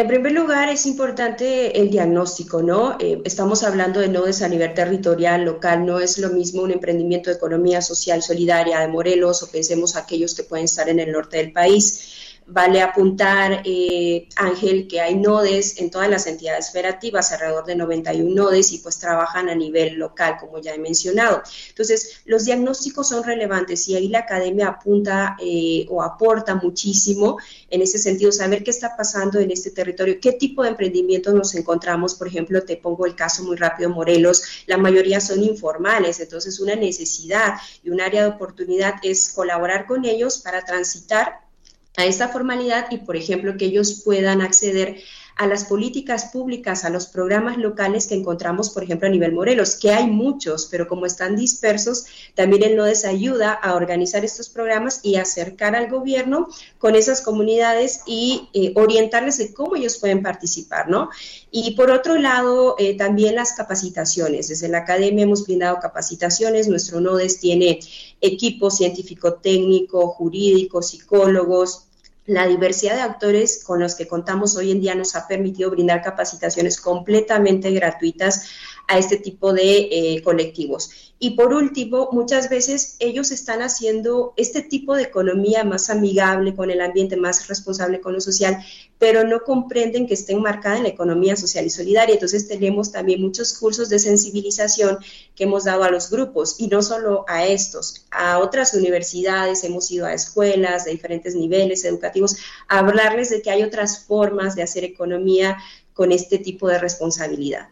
En 0.00 0.08
primer 0.08 0.32
lugar, 0.32 0.70
es 0.70 0.86
importante 0.86 1.78
el 1.78 1.90
diagnóstico, 1.90 2.62
¿no? 2.62 2.96
Eh, 2.98 3.20
estamos 3.26 3.62
hablando 3.62 4.00
de 4.00 4.08
nodes 4.08 4.40
a 4.40 4.48
nivel 4.48 4.72
territorial, 4.72 5.44
local, 5.44 5.84
no 5.84 6.00
es 6.00 6.16
lo 6.16 6.30
mismo 6.30 6.62
un 6.62 6.70
emprendimiento 6.70 7.28
de 7.28 7.36
economía 7.36 7.82
social 7.82 8.22
solidaria 8.22 8.80
de 8.80 8.88
Morelos 8.88 9.42
o 9.42 9.50
pensemos 9.50 9.96
aquellos 9.96 10.34
que 10.34 10.42
pueden 10.42 10.64
estar 10.64 10.88
en 10.88 11.00
el 11.00 11.12
norte 11.12 11.36
del 11.36 11.52
país. 11.52 12.19
Vale 12.52 12.82
apuntar, 12.82 13.62
eh, 13.64 14.26
Ángel, 14.34 14.88
que 14.88 15.00
hay 15.00 15.14
nodes 15.14 15.78
en 15.78 15.88
todas 15.88 16.10
las 16.10 16.26
entidades 16.26 16.72
federativas, 16.72 17.30
alrededor 17.30 17.64
de 17.64 17.76
91 17.76 18.34
nodes, 18.34 18.72
y 18.72 18.78
pues 18.78 18.98
trabajan 18.98 19.48
a 19.48 19.54
nivel 19.54 19.94
local, 19.94 20.36
como 20.40 20.58
ya 20.58 20.74
he 20.74 20.78
mencionado. 20.78 21.42
Entonces, 21.68 22.22
los 22.24 22.46
diagnósticos 22.46 23.08
son 23.08 23.22
relevantes 23.22 23.86
y 23.86 23.94
ahí 23.94 24.08
la 24.08 24.20
academia 24.20 24.66
apunta 24.66 25.36
eh, 25.40 25.86
o 25.90 26.02
aporta 26.02 26.56
muchísimo 26.56 27.38
en 27.68 27.82
ese 27.82 27.98
sentido, 27.98 28.32
saber 28.32 28.64
qué 28.64 28.72
está 28.72 28.96
pasando 28.96 29.38
en 29.38 29.52
este 29.52 29.70
territorio, 29.70 30.18
qué 30.20 30.32
tipo 30.32 30.64
de 30.64 30.70
emprendimientos 30.70 31.32
nos 31.32 31.54
encontramos. 31.54 32.16
Por 32.16 32.26
ejemplo, 32.26 32.64
te 32.64 32.76
pongo 32.76 33.06
el 33.06 33.14
caso 33.14 33.44
muy 33.44 33.56
rápido, 33.56 33.90
Morelos, 33.90 34.42
la 34.66 34.76
mayoría 34.76 35.20
son 35.20 35.44
informales, 35.44 36.18
entonces 36.18 36.58
una 36.58 36.74
necesidad 36.74 37.54
y 37.84 37.90
un 37.90 38.00
área 38.00 38.22
de 38.22 38.30
oportunidad 38.30 38.94
es 39.04 39.30
colaborar 39.30 39.86
con 39.86 40.04
ellos 40.04 40.38
para 40.38 40.64
transitar 40.64 41.49
a 41.96 42.04
esta 42.04 42.28
formalidad 42.28 42.86
y, 42.90 42.98
por 42.98 43.16
ejemplo, 43.16 43.56
que 43.56 43.66
ellos 43.66 44.02
puedan 44.04 44.40
acceder 44.40 45.02
a 45.40 45.46
las 45.46 45.64
políticas 45.64 46.26
públicas, 46.26 46.84
a 46.84 46.90
los 46.90 47.06
programas 47.06 47.56
locales 47.56 48.06
que 48.06 48.14
encontramos, 48.14 48.68
por 48.68 48.82
ejemplo, 48.84 49.08
a 49.08 49.10
nivel 49.10 49.32
Morelos, 49.32 49.74
que 49.74 49.90
hay 49.90 50.06
muchos, 50.06 50.68
pero 50.70 50.86
como 50.86 51.06
están 51.06 51.34
dispersos, 51.34 52.04
también 52.34 52.62
el 52.62 52.76
NODES 52.76 53.06
ayuda 53.06 53.54
a 53.54 53.74
organizar 53.74 54.22
estos 54.22 54.50
programas 54.50 55.00
y 55.02 55.16
acercar 55.16 55.74
al 55.74 55.88
gobierno 55.88 56.48
con 56.76 56.94
esas 56.94 57.22
comunidades 57.22 58.02
y 58.04 58.50
eh, 58.52 58.74
orientarles 58.76 59.38
de 59.38 59.54
cómo 59.54 59.76
ellos 59.76 59.96
pueden 59.96 60.22
participar, 60.22 60.90
¿no? 60.90 61.08
Y 61.50 61.70
por 61.70 61.90
otro 61.90 62.18
lado, 62.18 62.76
eh, 62.78 62.98
también 62.98 63.34
las 63.34 63.54
capacitaciones. 63.54 64.48
Desde 64.48 64.68
la 64.68 64.80
academia 64.80 65.24
hemos 65.24 65.46
brindado 65.46 65.78
capacitaciones, 65.80 66.68
nuestro 66.68 67.00
NODES 67.00 67.40
tiene 67.40 67.80
equipo 68.20 68.70
científico-técnico, 68.70 70.08
jurídico, 70.08 70.82
psicólogos, 70.82 71.86
la 72.26 72.46
diversidad 72.46 72.96
de 72.96 73.02
actores 73.02 73.64
con 73.64 73.80
los 73.80 73.94
que 73.94 74.06
contamos 74.06 74.56
hoy 74.56 74.70
en 74.70 74.80
día 74.80 74.94
nos 74.94 75.16
ha 75.16 75.26
permitido 75.26 75.70
brindar 75.70 76.02
capacitaciones 76.02 76.80
completamente 76.80 77.70
gratuitas 77.72 78.48
a 78.90 78.98
este 78.98 79.16
tipo 79.16 79.52
de 79.52 79.88
eh, 79.92 80.22
colectivos. 80.22 80.90
Y 81.20 81.30
por 81.36 81.54
último, 81.54 82.08
muchas 82.10 82.48
veces 82.48 82.96
ellos 82.98 83.30
están 83.30 83.62
haciendo 83.62 84.32
este 84.36 84.62
tipo 84.62 84.96
de 84.96 85.04
economía 85.04 85.62
más 85.62 85.90
amigable 85.90 86.56
con 86.56 86.70
el 86.72 86.80
ambiente, 86.80 87.16
más 87.16 87.46
responsable 87.46 88.00
con 88.00 88.14
lo 88.14 88.20
social, 88.20 88.56
pero 88.98 89.22
no 89.22 89.44
comprenden 89.44 90.08
que 90.08 90.14
esté 90.14 90.32
enmarcada 90.32 90.78
en 90.78 90.82
la 90.82 90.88
economía 90.88 91.36
social 91.36 91.64
y 91.64 91.70
solidaria. 91.70 92.14
Entonces 92.14 92.48
tenemos 92.48 92.90
también 92.90 93.22
muchos 93.22 93.56
cursos 93.56 93.88
de 93.90 94.00
sensibilización 94.00 94.98
que 95.36 95.44
hemos 95.44 95.64
dado 95.64 95.84
a 95.84 95.90
los 95.90 96.10
grupos 96.10 96.56
y 96.58 96.66
no 96.66 96.82
solo 96.82 97.24
a 97.28 97.46
estos, 97.46 98.06
a 98.10 98.40
otras 98.40 98.74
universidades, 98.74 99.62
hemos 99.62 99.88
ido 99.92 100.06
a 100.06 100.14
escuelas 100.14 100.84
de 100.84 100.90
diferentes 100.90 101.36
niveles 101.36 101.84
educativos 101.84 102.38
a 102.66 102.80
hablarles 102.80 103.30
de 103.30 103.40
que 103.40 103.50
hay 103.50 103.62
otras 103.62 104.04
formas 104.04 104.56
de 104.56 104.64
hacer 104.64 104.82
economía 104.82 105.58
con 105.92 106.10
este 106.10 106.38
tipo 106.38 106.66
de 106.66 106.78
responsabilidad. 106.78 107.68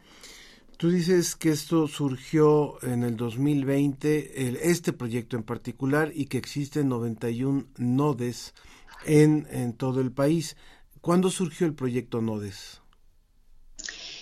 Tú 0.79 0.91
dices 0.91 1.35
que 1.35 1.51
esto 1.51 1.89
surgió 1.89 2.81
en 2.85 3.03
el 3.03 3.17
2020, 3.17 4.47
el, 4.47 4.57
este 4.59 4.93
proyecto 4.93 5.37
en 5.37 5.43
particular, 5.43 6.13
y 6.15 6.27
que 6.27 6.39
existen 6.39 6.89
91 6.89 7.67
nodes 7.79 8.55
en, 9.05 9.49
en 9.51 9.73
todo 9.73 10.01
el 10.01 10.13
país. 10.13 10.57
¿Cuándo 11.01 11.31
surgió 11.31 11.67
el 11.67 11.75
proyecto 11.75 12.21
Nodes? 12.21 12.81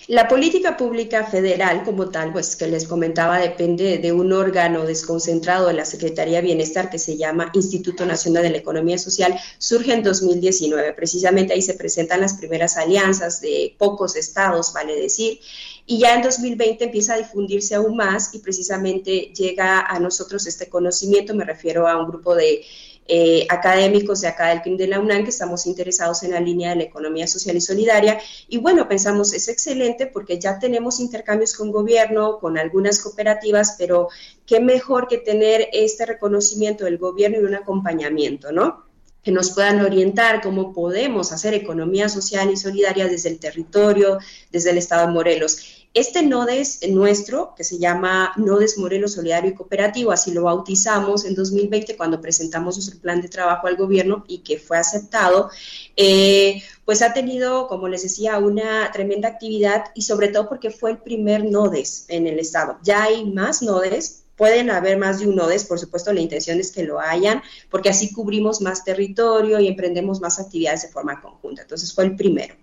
La 0.07 0.29
política 0.29 0.77
pública 0.77 1.25
federal 1.25 1.83
como 1.83 2.07
tal, 2.09 2.31
pues 2.31 2.55
que 2.55 2.65
les 2.67 2.87
comentaba, 2.87 3.39
depende 3.39 3.97
de 3.97 4.13
un 4.13 4.31
órgano 4.31 4.85
desconcentrado 4.85 5.67
de 5.67 5.73
la 5.73 5.83
Secretaría 5.83 6.37
de 6.37 6.43
Bienestar 6.43 6.89
que 6.89 6.97
se 6.97 7.17
llama 7.17 7.51
Instituto 7.53 8.05
Nacional 8.05 8.43
de 8.43 8.51
la 8.51 8.57
Economía 8.59 8.97
Social, 8.97 9.37
surge 9.57 9.93
en 9.93 10.03
2019. 10.03 10.93
Precisamente 10.93 11.51
ahí 11.51 11.61
se 11.61 11.73
presentan 11.73 12.21
las 12.21 12.35
primeras 12.35 12.77
alianzas 12.77 13.41
de 13.41 13.75
pocos 13.77 14.15
estados, 14.15 14.71
vale 14.71 14.95
decir, 14.95 15.41
y 15.85 15.99
ya 15.99 16.15
en 16.15 16.21
2020 16.21 16.85
empieza 16.85 17.15
a 17.15 17.17
difundirse 17.17 17.75
aún 17.75 17.97
más 17.97 18.33
y 18.33 18.39
precisamente 18.39 19.33
llega 19.35 19.81
a 19.81 19.99
nosotros 19.99 20.47
este 20.47 20.69
conocimiento, 20.69 21.35
me 21.35 21.43
refiero 21.43 21.85
a 21.85 21.97
un 21.97 22.07
grupo 22.07 22.33
de 22.33 22.61
eh, 23.07 23.45
académicos 23.49 24.21
de 24.21 24.27
acá 24.27 24.49
del 24.49 24.61
CRIM 24.61 24.77
de 24.77 24.87
la 24.87 24.99
UNAM 24.99 25.23
que 25.23 25.29
estamos 25.29 25.65
interesados 25.65 26.23
en 26.23 26.31
la 26.31 26.39
línea 26.39 26.71
de 26.71 26.77
la 26.77 26.83
economía 26.83 27.27
social 27.27 27.55
y 27.55 27.61
solidaria. 27.61 28.19
Y 28.47 28.57
bueno, 28.57 28.87
pensamos, 28.87 29.33
es 29.33 29.47
excelente 29.47 30.07
porque 30.07 30.39
ya 30.39 30.59
tenemos 30.59 30.99
intercambios 30.99 31.53
con 31.53 31.71
gobierno, 31.71 32.39
con 32.39 32.57
algunas 32.57 33.01
cooperativas, 33.01 33.75
pero 33.77 34.09
qué 34.45 34.59
mejor 34.59 35.07
que 35.07 35.17
tener 35.17 35.69
este 35.71 36.05
reconocimiento 36.05 36.85
del 36.85 36.97
gobierno 36.97 37.39
y 37.39 37.43
un 37.43 37.55
acompañamiento, 37.55 38.51
¿no? 38.51 38.87
que 39.27 39.33
nos 39.33 39.51
puedan 39.51 39.81
orientar 39.81 40.41
cómo 40.41 40.71
podemos 40.71 41.33
hacer 41.33 41.53
economía 41.53 42.07
social 42.07 42.49
y 42.49 42.55
solidaria 42.55 43.09
desde 43.09 43.27
el 43.27 43.39
territorio, 43.39 44.19
desde 44.53 44.69
el 44.69 44.77
Estado 44.77 45.07
de 45.07 45.11
Morelos. 45.11 45.76
Este 45.97 46.21
NODES 46.21 46.81
nuestro, 46.89 47.55
que 47.55 47.63
se 47.63 47.79
llama 47.79 48.31
NODES 48.37 48.77
Morelos 48.77 49.13
Solidario 49.13 49.49
y 49.49 49.55
Cooperativo, 49.55 50.11
así 50.11 50.31
lo 50.31 50.43
bautizamos 50.43 51.25
en 51.25 51.33
2020 51.33 51.97
cuando 51.97 52.21
presentamos 52.21 52.75
nuestro 52.75 52.99
plan 52.99 53.19
de 53.19 53.29
trabajo 53.29 53.65
al 53.65 53.77
gobierno 53.77 54.23
y 54.27 54.43
que 54.43 54.59
fue 54.59 54.77
aceptado, 54.77 55.49
eh, 55.95 56.61
pues 56.85 57.01
ha 57.01 57.13
tenido, 57.13 57.67
como 57.67 57.87
les 57.87 58.03
decía, 58.03 58.37
una 58.37 58.91
tremenda 58.91 59.27
actividad 59.27 59.85
y 59.95 60.03
sobre 60.03 60.27
todo 60.27 60.47
porque 60.47 60.69
fue 60.69 60.91
el 60.91 60.99
primer 60.99 61.43
NODES 61.43 62.05
en 62.09 62.27
el 62.27 62.37
estado. 62.37 62.77
Ya 62.83 63.01
hay 63.01 63.25
más 63.25 63.63
NODES, 63.63 64.25
Pueden 64.35 64.69
haber 64.69 64.99
más 64.99 65.19
de 65.19 65.25
un 65.25 65.35
NODES, 65.35 65.65
por 65.65 65.79
supuesto, 65.79 66.13
la 66.13 66.21
intención 66.21 66.59
es 66.59 66.71
que 66.71 66.83
lo 66.83 66.99
hayan, 66.99 67.41
porque 67.71 67.89
así 67.89 68.13
cubrimos 68.13 68.61
más 68.61 68.83
territorio 68.83 69.59
y 69.59 69.67
emprendemos 69.67 70.21
más 70.21 70.39
actividades 70.39 70.83
de 70.83 70.89
forma 70.89 71.19
conjunta. 71.19 71.63
Entonces 71.63 71.91
fue 71.91 72.03
el 72.03 72.15
primero. 72.15 72.53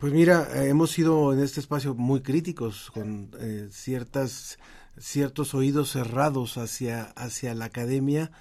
Pues 0.00 0.14
mira, 0.14 0.48
eh, 0.54 0.70
hemos 0.70 0.92
sido 0.92 1.34
en 1.34 1.40
este 1.40 1.60
espacio 1.60 1.94
muy 1.94 2.22
críticos 2.22 2.90
con 2.90 3.30
eh, 3.38 3.68
ciertas 3.70 4.58
ciertos 4.98 5.54
oídos 5.54 5.90
cerrados 5.90 6.56
hacia 6.56 7.02
hacia 7.16 7.54
la 7.54 7.66
academia, 7.66 8.32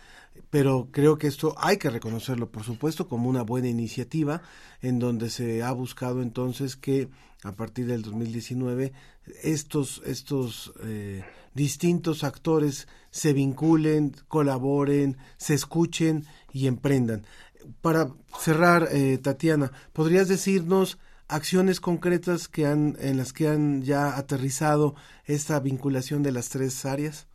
pero 0.49 0.87
creo 0.89 1.17
que 1.17 1.27
esto 1.27 1.55
hay 1.57 1.75
que 1.75 1.89
reconocerlo, 1.89 2.49
por 2.49 2.63
supuesto, 2.63 3.09
como 3.09 3.27
una 3.27 3.41
buena 3.41 3.67
iniciativa 3.67 4.41
en 4.81 4.99
donde 4.99 5.29
se 5.29 5.61
ha 5.61 5.73
buscado 5.73 6.21
entonces 6.21 6.77
que 6.77 7.09
a 7.43 7.51
partir 7.51 7.87
del 7.87 8.03
2019 8.03 8.93
estos 9.43 10.01
estos 10.05 10.71
eh, 10.85 11.25
distintos 11.55 12.23
actores 12.23 12.87
se 13.11 13.33
vinculen, 13.33 14.15
colaboren, 14.29 15.17
se 15.35 15.55
escuchen 15.55 16.25
y 16.53 16.67
emprendan. 16.67 17.25
Para 17.81 18.13
cerrar, 18.39 18.89
Tatiana, 19.21 19.73
¿podrías 19.91 20.29
decirnos 20.29 20.97
acciones 21.29 21.79
concretas 21.79 22.47
que 22.47 22.65
han, 22.65 22.97
en 22.99 23.17
las 23.17 23.31
que 23.31 23.47
han 23.47 23.83
ya 23.83 24.17
aterrizado 24.17 24.95
esta 25.25 25.59
vinculación 25.59 26.23
de 26.23 26.31
las 26.31 26.49
tres 26.49 26.85
áreas? 26.85 27.27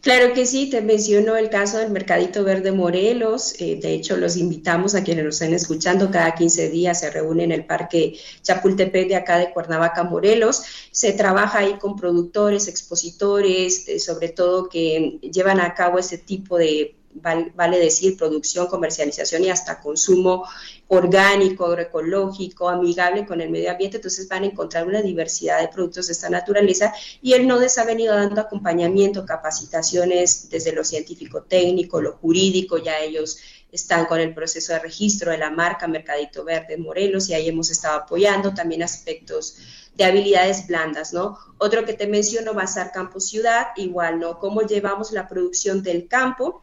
Claro 0.00 0.34
que 0.34 0.46
sí, 0.46 0.68
te 0.68 0.80
menciono 0.80 1.36
el 1.36 1.48
caso 1.48 1.78
del 1.78 1.92
Mercadito 1.92 2.42
Verde 2.42 2.72
Morelos. 2.72 3.54
Eh, 3.60 3.78
de 3.80 3.92
hecho, 3.92 4.16
los 4.16 4.36
invitamos 4.36 4.96
a 4.96 5.04
quienes 5.04 5.24
nos 5.24 5.34
estén 5.34 5.54
escuchando. 5.54 6.10
Cada 6.10 6.34
15 6.34 6.70
días 6.70 6.98
se 6.98 7.10
reúne 7.10 7.44
en 7.44 7.52
el 7.52 7.64
Parque 7.64 8.18
Chapultepec 8.42 9.08
de 9.08 9.14
acá 9.14 9.38
de 9.38 9.52
Cuernavaca, 9.52 10.02
Morelos. 10.02 10.64
Se 10.90 11.12
trabaja 11.12 11.60
ahí 11.60 11.74
con 11.78 11.94
productores, 11.94 12.66
expositores, 12.66 13.86
eh, 13.88 14.00
sobre 14.00 14.30
todo 14.30 14.68
que 14.68 15.20
llevan 15.22 15.60
a 15.60 15.74
cabo 15.74 16.00
ese 16.00 16.18
tipo 16.18 16.58
de 16.58 16.96
vale 17.14 17.78
decir 17.78 18.16
producción, 18.16 18.66
comercialización 18.66 19.44
y 19.44 19.50
hasta 19.50 19.80
consumo 19.80 20.44
orgánico, 20.88 21.66
agroecológico, 21.66 22.68
amigable 22.68 23.26
con 23.26 23.40
el 23.40 23.50
medio 23.50 23.70
ambiente, 23.70 23.96
entonces 23.98 24.28
van 24.28 24.42
a 24.42 24.46
encontrar 24.46 24.86
una 24.86 25.02
diversidad 25.02 25.60
de 25.60 25.68
productos 25.68 26.06
de 26.06 26.12
esta 26.12 26.30
naturaleza 26.30 26.92
y 27.20 27.32
el 27.32 27.46
NODES 27.46 27.78
ha 27.78 27.84
venido 27.84 28.14
dando 28.14 28.40
acompañamiento, 28.40 29.24
capacitaciones 29.24 30.50
desde 30.50 30.72
lo 30.72 30.84
científico 30.84 31.42
técnico, 31.42 32.00
lo 32.00 32.12
jurídico, 32.12 32.78
ya 32.78 32.98
ellos 33.00 33.38
están 33.70 34.04
con 34.04 34.20
el 34.20 34.34
proceso 34.34 34.74
de 34.74 34.80
registro 34.80 35.30
de 35.30 35.38
la 35.38 35.50
marca 35.50 35.88
Mercadito 35.88 36.44
Verde 36.44 36.76
Morelos 36.76 37.30
y 37.30 37.34
ahí 37.34 37.48
hemos 37.48 37.70
estado 37.70 38.00
apoyando 38.00 38.52
también 38.52 38.82
aspectos 38.82 39.56
de 39.94 40.04
habilidades 40.04 40.66
blandas, 40.66 41.12
¿no? 41.12 41.38
Otro 41.58 41.84
que 41.84 41.94
te 41.94 42.06
menciono 42.06 42.54
va 42.54 42.62
a 42.62 42.66
ser 42.66 42.90
Campo 42.92 43.18
Ciudad, 43.20 43.68
igual, 43.76 44.20
¿no? 44.20 44.38
Cómo 44.38 44.62
llevamos 44.62 45.12
la 45.12 45.26
producción 45.26 45.82
del 45.82 46.06
campo 46.06 46.62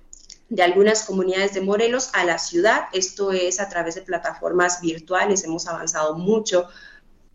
de 0.50 0.64
algunas 0.64 1.04
comunidades 1.04 1.54
de 1.54 1.62
Morelos 1.62 2.10
a 2.14 2.26
la 2.26 2.38
ciudad. 2.38 2.86
Esto 2.91 3.32
es 3.32 3.60
a 3.60 3.70
través 3.70 3.95
de 3.95 4.02
plataformas 4.02 4.82
virtuales. 4.82 5.43
Hemos 5.43 5.68
avanzado 5.68 6.16
mucho. 6.16 6.68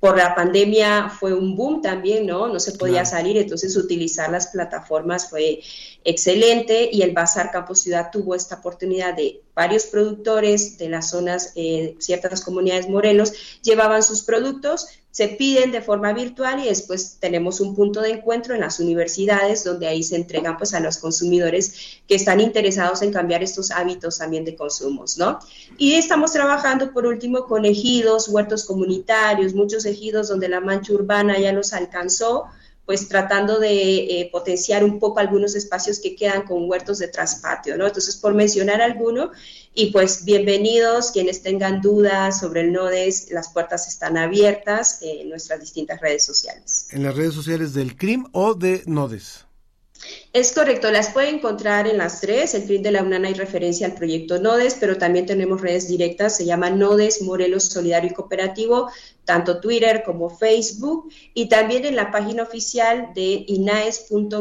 Por 0.00 0.18
la 0.18 0.34
pandemia 0.34 1.08
fue 1.08 1.32
un 1.32 1.56
boom 1.56 1.80
también, 1.80 2.26
¿no? 2.26 2.48
No 2.48 2.60
se 2.60 2.72
podía 2.72 3.06
salir, 3.06 3.38
entonces 3.38 3.74
utilizar 3.76 4.30
las 4.30 4.48
plataformas 4.48 5.30
fue 5.30 5.62
excelente 6.02 6.90
y 6.92 7.00
el 7.00 7.12
Bazar 7.12 7.50
Campo 7.50 7.74
Ciudad 7.74 8.10
tuvo 8.12 8.34
esta 8.34 8.56
oportunidad 8.56 9.14
de 9.14 9.43
varios 9.54 9.84
productores 9.84 10.78
de 10.78 10.88
las 10.88 11.10
zonas, 11.10 11.52
eh, 11.54 11.96
ciertas 11.98 12.42
comunidades 12.42 12.88
Morelos, 12.88 13.32
llevaban 13.62 14.02
sus 14.02 14.22
productos, 14.22 14.86
se 15.14 15.28
piden 15.28 15.70
de 15.70 15.80
forma 15.80 16.12
virtual 16.12 16.58
y 16.58 16.68
después 16.68 17.18
tenemos 17.20 17.60
un 17.60 17.76
punto 17.76 18.00
de 18.00 18.10
encuentro 18.10 18.52
en 18.52 18.62
las 18.62 18.80
universidades 18.80 19.62
donde 19.62 19.86
ahí 19.86 20.02
se 20.02 20.16
entregan 20.16 20.56
pues 20.56 20.74
a 20.74 20.80
los 20.80 20.98
consumidores 20.98 22.00
que 22.08 22.16
están 22.16 22.40
interesados 22.40 23.00
en 23.00 23.12
cambiar 23.12 23.40
estos 23.40 23.70
hábitos 23.70 24.18
también 24.18 24.44
de 24.44 24.56
consumos, 24.56 25.16
¿no? 25.16 25.38
Y 25.78 25.94
estamos 25.94 26.32
trabajando 26.32 26.92
por 26.92 27.06
último 27.06 27.44
con 27.44 27.64
ejidos, 27.64 28.28
huertos 28.28 28.64
comunitarios, 28.64 29.54
muchos 29.54 29.84
ejidos 29.84 30.26
donde 30.26 30.48
la 30.48 30.60
mancha 30.60 30.92
urbana 30.92 31.38
ya 31.38 31.52
los 31.52 31.72
alcanzó, 31.72 32.46
pues 32.86 33.08
tratando 33.08 33.58
de 33.58 34.20
eh, 34.20 34.28
potenciar 34.30 34.84
un 34.84 34.98
poco 34.98 35.20
algunos 35.20 35.54
espacios 35.54 35.98
que 36.00 36.14
quedan 36.14 36.42
con 36.42 36.68
huertos 36.68 36.98
de 36.98 37.08
traspatio, 37.08 37.76
¿no? 37.76 37.86
Entonces, 37.86 38.16
por 38.16 38.34
mencionar 38.34 38.82
alguno, 38.82 39.30
y 39.74 39.90
pues 39.90 40.24
bienvenidos, 40.24 41.10
quienes 41.10 41.42
tengan 41.42 41.80
dudas 41.80 42.40
sobre 42.40 42.60
el 42.60 42.72
NODES, 42.72 43.30
las 43.30 43.52
puertas 43.52 43.88
están 43.88 44.16
abiertas 44.16 44.98
en 45.00 45.28
nuestras 45.30 45.60
distintas 45.60 46.00
redes 46.00 46.24
sociales. 46.24 46.88
¿En 46.90 47.02
las 47.02 47.16
redes 47.16 47.34
sociales 47.34 47.74
del 47.74 47.96
CRIM 47.96 48.26
o 48.32 48.54
de 48.54 48.82
NODES? 48.86 49.46
Es 50.32 50.52
correcto, 50.52 50.90
las 50.90 51.10
puede 51.10 51.28
encontrar 51.28 51.86
en 51.86 51.98
las 51.98 52.20
tres. 52.20 52.54
El 52.54 52.64
CRIM 52.64 52.82
de 52.82 52.90
la 52.90 53.04
UNAM 53.04 53.24
hay 53.24 53.34
referencia 53.34 53.86
al 53.86 53.94
proyecto 53.94 54.40
NODES, 54.40 54.78
pero 54.80 54.98
también 54.98 55.26
tenemos 55.26 55.60
redes 55.60 55.86
directas, 55.86 56.36
se 56.36 56.44
llama 56.44 56.70
NODES 56.70 57.22
Morelos 57.22 57.64
Solidario 57.64 58.10
y 58.10 58.14
Cooperativo, 58.14 58.90
tanto 59.24 59.60
Twitter 59.60 60.02
como 60.04 60.30
Facebook, 60.30 61.08
y 61.34 61.48
también 61.48 61.84
en 61.84 61.94
la 61.94 62.10
página 62.10 62.42
oficial 62.42 63.10
de 63.14 63.44
inaes.gov.mx, 63.46 64.34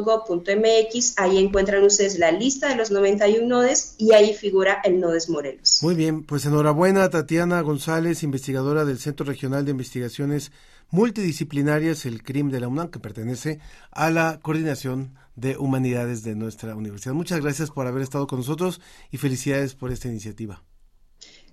ahí 1.17 1.37
encuentran 1.37 1.83
ustedes 1.83 2.17
la 2.17 2.31
lista 2.31 2.69
de 2.69 2.75
los 2.75 2.89
91 2.89 3.45
NODES 3.45 3.93
y 3.99 4.13
ahí 4.13 4.33
figura 4.33 4.81
el 4.83 4.99
NODES 4.99 5.29
Morelos. 5.29 5.77
Muy 5.83 5.93
bien, 5.93 6.23
pues 6.23 6.45
enhorabuena 6.45 7.07
Tatiana 7.09 7.61
González, 7.61 8.23
investigadora 8.23 8.83
del 8.83 8.97
Centro 8.97 9.27
Regional 9.27 9.63
de 9.63 9.71
Investigaciones 9.71 10.51
Multidisciplinarias, 10.89 12.05
el 12.05 12.21
CRIM 12.23 12.49
de 12.51 12.59
la 12.59 12.67
UNAM, 12.67 12.89
que 12.89 12.99
pertenece 12.99 13.59
a 13.91 14.11
la 14.11 14.39
coordinación 14.41 15.15
de 15.35 15.57
Humanidades 15.57 16.23
de 16.23 16.35
nuestra 16.35 16.75
universidad. 16.75 17.13
Muchas 17.13 17.41
gracias 17.41 17.71
por 17.71 17.87
haber 17.87 18.03
estado 18.03 18.27
con 18.27 18.39
nosotros 18.39 18.81
y 19.11 19.17
felicidades 19.17 19.75
por 19.75 19.91
esta 19.91 20.07
iniciativa. 20.07 20.63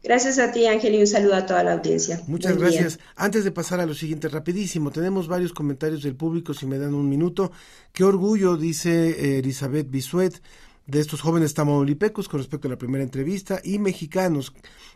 Gracias 0.03 0.39
a 0.39 0.51
ti, 0.51 0.67
Ángel, 0.67 0.95
y 0.95 1.01
un 1.01 1.07
saludo 1.07 1.35
a 1.35 1.45
toda 1.45 1.63
la 1.63 1.73
audiencia. 1.75 2.23
Muchas 2.27 2.57
gracias. 2.57 2.99
Antes 3.17 3.45
de 3.45 3.51
pasar 3.51 3.81
a 3.81 3.87
lo 3.87 3.95
siguiente, 3.95 4.29
rapidísimo, 4.29 4.91
tenemos 4.91 5.29
varios 5.29 5.53
comentarios 5.53 6.03
del 6.03 6.17
público, 6.17 6.55
si 6.55 6.65
me 6.65 6.79
dan 6.79 6.95
un 6.95 7.09
minuto. 7.09 7.53
Qué 7.93 8.05
orgullo, 8.05 8.57
dice 8.57 9.11
eh, 9.11 9.39
Elizabeth 9.41 9.91
Bisuet, 9.91 10.41
de 10.87 11.01
estos 11.01 11.21
jóvenes 11.21 11.53
tamaulipecos 11.53 12.29
con 12.29 12.41
respecto 12.41 12.67
a 12.67 12.71
la 12.71 12.79
primera 12.79 13.05
entrevista 13.05 13.61
y 13.63 13.79
mexicanos. 13.79 14.55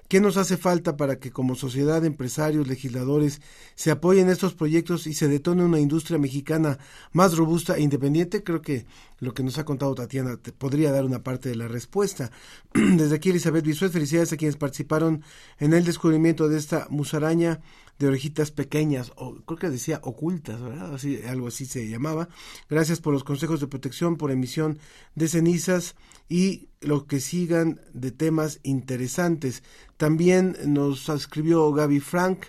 ¿Qué 0.09 0.21
nos 0.21 0.37
hace 0.37 0.59
falta 0.59 0.99
para 0.99 1.19
que 1.19 1.31
como 1.31 1.55
sociedad, 1.55 2.05
empresarios, 2.05 2.69
legisladores 2.69 3.41
se 3.75 3.91
apoyen 3.91 4.29
estos 4.29 4.53
proyectos 4.55 5.07
y 5.07 5.15
se 5.15 5.29
detone 5.29 5.65
una 5.65 5.81
industria 5.81 6.19
mexicana 6.19 6.79
más 7.13 7.37
robusta 7.37 7.77
e 7.77 7.81
independiente? 7.81 8.45
Creo 8.45 8.61
que 8.61 8.85
lo 9.19 9.33
que 9.33 9.43
nos 9.43 9.59
ha 9.59 9.65
contado 9.65 9.95
Tatiana 9.95 10.37
te 10.37 10.53
podría 10.53 10.93
dar 10.93 11.07
una 11.07 11.23
parte 11.23 11.49
de 11.49 11.57
la 11.57 11.69
respuesta. 11.69 12.31
Desde 12.75 13.15
aquí, 13.15 13.31
Elizabeth 13.31 13.65
Bisuet, 13.65 13.93
felicidades 13.93 14.33
a 14.35 14.37
quienes 14.37 14.57
participaron 14.57 15.23
en 15.59 15.73
el 15.73 15.85
descubrimiento 15.85 16.49
de 16.51 16.59
esta 16.59 16.87
musaraña 16.91 17.61
de 17.99 18.09
orejitas 18.09 18.51
pequeñas, 18.51 19.13
o 19.17 19.35
creo 19.45 19.59
que 19.59 19.71
decía 19.71 20.01
ocultas, 20.03 20.61
¿verdad? 20.61 20.95
Así, 20.95 21.21
algo 21.29 21.49
así 21.49 21.67
se 21.67 21.89
llamaba. 21.89 22.29
Gracias 22.69 23.01
por 23.01 23.13
los 23.13 23.25
consejos 23.25 23.61
de 23.61 23.69
protección, 23.69 24.17
por 24.17 24.31
emisión 24.31 24.79
de 25.15 25.29
cenizas 25.29 25.95
y 26.29 26.69
lo 26.81 27.07
que 27.07 27.21
sigan 27.21 27.81
de 27.93 28.11
temas 28.11 28.61
interesantes. 28.63 29.63
También 29.97 30.57
nos 30.67 31.09
escribió 31.09 31.73
Gaby 31.73 32.01
Frank 32.01 32.47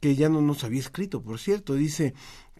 que 0.00 0.14
ya 0.16 0.28
no 0.28 0.42
nos 0.42 0.64
había 0.64 0.80
escrito, 0.80 1.22
por 1.22 1.38
cierto, 1.38 1.72
dice, 1.74 2.12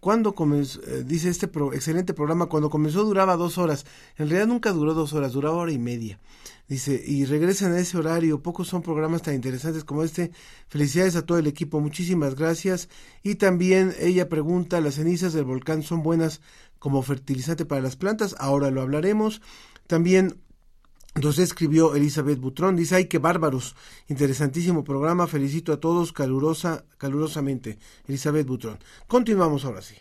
cuando 0.05 0.35
comenzó, 0.35 0.83
eh, 0.83 1.03
dice 1.03 1.29
este 1.29 1.49
excelente 1.73 2.13
programa, 2.13 2.45
cuando 2.45 2.69
comenzó 2.69 3.03
duraba 3.03 3.37
dos 3.37 3.57
horas, 3.57 3.87
en 4.17 4.29
realidad 4.29 4.45
nunca 4.45 4.71
duró 4.71 4.93
dos 4.93 5.13
horas, 5.13 5.33
duraba 5.33 5.55
hora 5.55 5.71
y 5.71 5.79
media. 5.79 6.19
Dice, 6.67 7.03
y 7.03 7.25
regresan 7.25 7.73
a 7.73 7.79
ese 7.79 7.97
horario, 7.97 8.39
pocos 8.43 8.67
son 8.67 8.83
programas 8.83 9.23
tan 9.23 9.33
interesantes 9.33 9.83
como 9.83 10.03
este. 10.03 10.29
Felicidades 10.67 11.15
a 11.15 11.23
todo 11.23 11.39
el 11.39 11.47
equipo, 11.47 11.79
muchísimas 11.79 12.35
gracias. 12.35 12.87
Y 13.23 13.33
también 13.33 13.95
ella 13.99 14.29
pregunta, 14.29 14.79
¿las 14.79 14.93
cenizas 14.93 15.33
del 15.33 15.45
volcán 15.45 15.81
son 15.81 16.03
buenas 16.03 16.39
como 16.77 17.01
fertilizante 17.01 17.65
para 17.65 17.81
las 17.81 17.95
plantas? 17.95 18.35
Ahora 18.37 18.69
lo 18.69 18.83
hablaremos. 18.83 19.41
También 19.87 20.37
nos 21.21 21.39
escribió 21.39 21.95
Elizabeth 21.95 22.39
Butrón, 22.39 22.75
dice, 22.75 22.95
ay, 22.95 23.05
qué 23.05 23.19
bárbaros, 23.19 23.75
interesantísimo 24.07 24.83
programa, 24.83 25.27
felicito 25.27 25.71
a 25.71 25.79
todos 25.79 26.11
calurosa, 26.11 26.85
calurosamente. 26.97 27.79
Elizabeth 28.07 28.45
Butrón. 28.45 28.79
Continuamos 29.07 29.65
ahora 29.65 29.81
sí. 29.81 29.95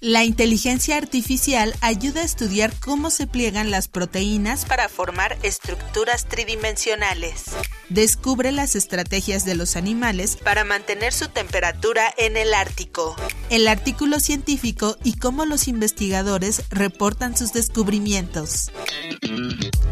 La 0.00 0.22
inteligencia 0.22 0.96
artificial 0.96 1.74
ayuda 1.80 2.20
a 2.20 2.24
estudiar 2.24 2.72
cómo 2.78 3.10
se 3.10 3.26
pliegan 3.26 3.72
las 3.72 3.88
proteínas 3.88 4.64
para 4.64 4.88
formar 4.88 5.36
estructuras 5.42 6.26
tridimensionales. 6.26 7.46
Descubre 7.88 8.52
las 8.52 8.76
estrategias 8.76 9.44
de 9.44 9.56
los 9.56 9.74
animales 9.74 10.36
para 10.36 10.62
mantener 10.62 11.12
su 11.12 11.30
temperatura 11.30 12.14
en 12.16 12.36
el 12.36 12.54
Ártico. 12.54 13.16
El 13.50 13.66
artículo 13.66 14.20
científico 14.20 14.96
y 15.02 15.18
cómo 15.18 15.46
los 15.46 15.66
investigadores 15.66 16.62
reportan 16.70 17.36
sus 17.36 17.52
descubrimientos. 17.52 18.70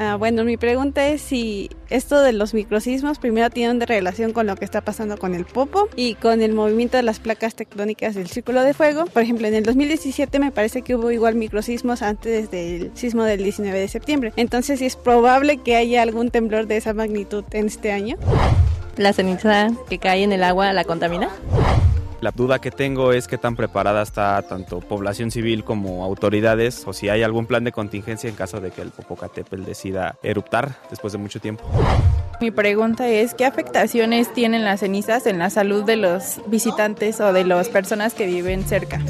Ah, 0.00 0.14
bueno, 0.14 0.44
mi 0.44 0.56
pregunta 0.56 1.08
es 1.08 1.20
si 1.20 1.70
esto 1.90 2.22
de 2.22 2.32
los 2.32 2.54
microsismos 2.54 3.18
primero 3.18 3.50
tienen 3.50 3.80
relación 3.80 4.32
con 4.32 4.46
lo 4.46 4.54
que 4.54 4.64
está 4.64 4.80
pasando 4.80 5.16
con 5.16 5.34
el 5.34 5.44
popo 5.44 5.88
y 5.96 6.14
con 6.14 6.40
el 6.40 6.52
movimiento 6.52 6.96
de 6.96 7.02
las 7.02 7.18
placas 7.18 7.56
tectónicas 7.56 8.14
del 8.14 8.28
círculo 8.28 8.62
de 8.62 8.74
fuego. 8.74 9.06
Por 9.06 9.22
ejemplo, 9.24 9.48
en 9.48 9.54
el 9.54 9.64
2017 9.64 10.38
me 10.38 10.52
parece 10.52 10.82
que 10.82 10.94
hubo 10.94 11.10
igual 11.10 11.34
microsismos 11.34 12.02
antes 12.02 12.48
del 12.48 12.92
sismo 12.94 13.24
del 13.24 13.42
19 13.42 13.76
de 13.76 13.88
septiembre. 13.88 14.32
Entonces, 14.36 14.82
es 14.82 14.94
probable 14.94 15.58
que 15.58 15.74
haya 15.74 16.00
algún 16.02 16.30
temblor 16.30 16.68
de 16.68 16.76
esa 16.76 16.94
magnitud 16.94 17.42
en 17.50 17.66
este 17.66 17.90
año. 17.90 18.16
¿La 18.96 19.12
ceniza 19.12 19.70
que 19.88 19.98
cae 19.98 20.22
en 20.22 20.30
el 20.30 20.44
agua 20.44 20.72
la 20.72 20.84
contamina? 20.84 21.28
La 22.20 22.32
duda 22.32 22.58
que 22.58 22.72
tengo 22.72 23.12
es 23.12 23.28
qué 23.28 23.38
tan 23.38 23.54
preparada 23.54 24.02
está 24.02 24.42
tanto 24.42 24.80
población 24.80 25.30
civil 25.30 25.62
como 25.62 26.04
autoridades 26.04 26.82
o 26.84 26.92
si 26.92 27.08
hay 27.08 27.22
algún 27.22 27.46
plan 27.46 27.62
de 27.62 27.70
contingencia 27.70 28.28
en 28.28 28.34
caso 28.34 28.60
de 28.60 28.72
que 28.72 28.82
el 28.82 28.90
Popocatépetl 28.90 29.64
decida 29.64 30.16
eruptar 30.24 30.76
después 30.90 31.12
de 31.12 31.18
mucho 31.18 31.40
tiempo. 31.40 31.64
Mi 32.40 32.50
pregunta 32.50 33.08
es 33.08 33.34
qué 33.34 33.44
afectaciones 33.44 34.32
tienen 34.32 34.64
las 34.64 34.80
cenizas 34.80 35.26
en 35.26 35.38
la 35.38 35.48
salud 35.50 35.84
de 35.84 35.96
los 35.96 36.40
visitantes 36.46 37.20
o 37.20 37.32
de 37.32 37.44
las 37.44 37.68
personas 37.68 38.14
que 38.14 38.26
viven 38.26 38.64
cerca. 38.64 39.00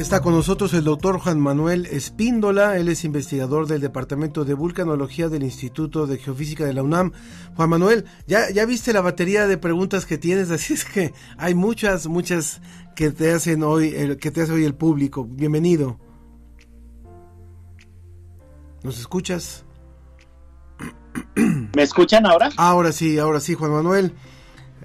Está 0.00 0.22
con 0.22 0.32
nosotros 0.32 0.72
el 0.72 0.84
doctor 0.84 1.18
Juan 1.18 1.38
Manuel 1.38 1.84
Espíndola, 1.84 2.78
él 2.78 2.88
es 2.88 3.04
investigador 3.04 3.66
del 3.66 3.82
Departamento 3.82 4.46
de 4.46 4.54
Vulcanología 4.54 5.28
del 5.28 5.42
Instituto 5.42 6.06
de 6.06 6.16
Geofísica 6.16 6.64
de 6.64 6.72
la 6.72 6.82
UNAM. 6.82 7.12
Juan 7.54 7.68
Manuel, 7.68 8.06
ya, 8.26 8.48
ya 8.48 8.64
viste 8.64 8.94
la 8.94 9.02
batería 9.02 9.46
de 9.46 9.58
preguntas 9.58 10.06
que 10.06 10.16
tienes, 10.16 10.50
así 10.52 10.72
es 10.72 10.86
que 10.86 11.12
hay 11.36 11.54
muchas, 11.54 12.06
muchas 12.06 12.62
que 12.96 13.10
te 13.10 13.30
hacen 13.30 13.62
hoy, 13.62 13.94
el, 13.94 14.16
que 14.16 14.30
te 14.30 14.40
hace 14.40 14.52
hoy 14.52 14.64
el 14.64 14.74
público. 14.74 15.26
Bienvenido. 15.30 16.00
¿Nos 18.82 18.98
escuchas? 18.98 19.66
¿Me 21.76 21.82
escuchan 21.82 22.24
ahora? 22.24 22.48
Ahora 22.56 22.92
sí, 22.92 23.18
ahora 23.18 23.38
sí, 23.38 23.52
Juan 23.52 23.72
Manuel. 23.72 24.14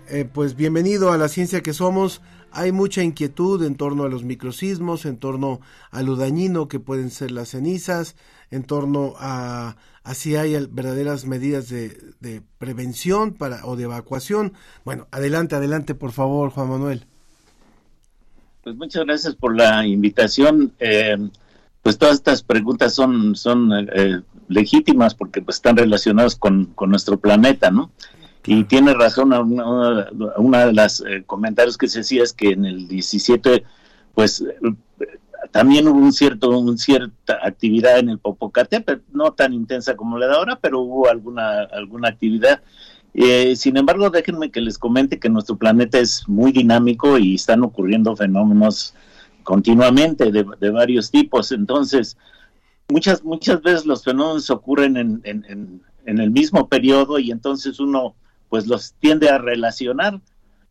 Eh, 0.10 0.30
pues 0.32 0.58
bienvenido 0.58 1.14
a 1.14 1.18
la 1.18 1.30
ciencia 1.30 1.64
que 1.64 1.72
somos 1.72 2.22
hay 2.56 2.72
mucha 2.72 3.04
inquietud 3.04 3.64
en 3.64 3.76
torno 3.76 4.04
a 4.04 4.10
los 4.10 4.24
microsismos, 4.24 5.06
en 5.06 5.18
torno 5.18 5.60
a 5.92 6.02
lo 6.02 6.16
dañino 6.16 6.68
que 6.68 6.80
pueden 6.80 7.12
ser 7.12 7.32
las 7.32 7.50
cenizas, 7.50 8.16
en 8.50 8.64
torno 8.64 9.14
a, 9.18 9.76
si 10.14 10.36
hay 10.36 10.66
verdaderas 10.72 11.26
medidas 11.26 11.70
de, 11.70 12.42
prevención 12.58 13.34
para, 13.34 13.66
o 13.66 13.76
de 13.76 13.84
evacuación. 13.84 14.54
Bueno, 14.86 15.08
adelante, 15.12 15.56
adelante, 15.56 15.96
por 15.96 16.12
favor, 16.12 16.50
Juan 16.52 16.70
Manuel. 16.70 17.06
Pues 18.64 18.76
muchas 18.78 19.06
gracias 19.06 19.36
por 19.36 19.56
la 19.56 19.86
invitación. 19.86 20.74
Eh, 20.80 21.18
pues 21.84 21.98
todas 21.98 22.16
estas 22.16 22.42
preguntas 22.42 22.96
son, 22.96 23.36
son 23.36 23.72
eh, 23.94 24.22
legítimas 24.48 25.14
porque 25.14 25.42
pues, 25.42 25.58
están 25.58 25.78
relacionadas 25.78 26.36
con, 26.36 26.66
con 26.74 26.90
nuestro 26.90 27.20
planeta, 27.20 27.70
¿no? 27.70 27.92
Y 28.48 28.64
tiene 28.66 28.94
razón, 28.94 29.34
una, 29.34 30.66
de 30.66 30.74
las 30.74 31.02
eh, 31.02 31.24
comentarios 31.26 31.78
que 31.78 31.88
se 31.88 32.02
hacía 32.02 32.24
es 32.24 32.34
que 32.34 32.52
en 32.52 32.66
el 32.66 32.88
17, 32.88 33.64
pues 34.14 34.44
también 35.52 35.88
hubo 35.88 36.00
un 36.00 36.14
cierto, 36.14 36.50
un 36.50 36.78
cierta 36.78 37.40
actividad 37.42 37.98
en 37.98 38.10
el 38.10 38.20
Popocatépetl, 38.20 39.02
no 39.14 39.32
tan 39.34 39.54
intensa 39.54 39.96
como 39.96 40.18
la 40.18 40.28
de 40.28 40.34
ahora, 40.36 40.60
pero 40.62 40.82
hubo 40.82 41.10
alguna, 41.10 41.62
alguna 41.72 42.10
actividad. 42.10 42.62
Eh, 43.14 43.56
sin 43.56 43.78
embargo, 43.78 44.10
déjenme 44.10 44.52
que 44.52 44.62
les 44.62 44.78
comente 44.78 45.20
que 45.20 45.30
nuestro 45.30 45.56
planeta 45.56 45.98
es 45.98 46.28
muy 46.28 46.52
dinámico 46.52 47.18
y 47.18 47.36
están 47.36 47.64
ocurriendo 47.64 48.16
fenómenos 48.16 48.94
continuamente 49.44 50.32
de, 50.32 50.46
de 50.60 50.70
varios 50.70 51.10
tipos. 51.10 51.52
Entonces, 51.52 52.18
muchas, 52.90 53.24
muchas 53.24 53.62
veces 53.62 53.86
los 53.86 54.04
fenómenos 54.04 54.50
ocurren 54.50 54.98
en, 54.98 55.22
en, 55.24 55.82
en 56.06 56.20
el 56.20 56.32
mismo 56.32 56.68
periodo 56.68 57.18
y 57.18 57.32
entonces 57.32 57.80
uno 57.80 58.16
pues 58.56 58.68
los 58.68 58.94
tiende 59.02 59.28
a 59.28 59.38
relacionar, 59.38 60.22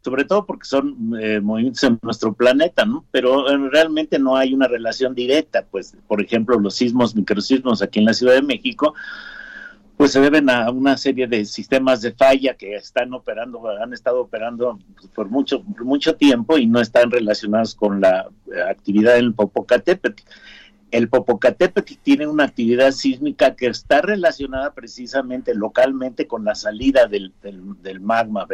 sobre 0.00 0.24
todo 0.24 0.46
porque 0.46 0.64
son 0.64 1.12
eh, 1.20 1.38
movimientos 1.42 1.84
en 1.84 1.98
nuestro 2.00 2.32
planeta, 2.32 2.86
¿no? 2.86 3.04
Pero 3.10 3.46
eh, 3.50 3.68
realmente 3.70 4.18
no 4.18 4.38
hay 4.38 4.54
una 4.54 4.66
relación 4.66 5.14
directa, 5.14 5.66
pues, 5.70 5.94
por 6.08 6.22
ejemplo, 6.22 6.58
los 6.58 6.76
sismos, 6.76 7.14
microsismos 7.14 7.82
aquí 7.82 7.98
en 7.98 8.06
la 8.06 8.14
Ciudad 8.14 8.32
de 8.32 8.40
México, 8.40 8.94
pues 9.98 10.12
se 10.12 10.20
deben 10.22 10.48
a 10.48 10.70
una 10.70 10.96
serie 10.96 11.26
de 11.26 11.44
sistemas 11.44 12.00
de 12.00 12.12
falla 12.12 12.54
que 12.54 12.74
están 12.74 13.12
operando, 13.12 13.60
han 13.68 13.92
estado 13.92 14.22
operando 14.22 14.78
por 15.14 15.28
mucho, 15.28 15.62
mucho 15.84 16.14
tiempo 16.14 16.56
y 16.56 16.66
no 16.66 16.80
están 16.80 17.10
relacionados 17.10 17.74
con 17.74 18.00
la 18.00 18.30
eh, 18.46 18.62
actividad 18.66 19.18
en 19.18 19.34
Popocatépetl 19.34 20.22
el 20.94 21.08
Popocatépetl 21.08 21.94
tiene 22.02 22.28
una 22.28 22.44
actividad 22.44 22.92
sísmica 22.92 23.56
que 23.56 23.66
está 23.66 24.00
relacionada 24.00 24.74
precisamente 24.74 25.52
localmente 25.52 26.28
con 26.28 26.44
la 26.44 26.54
salida 26.54 27.08
del, 27.08 27.32
magma, 28.00 28.46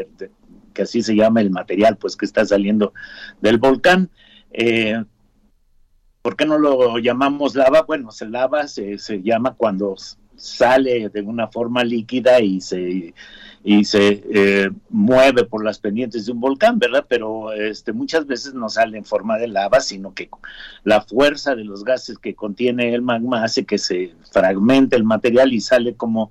que 0.72 0.82
así 0.82 1.02
se 1.02 1.14
llama 1.14 1.42
el 1.42 1.50
material, 1.50 1.98
pues 1.98 2.16
que 2.16 2.24
está 2.24 2.46
saliendo 2.46 2.94
del 3.42 3.58
volcán. 3.58 4.08
Eh, 4.52 5.04
¿Por 6.22 6.34
qué 6.34 6.46
no 6.46 6.56
lo 6.56 6.96
llamamos 6.96 7.54
lava? 7.54 7.82
Bueno, 7.82 8.10
se 8.10 8.26
lava 8.26 8.66
se, 8.68 8.96
se 8.96 9.20
llama 9.20 9.52
cuando 9.54 9.94
sale 10.40 11.08
de 11.08 11.22
una 11.22 11.48
forma 11.48 11.84
líquida 11.84 12.40
y 12.40 12.60
se 12.60 13.14
y 13.62 13.84
se 13.84 14.22
eh, 14.32 14.70
mueve 14.88 15.44
por 15.44 15.62
las 15.62 15.78
pendientes 15.78 16.24
de 16.24 16.32
un 16.32 16.40
volcán, 16.40 16.78
¿verdad? 16.78 17.04
Pero 17.08 17.52
este, 17.52 17.92
muchas 17.92 18.26
veces 18.26 18.54
no 18.54 18.70
sale 18.70 18.96
en 18.96 19.04
forma 19.04 19.36
de 19.36 19.48
lava, 19.48 19.80
sino 19.80 20.14
que 20.14 20.30
la 20.82 21.02
fuerza 21.02 21.54
de 21.54 21.64
los 21.64 21.84
gases 21.84 22.18
que 22.18 22.34
contiene 22.34 22.94
el 22.94 23.02
magma 23.02 23.44
hace 23.44 23.66
que 23.66 23.76
se 23.76 24.14
fragmente 24.30 24.96
el 24.96 25.04
material 25.04 25.52
y 25.52 25.60
sale 25.60 25.94
como, 25.94 26.30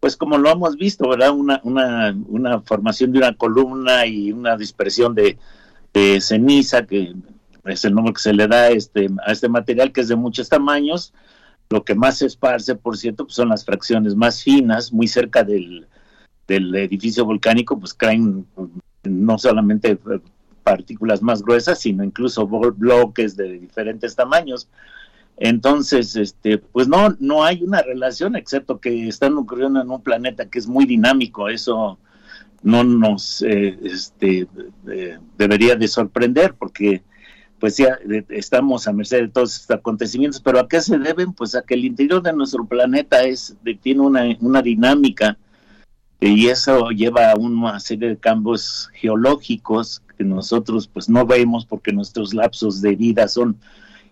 pues 0.00 0.16
como 0.16 0.36
lo 0.36 0.50
hemos 0.50 0.76
visto, 0.76 1.08
¿verdad? 1.08 1.30
Una, 1.30 1.60
una, 1.64 2.14
una 2.28 2.60
formación 2.60 3.12
de 3.12 3.18
una 3.18 3.34
columna 3.34 4.04
y 4.06 4.32
una 4.32 4.56
dispersión 4.56 5.14
de, 5.14 5.38
ceniza 6.20 6.84
que 6.84 7.14
es 7.64 7.84
el 7.86 7.94
nombre 7.94 8.12
que 8.12 8.20
se 8.20 8.34
le 8.34 8.46
da 8.46 8.68
este, 8.68 9.08
a 9.26 9.32
este 9.32 9.48
material 9.48 9.92
que 9.92 10.02
es 10.02 10.08
de 10.08 10.16
muchos 10.16 10.50
tamaños. 10.50 11.14
Lo 11.68 11.84
que 11.84 11.94
más 11.94 12.18
se 12.18 12.26
esparce, 12.26 12.76
por 12.76 12.96
cierto, 12.96 13.24
pues 13.24 13.34
son 13.34 13.48
las 13.48 13.64
fracciones 13.64 14.14
más 14.14 14.42
finas, 14.42 14.92
muy 14.92 15.08
cerca 15.08 15.42
del, 15.42 15.86
del 16.46 16.74
edificio 16.76 17.24
volcánico, 17.24 17.78
pues 17.78 17.92
caen 17.92 18.46
no 19.02 19.38
solamente 19.38 19.92
eh, 19.92 20.20
partículas 20.62 21.22
más 21.22 21.42
gruesas, 21.42 21.80
sino 21.80 22.04
incluso 22.04 22.48
blo- 22.48 22.74
bloques 22.76 23.36
de 23.36 23.58
diferentes 23.58 24.14
tamaños. 24.14 24.68
Entonces, 25.38 26.16
este, 26.16 26.58
pues 26.58 26.88
no, 26.88 27.14
no 27.18 27.44
hay 27.44 27.62
una 27.62 27.82
relación, 27.82 28.36
excepto 28.36 28.80
que 28.80 29.08
están 29.08 29.36
ocurriendo 29.36 29.80
en 29.82 29.90
un 29.90 30.02
planeta 30.02 30.48
que 30.48 30.58
es 30.58 30.66
muy 30.66 30.86
dinámico. 30.86 31.48
Eso 31.48 31.98
no 32.62 32.84
nos 32.84 33.42
eh, 33.42 33.78
este, 33.82 34.46
eh, 34.88 35.18
debería 35.36 35.76
de 35.76 35.88
sorprender, 35.88 36.54
porque 36.54 37.02
pues 37.58 37.76
ya 37.76 37.98
eh, 38.10 38.24
estamos 38.28 38.86
a 38.86 38.92
merced 38.92 39.22
de 39.22 39.28
todos 39.28 39.56
estos 39.56 39.76
acontecimientos. 39.76 40.40
Pero 40.40 40.60
¿a 40.60 40.68
qué 40.68 40.80
se 40.80 40.98
deben? 40.98 41.32
Pues 41.32 41.54
a 41.54 41.62
que 41.62 41.74
el 41.74 41.84
interior 41.84 42.22
de 42.22 42.32
nuestro 42.32 42.64
planeta 42.64 43.22
es, 43.24 43.56
tiene 43.82 44.00
una, 44.02 44.24
una 44.40 44.62
dinámica 44.62 45.38
y 46.20 46.48
eso 46.48 46.90
lleva 46.90 47.32
a 47.32 47.36
una 47.36 47.78
serie 47.80 48.08
de 48.08 48.16
cambios 48.16 48.90
geológicos 48.94 50.02
que 50.16 50.24
nosotros 50.24 50.88
pues 50.88 51.08
no 51.08 51.26
vemos 51.26 51.66
porque 51.66 51.92
nuestros 51.92 52.32
lapsos 52.32 52.80
de 52.80 52.96
vida 52.96 53.28
son 53.28 53.58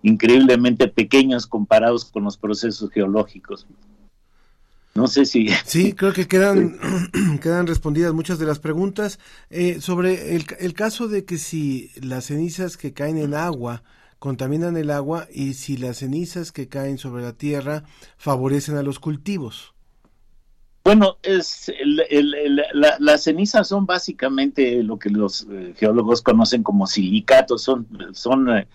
increíblemente 0.03 0.87
pequeños 0.87 1.47
comparados 1.47 2.05
con 2.05 2.25
los 2.25 2.37
procesos 2.37 2.91
geológicos. 2.91 3.67
No 4.95 5.09
sé 5.09 5.25
si... 5.25 5.49
Sí, 5.65 5.93
creo 5.93 6.13
que 6.13 6.29
quedan, 6.29 6.79
quedan 7.43 7.67
respondidas 7.67 8.13
muchas 8.13 8.39
de 8.39 8.47
las 8.47 8.61
preguntas. 8.61 9.19
Eh, 9.51 9.81
sobre 9.81 10.37
el, 10.37 10.47
el 10.61 10.73
caso 10.75 11.09
de 11.09 11.25
que 11.25 11.39
si 11.39 11.91
las 12.01 12.27
cenizas 12.27 12.77
que 12.77 12.93
caen 12.93 13.19
en 13.19 13.35
agua 13.35 13.83
contaminan 14.21 14.77
el 14.77 14.91
agua 14.91 15.27
y 15.33 15.55
si 15.55 15.77
las 15.77 15.99
cenizas 15.99 16.53
que 16.53 16.69
caen 16.69 16.99
sobre 16.99 17.25
la 17.25 17.33
tierra 17.33 17.83
favorecen 18.17 18.77
a 18.77 18.83
los 18.83 19.01
cultivos. 19.01 19.75
Bueno, 20.85 21.17
es 21.23 21.71
el- 21.71 22.03
el- 22.11 22.63
la- 22.75 22.97
las 23.01 23.25
cenizas 23.25 23.67
son 23.69 23.87
básicamente 23.87 24.83
lo 24.83 24.99
que 24.99 25.11
los 25.11 25.47
eh, 25.51 25.75
geólogos 25.77 26.23
conocen 26.23 26.63
como 26.63 26.87
silicatos, 26.87 27.63
son, 27.63 27.89
son 28.13 28.49
eh, 28.57 28.69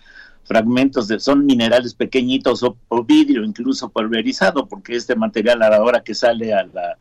fragmentos 0.44 1.08
de, 1.08 1.20
son 1.20 1.46
minerales 1.46 1.94
pequeñitos 1.94 2.62
o, 2.62 3.04
vidrio 3.04 3.44
incluso 3.44 3.88
pulverizado, 3.88 4.66
porque 4.66 4.96
este 4.96 5.14
material 5.14 5.62
a 5.62 5.70
la 5.70 5.82
hora 5.82 6.02
que 6.02 6.14
sale 6.14 6.52
a 6.52 6.64
la, 6.64 6.98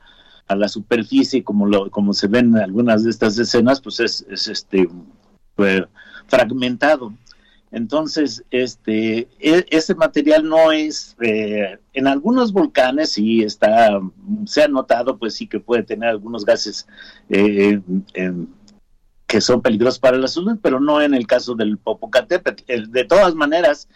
a 0.48 0.56
la 0.56 0.68
superficie, 0.68 1.44
como 1.44 1.66
lo, 1.66 1.90
como 1.90 2.14
se 2.14 2.28
ven 2.28 2.48
en 2.56 2.58
algunas 2.58 3.04
de 3.04 3.10
estas 3.10 3.38
escenas, 3.38 3.82
pues 3.82 4.00
es, 4.00 4.26
es 4.30 4.48
este 4.48 4.88
fragmentado. 6.28 7.14
Entonces, 7.72 8.44
este, 8.50 9.28
e- 9.40 9.66
ese 9.70 9.94
material 9.94 10.48
no 10.48 10.72
es, 10.72 11.16
eh, 11.22 11.78
en 11.94 12.08
algunos 12.08 12.52
volcanes 12.52 13.12
sí 13.12 13.44
está, 13.44 14.00
se 14.46 14.64
ha 14.64 14.68
notado, 14.68 15.18
pues 15.18 15.36
sí 15.36 15.46
que 15.46 15.60
puede 15.60 15.84
tener 15.84 16.10
algunos 16.10 16.46
gases 16.46 16.88
eh, 17.30 17.80
em, 18.14 18.48
que 19.30 19.42
son 19.42 19.62
peligrosos 19.62 20.00
para 20.00 20.18
la 20.18 20.28
salud, 20.28 20.58
pero 20.60 20.80
no 20.80 21.00
en 21.02 21.14
el 21.14 21.28
caso 21.28 21.54
del 21.54 21.78
Popocatépetl. 21.78 22.92
De 22.92 23.06
todas 23.06 23.36
maneras, 23.36 23.88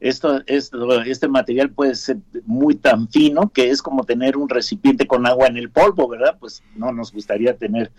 esto, 0.00 0.42
esto, 0.46 1.00
este 1.02 1.28
material 1.28 1.70
puede 1.70 1.94
ser 1.94 2.18
muy 2.44 2.74
tan 2.74 3.08
fino 3.08 3.50
que 3.50 3.70
es 3.70 3.82
como 3.82 4.02
tener 4.02 4.36
un 4.36 4.48
recipiente 4.48 5.06
con 5.06 5.28
agua 5.28 5.46
en 5.46 5.56
el 5.56 5.70
polvo, 5.70 6.08
¿verdad? 6.08 6.36
Pues 6.40 6.64
no 6.74 6.90
nos 6.90 7.12
gustaría 7.12 7.56
tener 7.56 7.92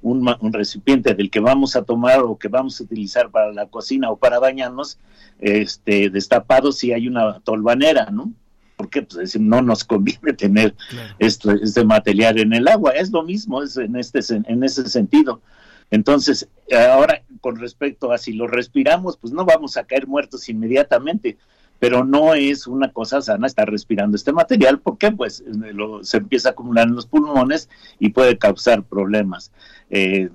un, 0.00 0.26
un 0.40 0.52
recipiente 0.54 1.14
del 1.14 1.30
que 1.30 1.40
vamos 1.40 1.76
a 1.76 1.82
tomar 1.82 2.20
o 2.20 2.38
que 2.38 2.48
vamos 2.48 2.80
a 2.80 2.84
utilizar 2.84 3.30
para 3.30 3.52
la 3.52 3.66
cocina 3.66 4.10
o 4.10 4.16
para 4.16 4.38
bañarnos, 4.38 4.98
este, 5.40 6.08
destapado 6.08 6.72
si 6.72 6.94
hay 6.94 7.08
una 7.08 7.40
tolvanera, 7.40 8.08
¿no? 8.10 8.32
Porque 8.74 9.02
pues, 9.02 9.38
no 9.38 9.60
nos 9.60 9.84
conviene 9.84 10.32
tener 10.32 10.74
esto, 11.18 11.50
este 11.50 11.84
material 11.84 12.38
en 12.38 12.54
el 12.54 12.68
agua. 12.68 12.92
Es 12.92 13.10
lo 13.10 13.22
mismo, 13.22 13.62
es 13.62 13.76
en, 13.76 13.96
este, 13.96 14.20
en 14.30 14.64
ese 14.64 14.88
sentido. 14.88 15.42
Entonces, 15.90 16.48
ahora 16.90 17.22
con 17.40 17.56
respecto 17.56 18.12
a 18.12 18.18
si 18.18 18.32
lo 18.32 18.46
respiramos, 18.46 19.16
pues 19.16 19.32
no 19.32 19.44
vamos 19.44 19.76
a 19.76 19.84
caer 19.84 20.06
muertos 20.06 20.48
inmediatamente, 20.48 21.38
pero 21.78 22.04
no 22.04 22.34
es 22.34 22.66
una 22.66 22.92
cosa 22.92 23.22
sana 23.22 23.46
estar 23.46 23.70
respirando 23.70 24.16
este 24.16 24.32
material 24.32 24.80
porque 24.80 25.12
pues 25.12 25.42
lo- 25.46 26.02
se 26.04 26.16
empieza 26.18 26.48
a 26.48 26.52
acumular 26.52 26.88
en 26.88 26.94
los 26.96 27.06
pulmones 27.06 27.68
y 27.98 28.10
puede 28.10 28.36
causar 28.36 28.82
problemas 28.82 29.52
eh, 29.88 30.28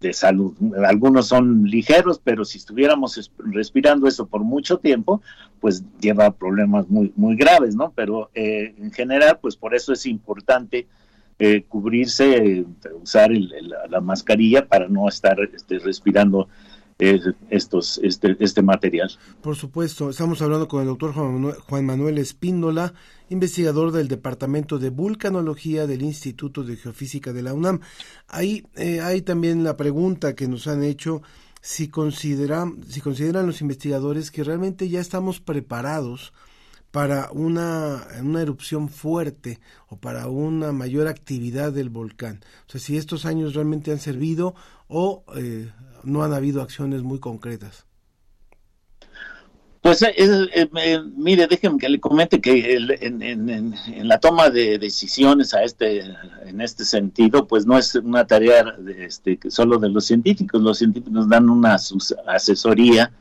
de 0.00 0.12
salud. 0.12 0.54
Algunos 0.86 1.28
son 1.28 1.64
ligeros, 1.64 2.20
pero 2.22 2.44
si 2.44 2.58
estuviéramos 2.58 3.18
es- 3.18 3.30
respirando 3.38 4.08
eso 4.08 4.26
por 4.26 4.42
mucho 4.42 4.78
tiempo, 4.78 5.22
pues 5.60 5.84
lleva 6.00 6.30
problemas 6.32 6.88
muy, 6.88 7.12
muy 7.14 7.36
graves, 7.36 7.76
¿no? 7.76 7.92
Pero 7.94 8.30
eh, 8.34 8.74
en 8.78 8.90
general, 8.90 9.38
pues 9.40 9.56
por 9.56 9.74
eso 9.74 9.92
es 9.92 10.06
importante 10.06 10.86
eh, 11.38 11.64
cubrirse, 11.68 12.36
eh, 12.36 12.66
usar 13.02 13.30
el- 13.32 13.52
la 13.90 14.00
mascarilla 14.00 14.66
para 14.66 14.88
no 14.88 15.08
estar 15.08 15.36
este, 15.54 15.78
respirando 15.78 16.48
eh, 16.98 17.20
estos, 17.50 18.00
este, 18.02 18.36
este 18.40 18.62
material. 18.62 19.10
Por 19.42 19.54
supuesto, 19.54 20.08
estamos 20.08 20.40
hablando 20.40 20.66
con 20.66 20.80
el 20.80 20.86
doctor 20.86 21.12
Juan 21.12 21.84
Manuel, 21.84 22.16
Espíndola, 22.16 22.94
investigador 23.28 23.92
del 23.92 24.08
Departamento 24.08 24.78
de 24.78 24.88
Vulcanología 24.88 25.86
del 25.86 26.00
Instituto 26.00 26.64
de 26.64 26.76
Geofísica 26.76 27.34
de 27.34 27.42
la 27.42 27.52
UNAM. 27.52 27.80
Ahí 28.28 28.64
eh, 28.76 29.00
hay 29.02 29.20
también 29.20 29.62
la 29.62 29.76
pregunta 29.76 30.34
que 30.34 30.48
nos 30.48 30.66
han 30.68 30.82
hecho 30.82 31.20
si 31.60 31.90
si 31.90 31.90
consideran 31.90 33.46
los 33.46 33.60
investigadores 33.60 34.30
que 34.30 34.44
realmente 34.44 34.88
ya 34.88 35.00
estamos 35.00 35.40
preparados 35.40 36.32
para 36.96 37.28
una, 37.32 38.06
una 38.22 38.40
erupción 38.40 38.88
fuerte 38.88 39.60
o 39.90 39.98
para 39.98 40.28
una 40.28 40.72
mayor 40.72 41.08
actividad 41.08 41.70
del 41.70 41.90
volcán. 41.90 42.40
O 42.66 42.70
sea, 42.72 42.80
si 42.80 42.96
estos 42.96 43.26
años 43.26 43.52
realmente 43.54 43.90
han 43.92 43.98
servido 43.98 44.54
o 44.88 45.22
eh, 45.36 45.70
no 46.04 46.22
han 46.24 46.32
habido 46.32 46.62
acciones 46.62 47.02
muy 47.02 47.18
concretas. 47.20 47.84
Pues 49.82 50.00
eh, 50.00 50.14
eh, 50.16 50.70
eh, 50.74 51.00
mire, 51.18 51.46
déjenme 51.46 51.76
que 51.76 51.90
le 51.90 52.00
comente 52.00 52.40
que 52.40 52.74
el- 52.76 52.90
en, 53.02 53.20
en- 53.20 53.50
en- 53.50 54.08
la 54.08 54.18
toma 54.18 54.48
de 54.48 54.78
decisiones 54.78 55.52
a 55.52 55.64
este, 55.64 56.02
en 56.46 56.62
este 56.62 56.86
sentido, 56.86 57.46
pues 57.46 57.66
no 57.66 57.76
es 57.76 57.94
una 57.96 58.26
tarea 58.26 58.72
de, 58.78 59.04
este, 59.04 59.38
solo 59.50 59.76
de 59.78 59.90
los 59.90 60.06
científicos. 60.06 60.62
Los 60.62 60.78
científicos 60.78 61.28
dan 61.28 61.50
una 61.50 61.76
asesoría 62.26 63.12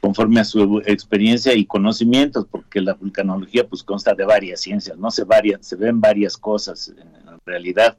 conforme 0.00 0.40
a 0.40 0.44
su 0.44 0.82
experiencia 0.86 1.54
y 1.54 1.66
conocimientos, 1.66 2.46
porque 2.50 2.80
la 2.80 2.94
vulcanología 2.94 3.66
pues 3.68 3.82
consta 3.82 4.14
de 4.14 4.24
varias 4.24 4.60
ciencias, 4.60 4.96
no 4.96 5.10
se 5.10 5.24
varias, 5.24 5.66
se 5.66 5.76
ven 5.76 6.00
varias 6.00 6.36
cosas 6.36 6.88
en 6.96 7.38
realidad. 7.44 7.96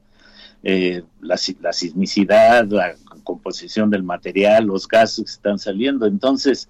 Eh, 0.64 1.02
la, 1.20 1.36
la 1.60 1.72
sismicidad, 1.72 2.66
la 2.68 2.94
composición 3.24 3.90
del 3.90 4.04
material, 4.04 4.66
los 4.66 4.86
gases 4.86 5.24
que 5.24 5.30
están 5.32 5.58
saliendo. 5.58 6.06
Entonces, 6.06 6.68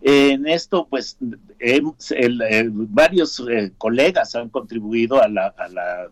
eh, 0.00 0.30
en 0.32 0.46
esto, 0.46 0.86
pues, 0.88 1.18
el- 1.58 2.70
varios 2.72 3.42
eh, 3.50 3.70
colegas 3.76 4.34
han 4.34 4.48
contribuido 4.48 5.22
a 5.22 5.28
la, 5.28 5.48
a 5.58 5.68
la 5.68 6.08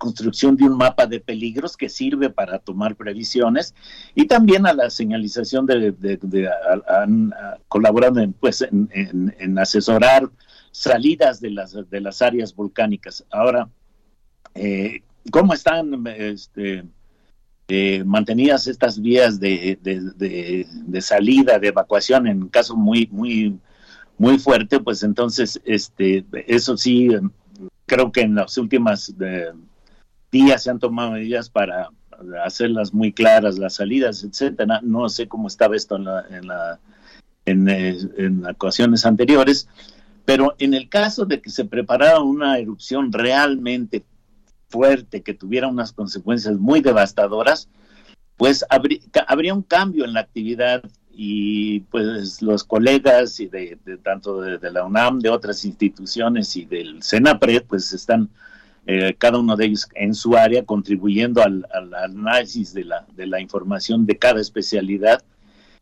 construcción 0.00 0.56
de 0.56 0.64
un 0.64 0.76
mapa 0.78 1.06
de 1.06 1.20
peligros 1.20 1.76
que 1.76 1.90
sirve 1.90 2.30
para 2.30 2.58
tomar 2.58 2.96
previsiones 2.96 3.74
y 4.14 4.26
también 4.26 4.66
a 4.66 4.72
la 4.72 4.88
señalización 4.88 5.66
de, 5.66 5.92
de- 5.92 6.48
colaborado 7.68 8.18
en, 8.20 8.32
pues, 8.32 8.62
en, 8.62 9.58
asesorar 9.58 10.28
salidas 10.72 11.40
de 11.40 11.50
las, 11.50 11.76
de 11.90 12.00
las 12.00 12.22
áreas 12.22 12.54
volcánicas. 12.54 13.24
Ahora, 13.30 13.68
eh, 14.54 15.02
¿cómo 15.30 15.52
están 15.52 16.02
este, 16.06 16.84
eh, 17.68 18.02
mantenidas 18.04 18.66
estas 18.66 18.98
vías 19.00 19.38
de, 19.38 19.78
de- 19.82 21.00
salida, 21.02 21.58
de 21.58 21.68
evacuación 21.68 22.26
en 22.26 22.48
caso 22.48 22.74
muy, 22.74 23.06
muy, 23.12 23.58
muy 24.16 24.38
fuerte? 24.38 24.80
Pues 24.80 25.02
entonces, 25.02 25.60
este, 25.64 26.24
eso 26.46 26.76
sí, 26.78 27.08
creo 27.84 28.10
que 28.10 28.22
en 28.22 28.34
las 28.36 28.56
últimas 28.56 29.14
eh, 29.20 29.52
días 30.30 30.62
se 30.62 30.70
han 30.70 30.78
tomado 30.78 31.12
medidas 31.12 31.48
para 31.50 31.90
hacerlas 32.44 32.92
muy 32.92 33.12
claras, 33.12 33.58
las 33.58 33.74
salidas, 33.74 34.24
etcétera. 34.24 34.80
No 34.82 35.08
sé 35.08 35.28
cómo 35.28 35.48
estaba 35.48 35.76
esto 35.76 35.96
en 35.96 36.04
la, 36.04 36.24
en 36.30 36.46
la 36.46 36.80
en, 37.46 37.68
eh, 37.68 37.96
en 38.18 38.46
ocasiones 38.46 39.06
anteriores, 39.06 39.68
pero 40.24 40.54
en 40.58 40.74
el 40.74 40.88
caso 40.88 41.24
de 41.24 41.40
que 41.40 41.50
se 41.50 41.64
preparara 41.64 42.20
una 42.20 42.58
erupción 42.58 43.12
realmente 43.12 44.04
fuerte, 44.68 45.22
que 45.22 45.34
tuviera 45.34 45.68
unas 45.68 45.92
consecuencias 45.92 46.56
muy 46.56 46.80
devastadoras, 46.80 47.68
pues 48.36 48.64
habría 48.70 49.54
un 49.54 49.62
cambio 49.62 50.04
en 50.04 50.14
la 50.14 50.20
actividad 50.20 50.82
y 51.12 51.80
pues 51.80 52.40
los 52.40 52.64
colegas 52.64 53.40
y 53.40 53.48
de, 53.48 53.78
tanto 54.02 54.40
de, 54.40 54.58
de 54.58 54.70
la 54.70 54.84
UNAM, 54.84 55.18
de 55.18 55.28
otras 55.28 55.64
instituciones 55.64 56.56
y 56.56 56.64
del 56.64 57.02
CENAPRED, 57.02 57.64
pues 57.64 57.92
están 57.92 58.30
eh, 58.92 59.14
cada 59.16 59.38
uno 59.38 59.54
de 59.54 59.66
ellos 59.66 59.88
en 59.94 60.14
su 60.14 60.36
área 60.36 60.64
contribuyendo 60.64 61.44
al, 61.44 61.64
análisis 61.94 62.74
de 62.74 62.84
la, 62.84 63.40
información 63.40 64.04
de 64.04 64.18
cada 64.18 64.40
especialidad 64.40 65.22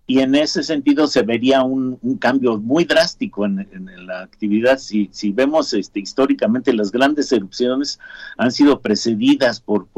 y 0.07 0.19
en 0.19 0.35
ese 0.35 0.63
sentido 0.63 1.07
se 1.07 1.23
vería 1.23 1.63
un, 1.63 1.97
cambio 2.21 2.59
muy 2.59 2.85
drástico 2.85 3.47
en, 3.47 3.67
la 4.07 4.21
actividad. 4.21 4.77
Si, 4.79 5.09
vemos 5.33 5.73
este, 5.73 6.01
históricamente 6.01 6.75
las 6.75 6.93
grandes 6.93 7.33
erupciones 7.33 7.99
han 8.37 8.53
sido 8.53 8.83
precedidas 8.83 9.59
por, 9.59 9.89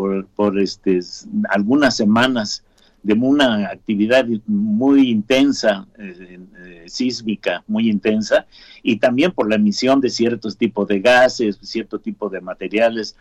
este, 0.60 1.00
algunas 1.48 1.96
semanas 1.96 2.62
de 3.02 3.14
una 3.14 3.68
actividad 3.68 4.26
muy 4.46 5.08
intensa, 5.10 5.86
eh, 5.98 6.38
eh, 6.58 6.84
sísmica, 6.86 7.64
muy 7.66 7.88
intensa, 7.88 8.46
y 8.82 8.96
también 8.96 9.32
por 9.32 9.48
la 9.48 9.56
emisión 9.56 10.00
de 10.00 10.10
ciertos 10.10 10.56
tipos 10.56 10.86
de 10.88 11.00
gases, 11.00 11.58
cierto 11.62 11.98
tipo 11.98 12.28
de 12.28 12.40
materiales, 12.40 13.16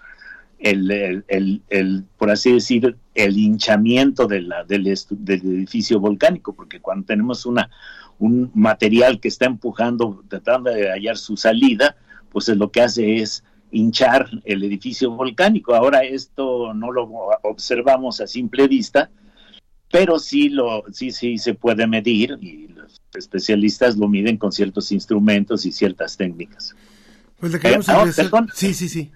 el, 0.60 0.92
el, 0.92 1.62
el- 1.70 2.04
por 2.18 2.30
así 2.30 2.52
decir, 2.52 2.98
el 3.16 3.38
hinchamiento 3.38 4.28
la, 4.28 4.64
del, 4.66 4.84
del 5.12 5.42
edificio 5.42 6.00
volcánico, 6.00 6.54
porque 6.54 6.82
cuando 6.82 7.06
tenemos 7.06 7.46
una, 7.46 7.70
un 8.20 8.52
material 8.54 9.20
que 9.22 9.30
está 9.30 9.46
empujando, 9.46 10.24
tratando 10.28 10.70
de 10.72 10.90
hallar 10.92 11.18
su 11.18 11.38
salida, 11.38 11.96
pues 12.30 12.50
es 12.50 12.58
lo 12.58 12.72
que 12.72 12.82
hace 12.82 13.18
es 13.18 13.44
hinchar 13.72 14.30
el 14.44 14.64
edificio 14.64 15.12
volcánico. 15.12 15.74
Ahora 15.76 16.04
esto 16.04 16.74
no 16.74 16.92
lo 16.92 17.10
observamos 17.44 18.20
a 18.20 18.28
simple 18.28 18.68
vista, 18.68 19.10
pero 19.92 20.20
sí 20.20 20.50
lo 20.50 20.84
sí 20.92 21.12
sí 21.12 21.38
se 21.38 21.54
puede 21.54 21.88
medir 21.88 22.38
y 22.42 22.68
los 22.70 23.02
especialistas 23.14 23.98
lo 23.98 24.08
miden 24.08 24.38
con 24.38 24.52
ciertos 24.52 24.92
instrumentos 24.92 25.66
y 25.66 25.72
ciertas 25.72 26.16
técnicas. 26.18 26.76
Pues 27.40 27.52
le 27.54 27.60
queremos 27.60 27.88
Eh, 27.90 27.94
ah, 27.96 28.06
perdón. 28.16 28.50
Sí, 28.54 28.74
sí, 28.74 28.90
sí. 28.90 29.12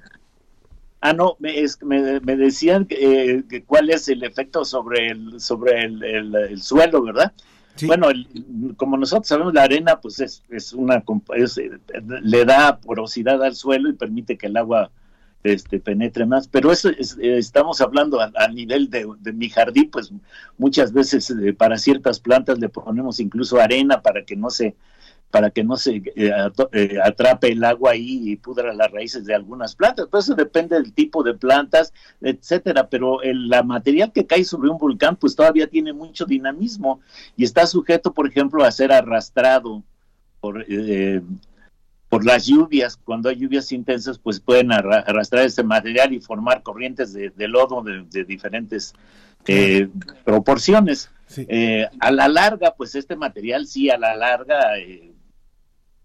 Ah, 1.02 1.12
no, 1.14 1.36
me, 1.40 1.60
es- 1.60 1.82
me, 1.84 2.20
me 2.22 2.38
decían 2.38 2.86
que, 2.86 2.96
eh, 3.36 3.44
que 3.50 3.64
cuál 3.64 3.90
es 3.90 4.08
el 4.08 4.24
efecto 4.24 4.64
sobre 4.64 5.10
el 5.10 5.40
sobre 5.42 5.84
el, 5.84 6.02
el- 6.04 6.36
el 6.36 6.62
suelo, 6.62 7.04
¿verdad? 7.04 7.34
Bueno, 7.88 8.10
el- 8.12 8.28
como 8.78 8.98
nosotros 8.98 9.28
sabemos, 9.28 9.54
la 9.54 9.64
arena 9.64 10.00
pues 10.00 10.20
es, 10.20 10.44
es 10.50 10.74
una 10.74 11.04
es, 11.36 11.58
eh, 11.58 11.72
le 12.22 12.46
da 12.46 12.78
porosidad 12.78 13.44
al 13.44 13.56
suelo 13.56 13.90
y 13.90 13.94
permite 13.94 14.38
que 14.38 14.46
el 14.48 14.56
agua 14.58 14.92
este, 15.44 15.80
penetre 15.80 16.26
más, 16.26 16.48
pero 16.48 16.72
eso 16.72 16.90
es- 16.90 17.18
eh, 17.20 17.38
estamos 17.38 17.82
hablando 17.82 18.20
a, 18.22 18.48
nivel 18.48 18.90
de, 18.90 19.06
mi 19.34 19.50
jardín, 19.50 19.90
pues 19.92 20.12
muchas 20.58 20.94
veces 20.94 21.30
eh, 21.32 21.54
para 21.54 21.78
ciertas 21.78 22.20
plantas 22.20 22.60
le 22.60 22.70
ponemos 22.70 23.20
incluso 23.20 23.60
arena 23.60 24.02
para 24.02 24.24
que 24.24 24.36
no 24.36 24.50
se 24.50 24.76
para 25.32 25.50
que 25.50 25.64
no 25.64 25.78
se 25.78 26.04
eh, 26.16 27.00
atrape 27.04 27.52
el 27.54 27.64
agua 27.64 27.94
ahí 27.94 28.30
y 28.30 28.36
pudra 28.36 28.72
las 28.72 28.92
raíces 28.92 29.26
de 29.26 29.34
algunas 29.34 29.76
plantas. 29.76 30.08
Pues 30.12 30.26
eso 30.26 30.36
depende 30.36 30.76
del 30.76 30.94
tipo 30.94 31.24
de 31.24 31.34
plantas, 31.34 31.92
etcétera. 32.22 32.88
Pero 32.88 33.24
el 33.24 33.50
la 33.50 33.64
material 33.64 34.12
que 34.12 34.28
cae 34.28 34.44
sobre 34.44 34.70
un 34.70 34.78
volcán, 34.78 35.16
pues 35.16 35.36
todavía 35.36 35.66
tiene 35.66 35.92
mucho 35.92 36.26
dinamismo 36.26 37.02
y 37.36 37.46
está 37.46 37.66
sujeto, 37.66 38.14
por 38.14 38.28
ejemplo, 38.28 38.64
a 38.64 38.72
ser 38.72 38.92
arrastrado 38.92 39.82
por 40.40 40.64
eh, 40.70 41.24
por 42.14 42.26
las 42.26 42.46
lluvias. 42.46 42.98
Cuando 42.98 43.30
hay 43.30 43.38
lluvias 43.38 43.72
intensas, 43.72 44.20
pues 44.20 44.40
pueden 44.40 44.72
arra- 44.72 45.04
arrastrar 45.08 45.46
este 45.46 45.64
material 45.64 46.14
y 46.14 46.20
formar 46.20 46.62
corrientes 46.62 47.12
de, 47.14 47.30
de 47.32 47.48
lodo 47.48 47.82
de, 47.82 48.04
de 48.10 48.24
diferentes 48.24 48.94
eh, 49.48 49.88
proporciones. 50.24 51.10
Eh, 51.50 51.88
a 52.00 52.12
la 52.12 52.28
larga, 52.28 52.76
pues 52.78 52.94
este 52.96 53.16
material 53.16 53.66
sí, 53.66 53.90
a 53.90 53.98
la 53.98 54.16
larga, 54.16 54.78
eh, 54.78 55.12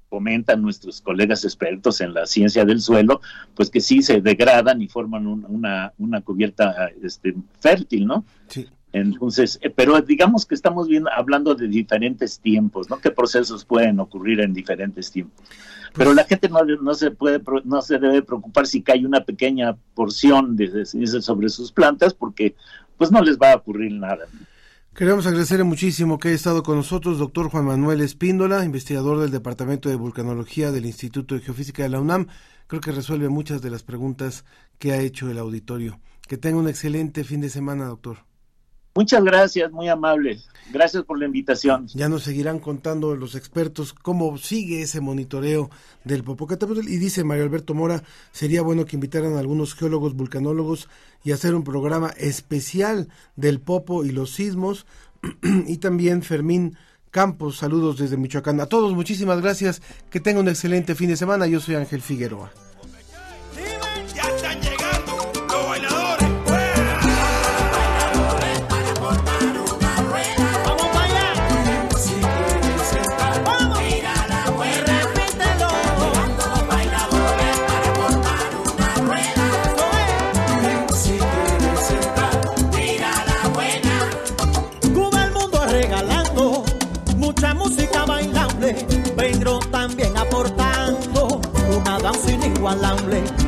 comentan 0.09 0.63
nuestros 0.63 1.03
colegas 1.03 1.45
expertos 1.45 2.01
en 2.01 2.15
la 2.15 2.25
ciencia 2.25 2.65
del 2.65 2.81
suelo, 2.81 3.21
pues 3.55 3.69
que 3.69 3.81
sí 3.81 4.01
se 4.01 4.23
degradan 4.23 4.81
y 4.81 4.89
forman 4.89 5.27
un- 5.27 5.45
una, 5.47 5.93
una 5.99 6.23
cubierta 6.23 6.89
este, 7.03 7.35
fértil, 7.61 8.07
¿no? 8.07 8.25
Sí. 8.49 8.67
Entonces, 8.93 9.59
eh, 9.62 9.70
pero 9.70 10.01
digamos 10.01 10.47
que 10.47 10.55
estamos 10.55 10.89
viendo, 10.89 11.11
hablando 11.12 11.55
de 11.55 11.68
diferentes 11.68 12.41
tiempos, 12.41 12.89
¿no? 12.89 12.99
¿Qué 12.99 13.11
procesos 13.11 13.64
pueden 13.64 14.01
ocurrir 14.01 14.41
en 14.41 14.55
diferentes 14.55 15.11
tiempos? 15.11 15.45
Pero 15.95 16.14
la 16.14 16.24
gente 16.24 16.49
no, 16.49 16.64
no 16.64 16.95
se 16.95 17.11
puede, 17.11 17.43
no 17.64 17.82
se 17.82 17.99
debe 17.99 18.22
preocupar 18.22 18.66
si 18.66 18.82
cae 18.82 19.05
una 19.05 19.24
pequeña 19.24 19.76
porción 19.95 20.57
de, 20.57 20.86
sobre 20.86 21.49
sus 21.49 21.72
plantas, 21.72 22.14
porque 22.14 22.55
pues 22.97 23.11
no 23.11 23.22
les 23.22 23.39
va 23.39 23.53
a 23.53 23.57
ocurrir 23.57 23.93
nada. 23.93 24.26
Queremos 24.95 25.26
agradecerle 25.26 25.64
muchísimo 25.64 26.18
que 26.18 26.28
haya 26.28 26.36
estado 26.36 26.62
con 26.62 26.76
nosotros, 26.76 27.18
doctor 27.18 27.51
Juan 27.51 27.66
Manuel 27.66 28.01
Espíndola, 28.01 28.64
investigador 28.64 29.20
del 29.20 29.30
Departamento 29.30 29.89
de 29.89 29.95
Vulcanología 29.95 30.72
del 30.72 30.86
Instituto 30.86 31.34
de 31.34 31.41
Geofísica 31.41 31.84
de 31.84 31.91
la 31.91 32.01
UNAM. 32.01 32.26
Creo 32.66 32.80
que 32.80 32.91
resuelve 32.91 33.28
muchas 33.28 33.62
de 33.62 33.70
las 33.70 33.82
preguntas 33.82 34.45
que 34.78 34.93
ha 34.93 35.01
hecho 35.01 35.30
el 35.30 35.39
auditorio. 35.39 36.01
Que 36.26 36.36
tenga 36.36 36.59
un 36.59 36.68
excelente 36.68 37.22
fin 37.22 37.41
de 37.41 37.49
semana, 37.49 37.86
doctor. 37.86 38.18
Muchas 38.99 39.23
gracias, 39.23 39.71
muy 39.71 39.89
amable. 39.89 40.41
Gracias 40.73 41.05
por 41.05 41.21
la 41.21 41.27
invitación. 41.27 41.87
Ya 41.95 42.09
nos 42.09 42.25
seguirán 42.25 42.59
contando 42.59 43.15
los 43.15 43.37
expertos 43.37 43.93
cómo 43.93 44.37
sigue 44.39 44.83
ese 44.83 45.01
monitoreo 45.01 45.71
del 46.03 46.25
Popocatépetl 46.25 46.89
y 46.89 46.97
dice 46.97 47.23
Mario 47.23 47.45
Alberto 47.45 47.75
Mora, 47.75 48.03
sería 48.33 48.61
bueno 48.61 48.87
que 48.87 48.97
invitaran 48.97 49.37
a 49.37 49.39
algunos 49.39 49.77
geólogos 49.77 50.15
vulcanólogos 50.15 50.89
y 51.23 51.31
hacer 51.31 51.55
un 51.55 51.63
programa 51.63 52.09
especial 52.17 53.07
del 53.37 53.61
Popo 53.61 54.05
y 54.05 54.11
los 54.11 54.33
sismos 54.33 54.85
y 55.45 55.77
también 55.77 56.23
Fermín 56.23 56.77
Campos, 57.13 57.59
saludos 57.59 57.99
desde 57.99 58.17
Michoacán. 58.17 58.61
A 58.61 58.67
todos 58.67 58.95
muchísimas 58.95 59.41
gracias, 59.41 59.81
que 60.11 60.19
tengan 60.19 60.43
un 60.43 60.49
excelente 60.49 60.97
fin 60.97 61.11
de 61.11 61.17
semana. 61.17 61.47
Yo 61.47 61.61
soy 61.61 61.77
Ángel 61.77 62.03
Figueroa. 62.03 62.51
alambre. 92.69 93.48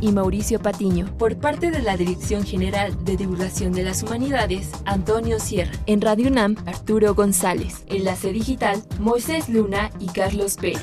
y 0.00 0.12
Mauricio 0.12 0.60
Patiño. 0.60 1.06
Por 1.18 1.36
parte 1.36 1.70
de 1.70 1.82
la 1.82 1.96
Dirección 1.96 2.44
General 2.44 3.04
de 3.04 3.16
Divulgación 3.16 3.72
de 3.72 3.82
las 3.82 4.02
Humanidades, 4.02 4.70
Antonio 4.84 5.38
Sierra. 5.40 5.72
En 5.86 6.00
Radio 6.00 6.28
UNAM, 6.28 6.56
Arturo 6.66 7.14
González. 7.14 7.84
Enlace 7.86 8.32
digital, 8.32 8.82
Moisés 8.98 9.48
Luna 9.48 9.90
y 9.98 10.06
Carlos 10.06 10.56
Pérez. 10.56 10.82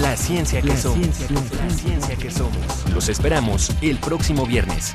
La 0.00 0.16
ciencia 0.16 0.62
que 0.62 0.76
somos. 0.76 1.30
La 1.30 1.70
ciencia 1.70 2.16
que 2.16 2.30
somos. 2.30 2.90
Los 2.94 3.08
esperamos 3.08 3.70
el 3.82 3.98
próximo 3.98 4.46
viernes. 4.46 4.94